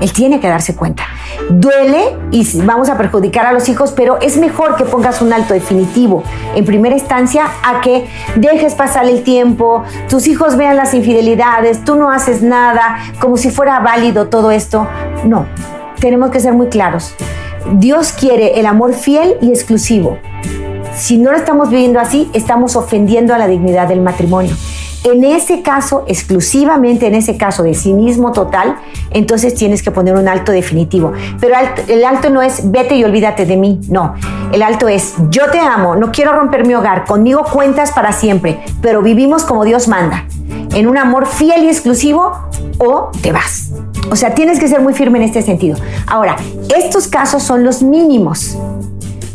Él 0.00 0.12
tiene 0.12 0.40
que 0.40 0.48
darse 0.48 0.74
cuenta. 0.74 1.04
Duele 1.48 2.16
y 2.30 2.46
vamos 2.62 2.90
a 2.90 2.98
perjudicar 2.98 3.46
a 3.46 3.52
los 3.52 3.68
hijos, 3.68 3.92
pero 3.92 4.20
es 4.20 4.36
mejor 4.36 4.76
que 4.76 4.84
pongas 4.84 5.22
un 5.22 5.32
alto 5.32 5.54
definitivo 5.54 6.22
en 6.54 6.64
primera 6.64 6.94
instancia 6.94 7.46
a 7.62 7.80
que 7.80 8.06
dejes 8.34 8.74
pasar 8.74 9.06
el 9.06 9.22
tiempo, 9.22 9.84
tus 10.08 10.26
hijos 10.26 10.56
vean 10.56 10.76
las 10.76 10.92
infidelidades, 10.92 11.84
tú 11.84 11.94
no 11.94 12.10
haces 12.10 12.42
nada, 12.42 12.98
como 13.20 13.36
si 13.36 13.50
fuera 13.50 13.80
válido 13.80 14.28
todo 14.28 14.50
esto. 14.50 14.86
No, 15.24 15.46
tenemos 15.98 16.30
que 16.30 16.40
ser 16.40 16.52
muy 16.52 16.68
claros. 16.68 17.14
Dios 17.74 18.12
quiere 18.12 18.58
el 18.60 18.66
amor 18.66 18.94
fiel 18.94 19.36
y 19.40 19.50
exclusivo. 19.50 20.18
Si 20.94 21.18
no 21.18 21.32
lo 21.32 21.36
estamos 21.36 21.70
viviendo 21.70 22.00
así, 22.00 22.30
estamos 22.32 22.76
ofendiendo 22.76 23.34
a 23.34 23.38
la 23.38 23.46
dignidad 23.46 23.88
del 23.88 24.00
matrimonio. 24.00 24.54
En 25.04 25.22
ese 25.24 25.62
caso, 25.62 26.04
exclusivamente 26.08 27.06
en 27.06 27.14
ese 27.14 27.36
caso 27.36 27.62
de 27.62 27.74
cinismo 27.74 28.32
total, 28.32 28.76
entonces 29.10 29.54
tienes 29.54 29.82
que 29.82 29.90
poner 29.90 30.14
un 30.14 30.26
alto 30.26 30.52
definitivo. 30.52 31.12
Pero 31.38 31.54
el 31.86 32.04
alto 32.04 32.30
no 32.30 32.42
es 32.42 32.72
vete 32.72 32.96
y 32.96 33.04
olvídate 33.04 33.46
de 33.46 33.56
mí, 33.56 33.80
no. 33.88 34.14
El 34.52 34.62
alto 34.62 34.88
es 34.88 35.14
yo 35.30 35.50
te 35.50 35.60
amo, 35.60 35.96
no 35.96 36.10
quiero 36.10 36.32
romper 36.32 36.66
mi 36.66 36.74
hogar, 36.74 37.04
conmigo 37.04 37.44
cuentas 37.44 37.92
para 37.92 38.12
siempre, 38.12 38.60
pero 38.80 39.02
vivimos 39.02 39.44
como 39.44 39.64
Dios 39.64 39.86
manda, 39.86 40.26
en 40.74 40.88
un 40.88 40.98
amor 40.98 41.26
fiel 41.26 41.64
y 41.64 41.68
exclusivo 41.68 42.32
o 42.78 43.10
te 43.22 43.32
vas. 43.32 43.70
O 44.10 44.16
sea, 44.16 44.34
tienes 44.34 44.60
que 44.60 44.68
ser 44.68 44.80
muy 44.80 44.94
firme 44.94 45.18
en 45.18 45.24
este 45.24 45.42
sentido. 45.42 45.76
Ahora, 46.06 46.36
estos 46.76 47.08
casos 47.08 47.42
son 47.42 47.64
los 47.64 47.82
mínimos. 47.82 48.56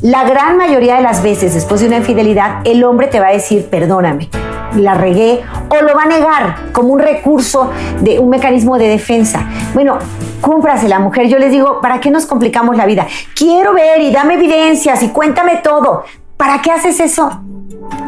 La 0.01 0.23
gran 0.23 0.57
mayoría 0.57 0.95
de 0.95 1.01
las 1.01 1.21
veces, 1.21 1.53
después 1.53 1.81
de 1.81 1.87
una 1.87 1.97
infidelidad, 1.97 2.61
el 2.63 2.83
hombre 2.83 3.07
te 3.07 3.19
va 3.19 3.27
a 3.27 3.31
decir, 3.31 3.67
perdóname, 3.69 4.29
la 4.75 4.95
regué, 4.95 5.41
o 5.69 5.83
lo 5.83 5.93
va 5.93 6.03
a 6.03 6.07
negar 6.07 6.71
como 6.71 6.93
un 6.93 6.99
recurso 6.99 7.69
de 7.99 8.17
un 8.19 8.29
mecanismo 8.29 8.77
de 8.77 8.87
defensa. 8.87 9.47
Bueno, 9.73 9.99
cúmprase 10.41 10.87
la 10.87 10.99
mujer. 10.99 11.27
Yo 11.27 11.37
les 11.37 11.51
digo, 11.51 11.81
¿para 11.81 11.99
qué 11.99 12.09
nos 12.09 12.25
complicamos 12.25 12.75
la 12.77 12.85
vida? 12.85 13.05
Quiero 13.35 13.73
ver 13.73 14.01
y 14.01 14.11
dame 14.11 14.35
evidencias 14.35 15.03
y 15.03 15.09
cuéntame 15.09 15.57
todo. 15.57 16.03
¿Para 16.37 16.61
qué 16.61 16.71
haces 16.71 16.99
eso? 16.99 17.29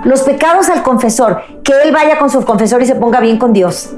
Los 0.04 0.24
pecados 0.24 0.70
al 0.70 0.82
confesor, 0.82 1.42
que 1.64 1.74
él 1.84 1.92
vaya 1.92 2.18
con 2.18 2.30
su 2.30 2.44
confesor 2.44 2.82
y 2.82 2.86
se 2.86 2.96
ponga 2.96 3.20
bien 3.20 3.38
con 3.38 3.54
Dios 3.54 3.94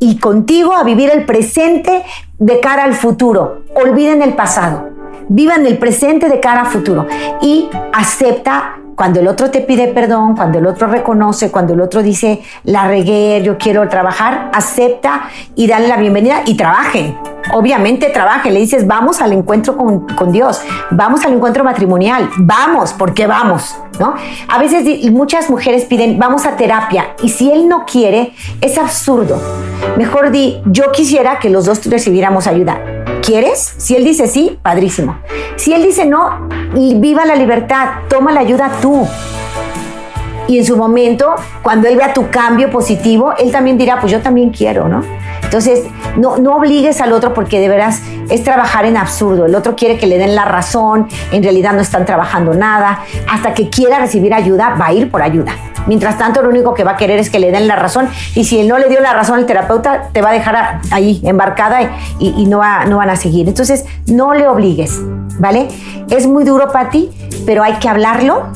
y 0.00 0.18
contigo 0.18 0.74
a 0.74 0.82
vivir 0.82 1.10
el 1.10 1.24
presente 1.24 2.02
de 2.38 2.60
cara 2.60 2.84
al 2.84 2.94
futuro. 2.94 3.62
Olviden 3.74 4.22
el 4.22 4.34
pasado. 4.34 4.88
Vivan 5.28 5.64
el 5.66 5.78
presente 5.78 6.28
de 6.28 6.40
cara 6.40 6.62
al 6.62 6.66
futuro 6.66 7.06
y 7.40 7.68
acepta 7.92 8.80
cuando 8.96 9.20
el 9.20 9.28
otro 9.28 9.50
te 9.50 9.60
pide 9.60 9.88
perdón, 9.88 10.36
cuando 10.36 10.58
el 10.58 10.66
otro 10.66 10.86
reconoce, 10.86 11.50
cuando 11.50 11.74
el 11.74 11.80
otro 11.80 12.02
dice, 12.02 12.42
la 12.64 12.86
regué, 12.86 13.42
yo 13.42 13.56
quiero 13.58 13.88
trabajar, 13.88 14.50
acepta 14.52 15.22
y 15.54 15.66
dale 15.66 15.88
la 15.88 15.96
bienvenida 15.96 16.42
y 16.46 16.56
trabajen. 16.56 17.16
Obviamente 17.54 18.10
trabajen, 18.10 18.52
le 18.52 18.60
dices, 18.60 18.86
vamos 18.86 19.20
al 19.20 19.32
encuentro 19.32 19.76
con, 19.76 20.06
con 20.08 20.30
Dios, 20.30 20.60
vamos 20.90 21.24
al 21.24 21.32
encuentro 21.32 21.64
matrimonial, 21.64 22.28
vamos, 22.38 22.92
porque 22.92 23.26
vamos, 23.26 23.76
¿no? 23.98 24.14
A 24.48 24.58
veces 24.58 25.10
muchas 25.10 25.48
mujeres 25.48 25.84
piden, 25.86 26.18
vamos 26.18 26.44
a 26.44 26.56
terapia, 26.56 27.14
y 27.22 27.30
si 27.30 27.50
él 27.50 27.68
no 27.68 27.84
quiere, 27.86 28.32
es 28.60 28.76
absurdo. 28.76 29.40
Mejor 29.96 30.30
di, 30.30 30.60
yo 30.66 30.92
quisiera 30.92 31.38
que 31.38 31.48
los 31.48 31.64
dos 31.64 31.84
recibiéramos 31.86 32.46
ayuda. 32.46 32.99
¿Quieres? 33.30 33.74
Si 33.76 33.94
él 33.94 34.02
dice 34.02 34.26
sí, 34.26 34.58
padrísimo. 34.60 35.20
Si 35.54 35.72
él 35.72 35.84
dice 35.84 36.04
no, 36.04 36.48
viva 36.74 37.24
la 37.24 37.36
libertad, 37.36 38.00
toma 38.08 38.32
la 38.32 38.40
ayuda 38.40 38.72
tú. 38.82 39.06
Y 40.48 40.58
en 40.58 40.64
su 40.64 40.76
momento, 40.76 41.36
cuando 41.62 41.86
él 41.86 41.96
vea 41.96 42.12
tu 42.12 42.28
cambio 42.28 42.72
positivo, 42.72 43.32
él 43.38 43.52
también 43.52 43.78
dirá, 43.78 44.00
pues 44.00 44.10
yo 44.10 44.20
también 44.20 44.50
quiero, 44.50 44.88
¿no? 44.88 45.04
Entonces, 45.50 45.82
no, 46.16 46.38
no 46.38 46.54
obligues 46.54 47.00
al 47.00 47.12
otro 47.12 47.34
porque 47.34 47.58
de 47.58 47.68
veras 47.68 48.02
es 48.28 48.44
trabajar 48.44 48.84
en 48.84 48.96
absurdo. 48.96 49.46
El 49.46 49.54
otro 49.56 49.74
quiere 49.74 49.98
que 49.98 50.06
le 50.06 50.16
den 50.16 50.36
la 50.36 50.44
razón, 50.44 51.08
en 51.32 51.42
realidad 51.42 51.72
no 51.72 51.80
están 51.80 52.06
trabajando 52.06 52.54
nada. 52.54 53.00
Hasta 53.28 53.52
que 53.52 53.68
quiera 53.68 53.98
recibir 53.98 54.32
ayuda, 54.32 54.76
va 54.80 54.86
a 54.86 54.92
ir 54.92 55.10
por 55.10 55.22
ayuda. 55.22 55.52
Mientras 55.88 56.16
tanto, 56.16 56.40
lo 56.40 56.50
único 56.50 56.72
que 56.72 56.84
va 56.84 56.92
a 56.92 56.96
querer 56.96 57.18
es 57.18 57.30
que 57.30 57.40
le 57.40 57.50
den 57.50 57.66
la 57.66 57.74
razón. 57.74 58.08
Y 58.36 58.44
si 58.44 58.60
él 58.60 58.68
no 58.68 58.78
le 58.78 58.88
dio 58.88 59.00
la 59.00 59.12
razón 59.12 59.40
al 59.40 59.46
terapeuta, 59.46 60.10
te 60.12 60.22
va 60.22 60.30
a 60.30 60.32
dejar 60.32 60.82
ahí 60.92 61.20
embarcada 61.24 61.80
y, 62.20 62.46
no, 62.46 62.62
no 62.86 62.98
van 62.98 63.10
a 63.10 63.16
seguir. 63.16 63.48
Entonces, 63.48 63.86
no 64.06 64.34
le 64.34 64.46
obligues, 64.46 65.00
¿vale? 65.40 65.66
Es 66.10 66.28
muy 66.28 66.44
duro 66.44 66.70
para 66.70 66.90
ti, 66.90 67.10
pero 67.44 67.64
hay 67.64 67.74
que 67.74 67.88
hablarlo 67.88 68.46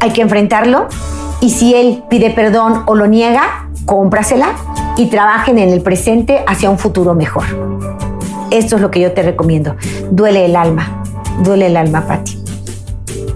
hay 0.00 0.10
que 0.10 0.20
enfrentarlo 0.20 0.86
y 1.40 1.48
si 1.48 1.74
él 1.74 2.04
pide 2.10 2.28
perdón 2.30 2.82
o 2.84 2.94
lo 2.94 3.06
niega, 3.06 3.68
cómprasela 3.86 4.54
y 4.96 5.06
trabajen 5.06 5.58
en 5.58 5.70
el 5.70 5.80
presente 5.80 6.44
hacia 6.46 6.70
un 6.70 6.78
futuro 6.78 7.14
mejor. 7.14 7.44
Esto 8.50 8.76
es 8.76 8.82
lo 8.82 8.90
que 8.90 9.00
yo 9.00 9.12
te 9.12 9.22
recomiendo. 9.22 9.76
Duele 10.10 10.44
el 10.44 10.56
alma, 10.56 11.02
duele 11.42 11.66
el 11.66 11.76
alma, 11.76 12.06
Pati. 12.06 12.38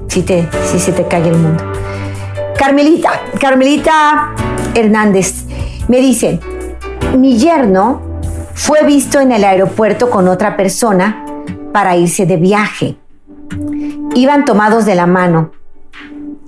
Si, 0.08 0.22
te, 0.22 0.48
si 0.64 0.78
se 0.78 0.92
te 0.92 1.06
cae 1.06 1.28
el 1.28 1.36
mundo. 1.36 1.62
Carmelita, 2.56 3.10
Carmelita 3.40 4.34
Hernández, 4.74 5.44
me 5.88 5.98
dice, 5.98 6.40
mi 7.16 7.36
yerno 7.36 8.02
fue 8.54 8.84
visto 8.84 9.20
en 9.20 9.32
el 9.32 9.44
aeropuerto 9.44 10.10
con 10.10 10.28
otra 10.28 10.56
persona 10.56 11.24
para 11.72 11.96
irse 11.96 12.26
de 12.26 12.36
viaje. 12.36 12.96
Iban 14.14 14.44
tomados 14.44 14.84
de 14.84 14.94
la 14.94 15.06
mano, 15.06 15.52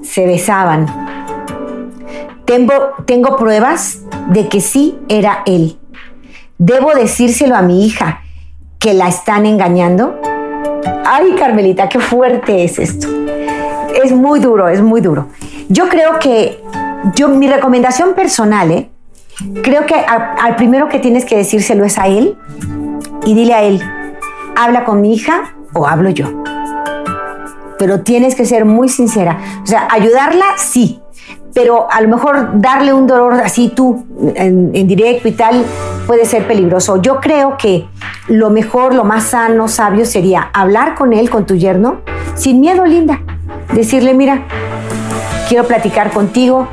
se 0.02 0.26
besaban. 0.26 0.86
Tengo 2.44 3.36
pruebas 3.36 4.00
de 4.28 4.48
que 4.48 4.60
sí 4.60 4.98
era 5.08 5.42
él. 5.46 5.78
¿Debo 6.58 6.94
decírselo 6.94 7.56
a 7.56 7.62
mi 7.62 7.86
hija 7.86 8.20
que 8.78 8.94
la 8.94 9.08
están 9.08 9.46
engañando? 9.46 10.20
Ay, 11.04 11.34
Carmelita, 11.38 11.88
qué 11.88 11.98
fuerte 11.98 12.64
es 12.64 12.78
esto. 12.78 13.08
Es 14.02 14.12
muy 14.12 14.40
duro, 14.40 14.68
es 14.68 14.82
muy 14.82 15.00
duro. 15.00 15.28
Yo 15.68 15.88
creo 15.88 16.18
que, 16.18 16.62
yo, 17.14 17.28
mi 17.28 17.48
recomendación 17.48 18.14
personal, 18.14 18.70
¿eh? 18.70 18.90
creo 19.62 19.86
que 19.86 19.94
al 19.94 20.56
primero 20.56 20.88
que 20.88 20.98
tienes 20.98 21.24
que 21.24 21.36
decírselo 21.36 21.84
es 21.84 21.98
a 21.98 22.06
él 22.06 22.36
y 23.24 23.34
dile 23.34 23.54
a 23.54 23.62
él, 23.62 23.80
habla 24.56 24.84
con 24.84 25.00
mi 25.00 25.14
hija 25.14 25.54
o 25.72 25.86
hablo 25.86 26.10
yo. 26.10 26.42
Pero 27.78 28.00
tienes 28.00 28.34
que 28.34 28.44
ser 28.44 28.64
muy 28.66 28.88
sincera. 28.88 29.38
O 29.62 29.66
sea, 29.66 29.88
ayudarla, 29.90 30.44
sí, 30.58 31.00
pero 31.54 31.90
a 31.90 32.00
lo 32.00 32.08
mejor 32.08 32.60
darle 32.60 32.92
un 32.92 33.06
dolor 33.06 33.34
así 33.34 33.72
tú 33.74 34.06
en, 34.34 34.72
directo 34.72 35.28
y 35.28 35.32
tal 35.32 35.64
puede 36.06 36.24
ser 36.24 36.46
peligroso. 36.46 37.00
Yo 37.02 37.20
creo 37.20 37.56
que 37.56 37.86
lo 38.28 38.50
mejor, 38.50 38.94
lo 38.94 39.04
más 39.04 39.24
sano, 39.24 39.68
sabio 39.68 40.04
sería 40.04 40.50
hablar 40.52 40.94
con 40.94 41.12
él, 41.12 41.30
con 41.30 41.46
tu 41.46 41.54
yerno, 41.54 42.00
sin 42.34 42.60
miedo, 42.60 42.84
linda. 42.84 43.20
Decirle, 43.72 44.14
mira, 44.14 44.44
quiero 45.48 45.64
platicar 45.64 46.10
contigo 46.10 46.68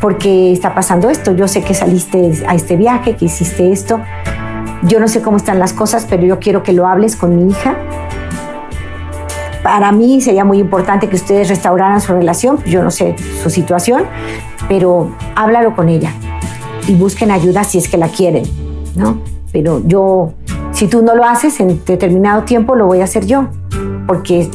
porque 0.00 0.52
está 0.52 0.74
pasando 0.74 1.10
esto. 1.10 1.34
Yo 1.34 1.48
sé 1.48 1.62
que 1.62 1.74
saliste 1.74 2.44
a 2.46 2.54
este 2.54 2.76
viaje, 2.76 3.16
que 3.16 3.26
hiciste 3.26 3.72
esto. 3.72 4.00
Yo 4.82 5.00
no 5.00 5.08
sé 5.08 5.22
cómo 5.22 5.38
están 5.38 5.58
las 5.58 5.72
cosas, 5.72 6.06
pero 6.08 6.22
yo 6.24 6.38
quiero 6.38 6.62
que 6.62 6.72
lo 6.72 6.86
hables 6.86 7.16
con 7.16 7.34
mi 7.34 7.50
hija. 7.50 7.76
Para 9.66 9.90
mí 9.90 10.20
sería 10.20 10.44
muy 10.44 10.60
importante 10.60 11.08
que 11.08 11.16
ustedes 11.16 11.48
restauraran 11.48 12.00
su 12.00 12.12
relación. 12.12 12.62
Yo 12.66 12.84
no 12.84 12.92
sé 12.92 13.16
su 13.42 13.50
situación, 13.50 14.04
pero 14.68 15.10
háblalo 15.34 15.74
con 15.74 15.88
ella 15.88 16.12
y 16.86 16.94
busquen 16.94 17.32
ayuda 17.32 17.64
si 17.64 17.78
es 17.78 17.88
que 17.88 17.96
la 17.96 18.06
quieren, 18.06 18.44
¿no? 18.94 19.18
Pero 19.50 19.82
yo, 19.84 20.34
si 20.70 20.86
tú 20.86 21.02
no 21.02 21.16
lo 21.16 21.24
haces 21.24 21.58
en 21.58 21.84
determinado 21.84 22.44
tiempo, 22.44 22.76
lo 22.76 22.86
voy 22.86 23.00
a 23.00 23.04
hacer 23.04 23.26
yo, 23.26 23.48
porque 24.06 24.48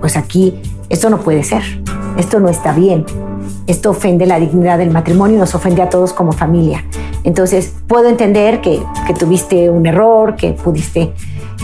pues 0.00 0.16
aquí 0.16 0.58
esto 0.88 1.10
no 1.10 1.18
puede 1.18 1.44
ser, 1.44 1.62
esto 2.16 2.40
no 2.40 2.48
está 2.48 2.72
bien, 2.72 3.04
esto 3.66 3.90
ofende 3.90 4.24
la 4.24 4.40
dignidad 4.40 4.78
del 4.78 4.90
matrimonio 4.90 5.36
y 5.36 5.38
nos 5.38 5.54
ofende 5.54 5.82
a 5.82 5.90
todos 5.90 6.14
como 6.14 6.32
familia. 6.32 6.82
Entonces, 7.24 7.74
puedo 7.86 8.08
entender 8.08 8.62
que, 8.62 8.80
tuviste 9.18 9.68
un 9.68 9.84
error, 9.84 10.34
que 10.34 10.52
pudiste 10.52 11.12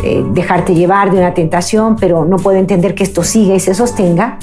eh, 0.03 0.24
dejarte 0.32 0.74
llevar 0.74 1.11
de 1.11 1.18
una 1.18 1.34
tentación, 1.34 1.97
pero 1.97 2.24
no 2.24 2.36
puedo 2.36 2.59
entender 2.59 2.95
que 2.95 3.05
esto 3.05 3.22
siga 3.22 3.55
y 3.55 3.61
se 3.61 3.74
sostenga 3.74 4.38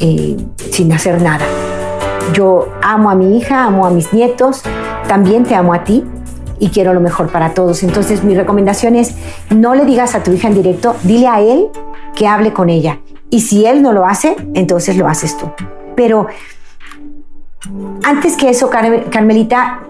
eh, 0.00 0.36
sin 0.70 0.92
hacer 0.92 1.20
nada. 1.20 1.44
Yo 2.32 2.68
amo 2.82 3.10
a 3.10 3.14
mi 3.14 3.36
hija, 3.38 3.64
amo 3.64 3.86
a 3.86 3.90
mis 3.90 4.12
nietos, 4.12 4.62
también 5.06 5.44
te 5.44 5.54
amo 5.54 5.72
a 5.74 5.84
ti 5.84 6.04
y 6.58 6.68
quiero 6.68 6.94
lo 6.94 7.00
mejor 7.00 7.28
para 7.30 7.54
todos. 7.54 7.82
Entonces, 7.82 8.24
mi 8.24 8.34
recomendación 8.34 8.96
es, 8.96 9.14
no 9.50 9.74
le 9.74 9.84
digas 9.84 10.14
a 10.14 10.22
tu 10.22 10.32
hija 10.32 10.48
en 10.48 10.54
directo, 10.54 10.94
dile 11.02 11.28
a 11.28 11.40
él 11.40 11.68
que 12.14 12.26
hable 12.26 12.52
con 12.52 12.70
ella. 12.70 13.00
Y 13.30 13.42
si 13.42 13.66
él 13.66 13.82
no 13.82 13.92
lo 13.92 14.06
hace, 14.06 14.36
entonces 14.54 14.96
lo 14.96 15.06
haces 15.06 15.36
tú. 15.36 15.50
Pero 15.94 16.26
antes 18.02 18.36
que 18.36 18.50
eso, 18.50 18.70
Carmelita, 18.70 19.80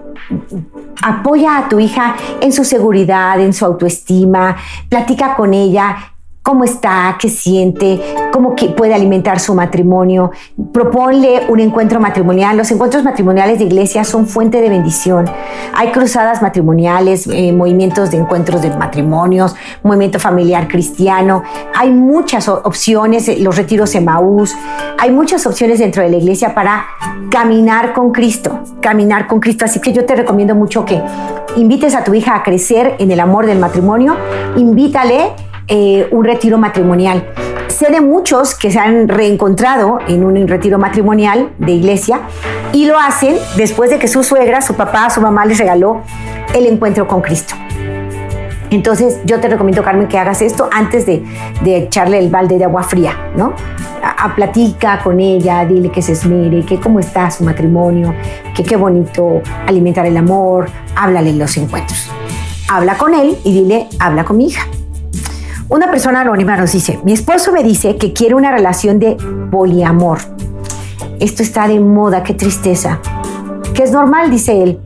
apoya 1.01 1.57
a 1.57 1.69
tu 1.69 1.79
hija 1.79 2.15
en 2.41 2.51
su 2.51 2.63
seguridad, 2.63 3.39
en 3.39 3.53
su 3.53 3.65
autoestima, 3.65 4.57
platica 4.89 5.35
con 5.35 5.53
ella, 5.53 6.13
cómo 6.49 6.63
está, 6.63 7.15
qué 7.21 7.29
siente, 7.29 8.01
cómo 8.31 8.55
puede 8.75 8.95
alimentar 8.95 9.39
su 9.39 9.53
matrimonio. 9.53 10.31
Proponle 10.73 11.43
un 11.47 11.59
encuentro 11.59 11.99
matrimonial. 11.99 12.57
Los 12.57 12.71
encuentros 12.71 13.03
matrimoniales 13.03 13.59
de 13.59 13.65
iglesia 13.65 14.03
son 14.03 14.25
fuente 14.25 14.59
de 14.59 14.67
bendición. 14.67 15.29
Hay 15.75 15.91
cruzadas 15.91 16.41
matrimoniales, 16.41 17.27
eh, 17.27 17.53
movimientos 17.53 18.09
de 18.09 18.17
encuentros 18.17 18.63
de 18.63 18.71
matrimonios, 18.71 19.55
movimiento 19.83 20.17
familiar 20.17 20.67
cristiano. 20.67 21.43
Hay 21.75 21.91
muchas 21.91 22.47
opciones, 22.47 23.29
eh, 23.29 23.37
los 23.39 23.55
retiros 23.55 23.93
Emaús. 23.93 24.55
Hay 24.97 25.11
muchas 25.11 25.45
opciones 25.45 25.77
dentro 25.77 26.01
de 26.01 26.09
la 26.09 26.17
iglesia 26.17 26.55
para 26.55 26.83
caminar 27.29 27.93
con 27.93 28.11
Cristo, 28.11 28.61
caminar 28.81 29.27
con 29.27 29.39
Cristo. 29.39 29.65
Así 29.65 29.79
que 29.79 29.93
yo 29.93 30.03
te 30.07 30.15
recomiendo 30.15 30.55
mucho 30.55 30.83
que 30.83 30.99
invites 31.57 31.93
a 31.93 32.03
tu 32.03 32.15
hija 32.15 32.35
a 32.35 32.41
crecer 32.41 32.95
en 32.97 33.11
el 33.11 33.19
amor 33.19 33.45
del 33.45 33.59
matrimonio. 33.59 34.15
Invítale 34.57 35.48
eh, 35.69 36.07
un 36.11 36.25
retiro 36.25 36.57
matrimonial. 36.57 37.31
Sé 37.67 37.91
de 37.91 38.01
muchos 38.01 38.55
que 38.55 38.71
se 38.71 38.79
han 38.79 39.07
reencontrado 39.07 39.99
en 40.07 40.23
un 40.25 40.47
retiro 40.47 40.79
matrimonial 40.79 41.51
de 41.59 41.71
iglesia 41.71 42.21
y 42.73 42.85
lo 42.85 42.99
hacen 42.99 43.37
después 43.55 43.89
de 43.89 43.99
que 43.99 44.07
su 44.07 44.23
suegra, 44.23 44.61
su 44.61 44.73
papá, 44.73 45.09
su 45.09 45.21
mamá 45.21 45.45
les 45.45 45.57
regaló 45.57 46.01
el 46.53 46.65
encuentro 46.65 47.07
con 47.07 47.21
Cristo. 47.21 47.55
Entonces 48.71 49.19
yo 49.25 49.39
te 49.39 49.47
recomiendo, 49.47 49.83
Carmen, 49.83 50.07
que 50.07 50.17
hagas 50.17 50.41
esto 50.41 50.69
antes 50.71 51.05
de, 51.05 51.23
echarle 51.63 52.19
el 52.19 52.29
balde 52.29 52.57
de 52.57 52.65
agua 52.65 52.83
fría, 52.83 53.31
¿no? 53.35 53.53
A, 54.03 54.35
platica 54.35 54.99
con 55.03 55.19
ella, 55.19 55.65
dile 55.65 55.91
que 55.91 56.01
se 56.01 56.13
esmere, 56.13 56.63
que 56.65 56.79
cómo 56.79 56.99
está 56.99 57.31
su 57.31 57.43
matrimonio, 57.43 58.13
que 58.55 58.63
qué 58.63 58.75
bonito 58.75 59.41
alimentar 59.67 60.05
el 60.05 60.17
amor, 60.17 60.69
háblale 60.95 61.33
los 61.33 61.55
encuentros. 61.57 62.09
Habla 62.69 62.97
con 62.97 63.13
él 63.15 63.37
y 63.43 63.53
dile, 63.53 63.87
habla 63.99 64.23
con 64.23 64.37
mi 64.37 64.47
hija. 64.47 64.67
Una 65.69 65.91
persona 65.91 66.21
anónima 66.21 66.57
nos 66.57 66.71
dice, 66.71 66.99
mi 67.03 67.13
esposo 67.13 67.51
me 67.51 67.61
dice 67.61 67.95
que 67.95 68.11
quiere 68.11 68.33
una 68.33 68.51
relación 68.51 68.97
de 68.97 69.15
poliamor. 69.51 70.17
Esto 71.19 71.43
está 71.43 71.67
de 71.67 71.79
moda, 71.79 72.23
qué 72.23 72.33
tristeza. 72.33 72.99
Que 73.75 73.83
es 73.83 73.91
normal, 73.91 74.31
dice 74.31 74.63
él. 74.63 74.79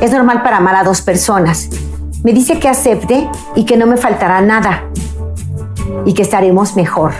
Es 0.00 0.10
normal 0.10 0.42
para 0.42 0.56
amar 0.56 0.74
a 0.74 0.82
dos 0.82 1.00
personas. 1.02 1.70
Me 2.24 2.32
dice 2.32 2.58
que 2.58 2.68
acepte 2.68 3.30
y 3.54 3.66
que 3.66 3.76
no 3.76 3.86
me 3.86 3.98
faltará 3.98 4.40
nada 4.40 4.86
y 6.04 6.12
que 6.12 6.22
estaremos 6.22 6.74
mejor. 6.74 7.12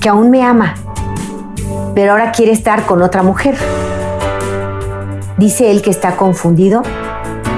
Que 0.00 0.08
aún 0.08 0.30
me 0.30 0.42
ama, 0.42 0.76
pero 1.94 2.12
ahora 2.12 2.32
quiere 2.32 2.52
estar 2.52 2.86
con 2.86 3.02
otra 3.02 3.22
mujer. 3.22 3.54
Dice 5.36 5.70
él 5.70 5.82
que 5.82 5.90
está 5.90 6.16
confundido 6.16 6.82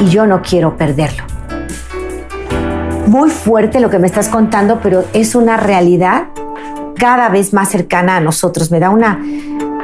y 0.01 0.09
yo 0.09 0.27
no 0.27 0.43
quiero 0.43 0.77
perderlo 0.77 1.36
muy 3.07 3.31
fuerte 3.31 3.81
lo 3.81 3.91
que 3.91 3.99
me 3.99 4.07
estás 4.07 4.29
contando, 4.29 4.81
pero 4.83 5.05
es 5.13 5.35
una 5.35 5.57
realidad 5.57 6.25
cada 6.97 7.29
vez 7.29 7.53
más 7.53 7.69
cercana 7.69 8.17
a 8.17 8.21
nosotros. 8.21 8.71
Me 8.71 8.81
da 8.81 8.91
una, 8.91 9.21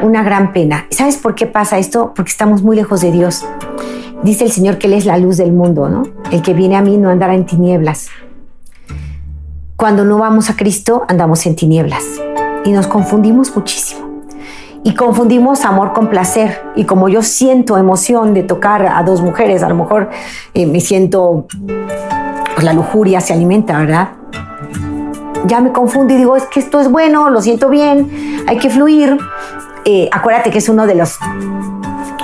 una 0.03 0.23
gran 0.23 0.53
pena. 0.53 0.87
¿Sabes 0.91 1.17
por 1.17 1.35
qué 1.35 1.47
pasa 1.47 1.79
esto? 1.79 2.13
Porque 2.15 2.31
estamos 2.31 2.63
muy 2.63 2.77
lejos 2.77 3.01
de 3.01 3.13
Dios. 3.13 3.45
Dice 4.23 4.45
el 4.45 4.53
Señor 4.53 4.79
que 4.79 4.87
Él 4.87 4.95
es 4.95 5.07
la 5.07 5.19
luz 5.19 5.37
del 5.37 5.53
mundo, 5.53 5.89
¿no? 5.89 6.05
El 6.31 6.43
que 6.43 6.55
viene 6.55 6.77
a 6.77 6.83
mí 6.83 6.97
no 6.97 7.11
andará 7.11 7.35
en 7.35 7.47
tinieblas. 7.47 8.09
Cuando 9.77 10.05
no 10.05 10.19
vamos 10.19 10.49
a 10.49 10.57
Cristo, 10.57 11.05
andamos 11.09 11.45
en 11.47 11.57
tinieblas 11.57 12.05
y 12.65 12.71
nos 12.71 12.87
confundimos 12.87 13.55
muchísimo. 13.57 14.12
Y 14.85 14.95
confundimos 14.95 15.65
amor 15.65 15.93
con 15.93 16.09
placer. 16.09 16.61
Y 16.75 16.85
como 16.85 17.09
yo 17.09 17.23
siento 17.23 17.79
emoción 17.79 18.35
de 18.35 18.43
tocar 18.43 18.87
a 18.87 19.03
dos 19.03 19.23
mujeres, 19.23 19.63
a 19.63 19.69
lo 19.69 19.77
mejor 19.77 20.11
eh, 20.55 20.67
me 20.67 20.81
siento 20.81 21.47
pues 22.55 22.65
la 22.65 22.73
lujuria 22.73 23.21
se 23.21 23.33
alimenta, 23.33 23.79
¿verdad? 23.79 24.11
Ya 25.47 25.61
me 25.61 25.73
confundo 25.73 26.15
y 26.15 26.17
digo, 26.17 26.37
es 26.37 26.45
que 26.45 26.61
esto 26.61 26.81
es 26.81 26.91
bueno, 26.91 27.31
lo 27.31 27.41
siento 27.41 27.69
bien, 27.69 28.45
hay 28.47 28.59
que 28.59 28.71
fluir. 28.71 29.19
Eh, 29.85 30.09
acuérdate 30.13 30.51
que 30.51 30.59
es 30.59 30.69
uno 30.69 30.87
de 30.87 30.95
los 30.95 31.19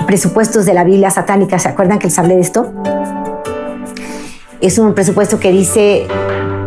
presupuestos 0.05 0.65
de 0.65 0.73
la 0.73 0.83
Biblia 0.83 1.09
satánica, 1.09 1.59
¿se 1.59 1.67
acuerdan 1.67 1.99
que 1.99 2.07
les 2.07 2.17
hablé 2.17 2.35
de 2.35 2.41
esto? 2.41 2.73
Es 4.61 4.77
un 4.79 4.93
presupuesto 4.93 5.39
que 5.39 5.51
dice, 5.51 6.07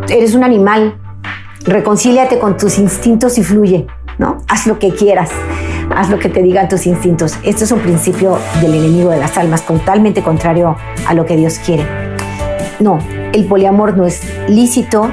eres 0.09 0.35
un 0.35 0.45
animal, 0.45 0.97
reconcíliate 1.65 2.39
con 2.39 2.57
tus 2.57 2.79
instintos 2.79 3.39
y 3.39 3.43
fluye, 3.43 3.87
¿no? 4.19 4.39
Haz 4.49 4.67
lo 4.67 4.79
que 4.79 4.91
quieras, 4.91 5.31
haz 5.97 6.11
lo 6.11 6.19
que 6.19 6.29
te 6.29 6.43
digan 6.43 6.69
tus 6.69 6.87
instintos. 6.87 7.39
Esto 7.43 7.65
es 7.65 7.73
un 7.73 7.81
principio 7.81 8.39
del 8.61 8.75
enemigo 8.75 9.11
de 9.11 9.19
las 9.19 9.37
almas, 9.39 9.67
totalmente 9.67 10.23
contrario 10.23 10.77
a 11.07 11.15
lo 11.15 11.27
que 11.27 11.37
Dios 11.37 11.59
quiere. 11.59 11.87
No, 12.81 12.99
el 13.33 13.45
poliamor 13.47 13.97
no 13.97 14.07
es 14.07 14.21
lícito, 14.49 15.11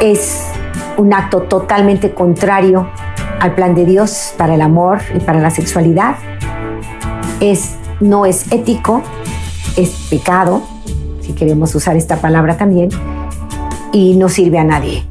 es 0.00 0.44
un 0.96 1.12
acto 1.12 1.42
totalmente 1.42 2.12
contrario 2.12 2.88
al 3.40 3.54
plan 3.54 3.74
de 3.74 3.84
Dios 3.84 4.34
para 4.36 4.54
el 4.54 4.60
amor 4.60 5.00
y 5.14 5.20
para 5.20 5.40
la 5.40 5.50
sexualidad. 5.50 6.16
Es, 7.40 7.76
no 8.00 8.26
es 8.26 8.50
ético, 8.52 9.02
es 9.76 9.90
pecado, 10.10 10.62
si 11.20 11.32
queremos 11.34 11.74
usar 11.74 11.96
esta 11.96 12.16
palabra 12.16 12.56
también, 12.56 12.88
y 13.92 14.16
no 14.16 14.28
sirve 14.28 14.58
a 14.58 14.64
nadie, 14.64 15.04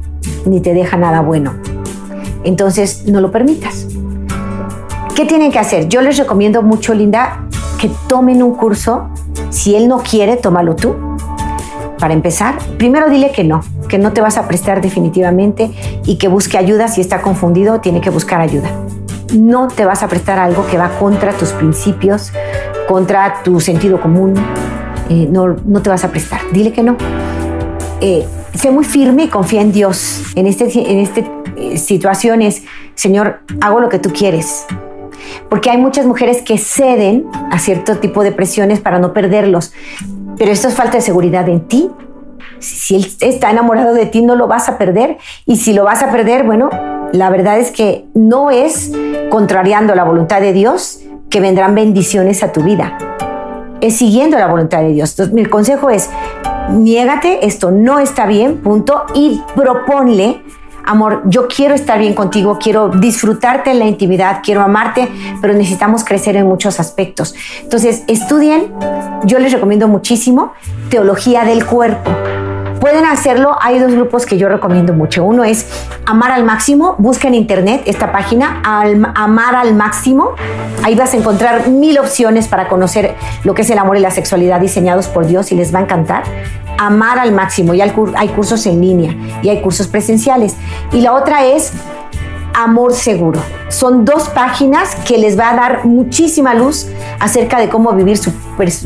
ni 0.44 0.60
te 0.60 0.74
deja 0.74 0.96
nada 0.96 1.20
bueno. 1.20 1.54
Entonces, 2.44 3.04
no 3.06 3.20
lo 3.20 3.30
permitas. 3.30 3.86
¿Qué 5.14 5.24
tienen 5.24 5.50
que 5.50 5.58
hacer? 5.58 5.88
Yo 5.88 6.00
les 6.00 6.16
recomiendo 6.16 6.62
mucho, 6.62 6.94
Linda, 6.94 7.48
que 7.80 7.90
tomen 8.08 8.42
un 8.42 8.54
curso. 8.54 9.08
Si 9.50 9.74
él 9.74 9.88
no 9.88 9.98
quiere, 9.98 10.36
tómalo 10.36 10.76
tú. 10.76 10.94
Para 11.98 12.14
empezar, 12.14 12.56
primero 12.78 13.10
dile 13.10 13.32
que 13.32 13.42
no, 13.42 13.62
que 13.88 13.98
no 13.98 14.12
te 14.12 14.20
vas 14.20 14.38
a 14.38 14.46
prestar 14.46 14.80
definitivamente 14.80 15.72
y 16.04 16.16
que 16.16 16.28
busque 16.28 16.56
ayuda. 16.56 16.86
Si 16.86 17.00
está 17.00 17.20
confundido, 17.20 17.80
tiene 17.80 18.00
que 18.00 18.10
buscar 18.10 18.40
ayuda. 18.40 18.70
No 19.34 19.66
te 19.66 19.84
vas 19.84 20.04
a 20.04 20.08
prestar 20.08 20.38
algo 20.38 20.64
que 20.66 20.78
va 20.78 20.90
contra 20.98 21.32
tus 21.32 21.50
principios, 21.50 22.32
contra 22.86 23.42
tu 23.42 23.60
sentido 23.60 24.00
común. 24.00 24.34
Eh, 25.08 25.26
no, 25.30 25.56
no 25.64 25.82
te 25.82 25.90
vas 25.90 26.04
a 26.04 26.10
prestar. 26.10 26.40
Dile 26.52 26.72
que 26.72 26.84
no. 26.84 26.96
Eh, 28.00 28.24
sé 28.54 28.70
muy 28.70 28.84
firme 28.84 29.24
y 29.24 29.28
confía 29.28 29.62
en 29.62 29.72
Dios. 29.72 30.22
En 30.36 30.46
estas 30.46 30.76
en 30.76 30.98
este, 30.98 31.28
situaciones, 31.76 32.62
Señor, 32.94 33.40
hago 33.60 33.80
lo 33.80 33.88
que 33.88 33.98
tú 33.98 34.12
quieres. 34.12 34.66
Porque 35.48 35.70
hay 35.70 35.78
muchas 35.78 36.06
mujeres 36.06 36.42
que 36.42 36.58
ceden 36.58 37.26
a 37.50 37.58
cierto 37.58 37.98
tipo 37.98 38.22
de 38.22 38.32
presiones 38.32 38.80
para 38.80 38.98
no 38.98 39.12
perderlos. 39.12 39.72
Pero 40.36 40.52
esto 40.52 40.68
es 40.68 40.74
falta 40.74 40.98
de 40.98 41.00
seguridad 41.00 41.48
en 41.48 41.66
ti. 41.66 41.90
Si 42.60 42.96
él 42.96 43.12
está 43.20 43.50
enamorado 43.50 43.94
de 43.94 44.06
ti, 44.06 44.22
no 44.22 44.36
lo 44.36 44.46
vas 44.46 44.68
a 44.68 44.78
perder. 44.78 45.18
Y 45.46 45.56
si 45.56 45.72
lo 45.72 45.84
vas 45.84 46.02
a 46.02 46.10
perder, 46.10 46.44
bueno, 46.44 46.70
la 47.12 47.30
verdad 47.30 47.58
es 47.58 47.70
que 47.70 48.06
no 48.14 48.50
es 48.50 48.92
contrariando 49.30 49.94
la 49.94 50.04
voluntad 50.04 50.40
de 50.40 50.52
Dios 50.52 51.00
que 51.30 51.40
vendrán 51.40 51.74
bendiciones 51.74 52.42
a 52.42 52.52
tu 52.52 52.62
vida. 52.62 52.98
Es 53.80 53.96
siguiendo 53.96 54.38
la 54.38 54.48
voluntad 54.48 54.80
de 54.80 54.92
Dios. 54.92 55.10
Entonces, 55.10 55.34
mi 55.34 55.44
consejo 55.46 55.90
es, 55.90 56.10
niégate, 56.70 57.46
esto 57.46 57.70
no 57.70 57.98
está 57.98 58.26
bien, 58.26 58.58
punto, 58.58 59.04
y 59.14 59.40
proponle 59.54 60.42
amor, 60.88 61.22
yo 61.26 61.46
quiero 61.48 61.74
estar 61.74 61.98
bien 61.98 62.14
contigo, 62.14 62.58
quiero 62.58 62.88
disfrutarte 62.88 63.70
en 63.70 63.78
la 63.78 63.84
intimidad, 63.84 64.40
quiero 64.42 64.62
amarte, 64.62 65.08
pero 65.40 65.52
necesitamos 65.52 66.02
crecer 66.02 66.34
en 66.36 66.46
muchos 66.46 66.80
aspectos. 66.80 67.34
Entonces, 67.62 68.04
estudien, 68.06 68.72
yo 69.24 69.38
les 69.38 69.52
recomiendo 69.52 69.86
muchísimo 69.86 70.54
teología 70.88 71.44
del 71.44 71.66
cuerpo. 71.66 72.10
Pueden 72.80 73.04
hacerlo, 73.06 73.56
hay 73.60 73.78
dos 73.78 73.92
grupos 73.92 74.24
que 74.24 74.38
yo 74.38 74.48
recomiendo 74.48 74.92
mucho. 74.92 75.24
Uno 75.24 75.44
es 75.44 75.66
Amar 76.06 76.30
al 76.30 76.44
Máximo, 76.44 76.94
busca 76.98 77.28
en 77.28 77.34
internet 77.34 77.82
esta 77.86 78.12
página, 78.12 78.62
Amar 79.14 79.56
al 79.56 79.74
Máximo. 79.74 80.30
Ahí 80.84 80.94
vas 80.94 81.12
a 81.14 81.16
encontrar 81.16 81.68
mil 81.68 81.98
opciones 81.98 82.46
para 82.48 82.68
conocer 82.68 83.14
lo 83.44 83.54
que 83.54 83.62
es 83.62 83.70
el 83.70 83.78
amor 83.78 83.96
y 83.96 84.00
la 84.00 84.10
sexualidad 84.10 84.60
diseñados 84.60 85.08
por 85.08 85.26
Dios 85.26 85.50
y 85.50 85.56
les 85.56 85.74
va 85.74 85.80
a 85.80 85.82
encantar 85.82 86.22
amar 86.78 87.18
al 87.18 87.32
máximo 87.32 87.74
y 87.74 87.80
hay 87.80 87.90
cursos 87.90 88.64
en 88.66 88.80
línea 88.80 89.14
y 89.42 89.48
hay 89.48 89.60
cursos 89.60 89.88
presenciales. 89.88 90.54
Y 90.92 91.00
la 91.00 91.12
otra 91.14 91.44
es 91.44 91.72
Amor 92.54 92.94
Seguro. 92.94 93.40
Son 93.68 94.04
dos 94.04 94.28
páginas 94.30 94.96
que 95.06 95.18
les 95.18 95.38
va 95.38 95.50
a 95.50 95.54
dar 95.54 95.84
muchísima 95.84 96.54
luz 96.54 96.86
acerca 97.20 97.60
de 97.60 97.68
cómo 97.68 97.92
vivir 97.92 98.18
su, 98.18 98.32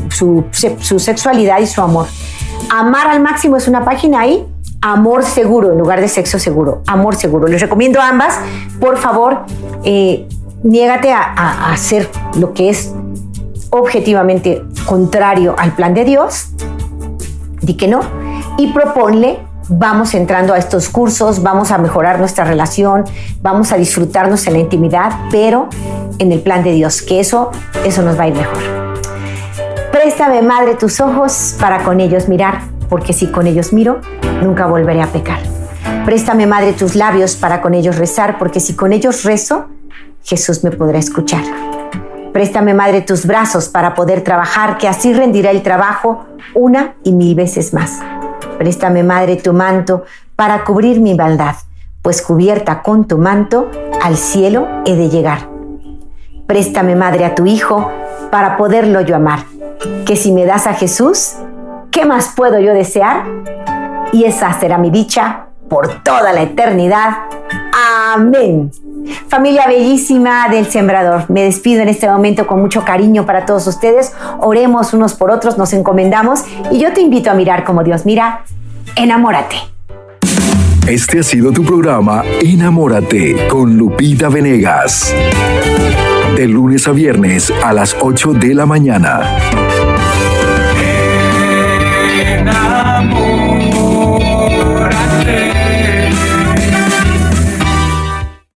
su, 0.09 0.99
sexualidad 0.99 1.59
y 1.59 1.65
su 1.65 1.81
amor. 1.81 2.07
Amar 2.69 3.07
al 3.07 3.21
máximo 3.21 3.57
es 3.57 3.67
una 3.67 3.83
página 3.85 4.21
ahí. 4.21 4.45
Amor 4.81 5.23
seguro 5.23 5.71
en 5.71 5.77
lugar 5.77 6.01
de 6.01 6.07
sexo 6.07 6.39
seguro. 6.39 6.81
Amor 6.87 7.15
seguro. 7.15 7.47
Les 7.47 7.61
recomiendo 7.61 8.01
ambas. 8.01 8.37
Por 8.79 8.97
favor, 8.97 9.45
eh, 9.83 10.27
niégate 10.63 11.11
a, 11.11 11.71
hacer 11.71 12.09
lo 12.35 12.53
que 12.53 12.69
es 12.69 12.93
objetivamente 13.69 14.63
contrario 14.85 15.55
al 15.57 15.73
plan 15.73 15.93
de 15.93 16.05
Dios 16.05 16.49
di 17.61 17.75
que 17.75 17.87
no 17.87 18.01
y 18.57 18.71
proponle 18.71 19.39
vamos 19.69 20.13
entrando 20.13 20.53
a 20.53 20.57
estos 20.57 20.89
cursos, 20.89 21.41
vamos 21.41 21.71
a 21.71 21.77
mejorar 21.77 22.19
nuestra 22.19 22.43
relación, 22.43 23.05
vamos 23.41 23.71
a 23.71 23.77
disfrutarnos 23.77 24.45
en 24.47 24.53
la 24.53 24.59
intimidad, 24.59 25.11
pero 25.31 25.69
en 26.19 26.31
el 26.31 26.41
plan 26.41 26.63
de 26.63 26.73
Dios, 26.73 27.01
que 27.01 27.19
eso, 27.19 27.51
eso 27.85 28.01
nos 28.01 28.19
va 28.19 28.23
a 28.23 28.27
ir 28.27 28.35
mejor. 28.35 28.82
Préstame, 29.93 30.41
Madre, 30.41 30.73
tus 30.73 30.99
ojos 31.01 31.55
para 31.59 31.83
con 31.83 31.99
ellos 31.99 32.27
mirar, 32.27 32.61
porque 32.89 33.13
si 33.13 33.27
con 33.27 33.45
ellos 33.45 33.71
miro, 33.73 34.01
nunca 34.41 34.65
volveré 34.65 35.03
a 35.03 35.07
pecar. 35.07 35.37
Préstame, 36.03 36.47
Madre, 36.47 36.73
tus 36.73 36.95
labios 36.95 37.35
para 37.35 37.61
con 37.61 37.75
ellos 37.75 37.97
rezar, 37.99 38.39
porque 38.39 38.59
si 38.59 38.75
con 38.75 38.91
ellos 38.91 39.23
rezo, 39.23 39.67
Jesús 40.23 40.63
me 40.63 40.71
podrá 40.71 40.97
escuchar. 40.97 41.43
Préstame, 42.33 42.73
Madre, 42.73 43.01
tus 43.01 43.27
brazos 43.27 43.69
para 43.69 43.93
poder 43.93 44.23
trabajar, 44.23 44.79
que 44.79 44.87
así 44.87 45.13
rendirá 45.13 45.51
el 45.51 45.61
trabajo 45.61 46.25
una 46.55 46.95
y 47.03 47.11
mil 47.11 47.35
veces 47.35 47.71
más. 47.71 47.99
Préstame, 48.57 49.03
Madre, 49.03 49.35
tu 49.35 49.53
manto 49.53 50.05
para 50.35 50.63
cubrir 50.63 51.01
mi 51.01 51.13
maldad, 51.13 51.53
pues 52.01 52.23
cubierta 52.23 52.81
con 52.81 53.07
tu 53.07 53.19
manto, 53.19 53.69
al 54.01 54.17
cielo 54.17 54.67
he 54.85 54.95
de 54.95 55.09
llegar. 55.09 55.49
Préstame, 56.47 56.95
Madre, 56.95 57.25
a 57.25 57.35
tu 57.35 57.45
Hijo 57.45 57.91
para 58.31 58.57
poderlo 58.57 58.99
yo 59.01 59.15
amar, 59.15 59.52
que 60.05 60.15
si 60.15 60.31
me 60.31 60.45
das 60.45 60.67
a 60.67 60.73
Jesús, 60.73 61.33
¿qué 61.91 62.05
más 62.05 62.33
puedo 62.35 62.59
yo 62.59 62.73
desear? 62.73 63.25
Y 64.11 64.25
esa 64.25 64.53
será 64.59 64.77
mi 64.77 64.89
dicha 64.89 65.47
por 65.69 66.03
toda 66.03 66.33
la 66.33 66.43
eternidad. 66.43 67.09
Amén. 68.13 68.71
Familia 69.27 69.67
bellísima 69.67 70.47
del 70.49 70.67
Sembrador, 70.67 71.29
me 71.29 71.43
despido 71.43 71.81
en 71.81 71.89
este 71.89 72.07
momento 72.07 72.47
con 72.47 72.61
mucho 72.61 72.85
cariño 72.85 73.25
para 73.25 73.45
todos 73.45 73.67
ustedes. 73.67 74.13
Oremos 74.39 74.93
unos 74.93 75.13
por 75.15 75.31
otros, 75.31 75.57
nos 75.57 75.73
encomendamos 75.73 76.43
y 76.71 76.79
yo 76.79 76.93
te 76.93 77.01
invito 77.01 77.31
a 77.31 77.33
mirar 77.33 77.63
como 77.63 77.83
Dios 77.83 78.05
mira. 78.05 78.43
Enamórate. 78.95 79.72
Este 80.87 81.19
ha 81.19 81.23
sido 81.23 81.53
tu 81.53 81.63
programa 81.63 82.23
Enamórate 82.41 83.47
con 83.47 83.77
Lupita 83.77 84.27
Venegas. 84.27 85.15
De 86.35 86.45
lunes 86.45 86.87
a 86.89 86.91
viernes 86.91 87.53
a 87.63 87.71
las 87.71 87.95
8 88.01 88.33
de 88.33 88.53
la 88.53 88.65
mañana. 88.65 89.21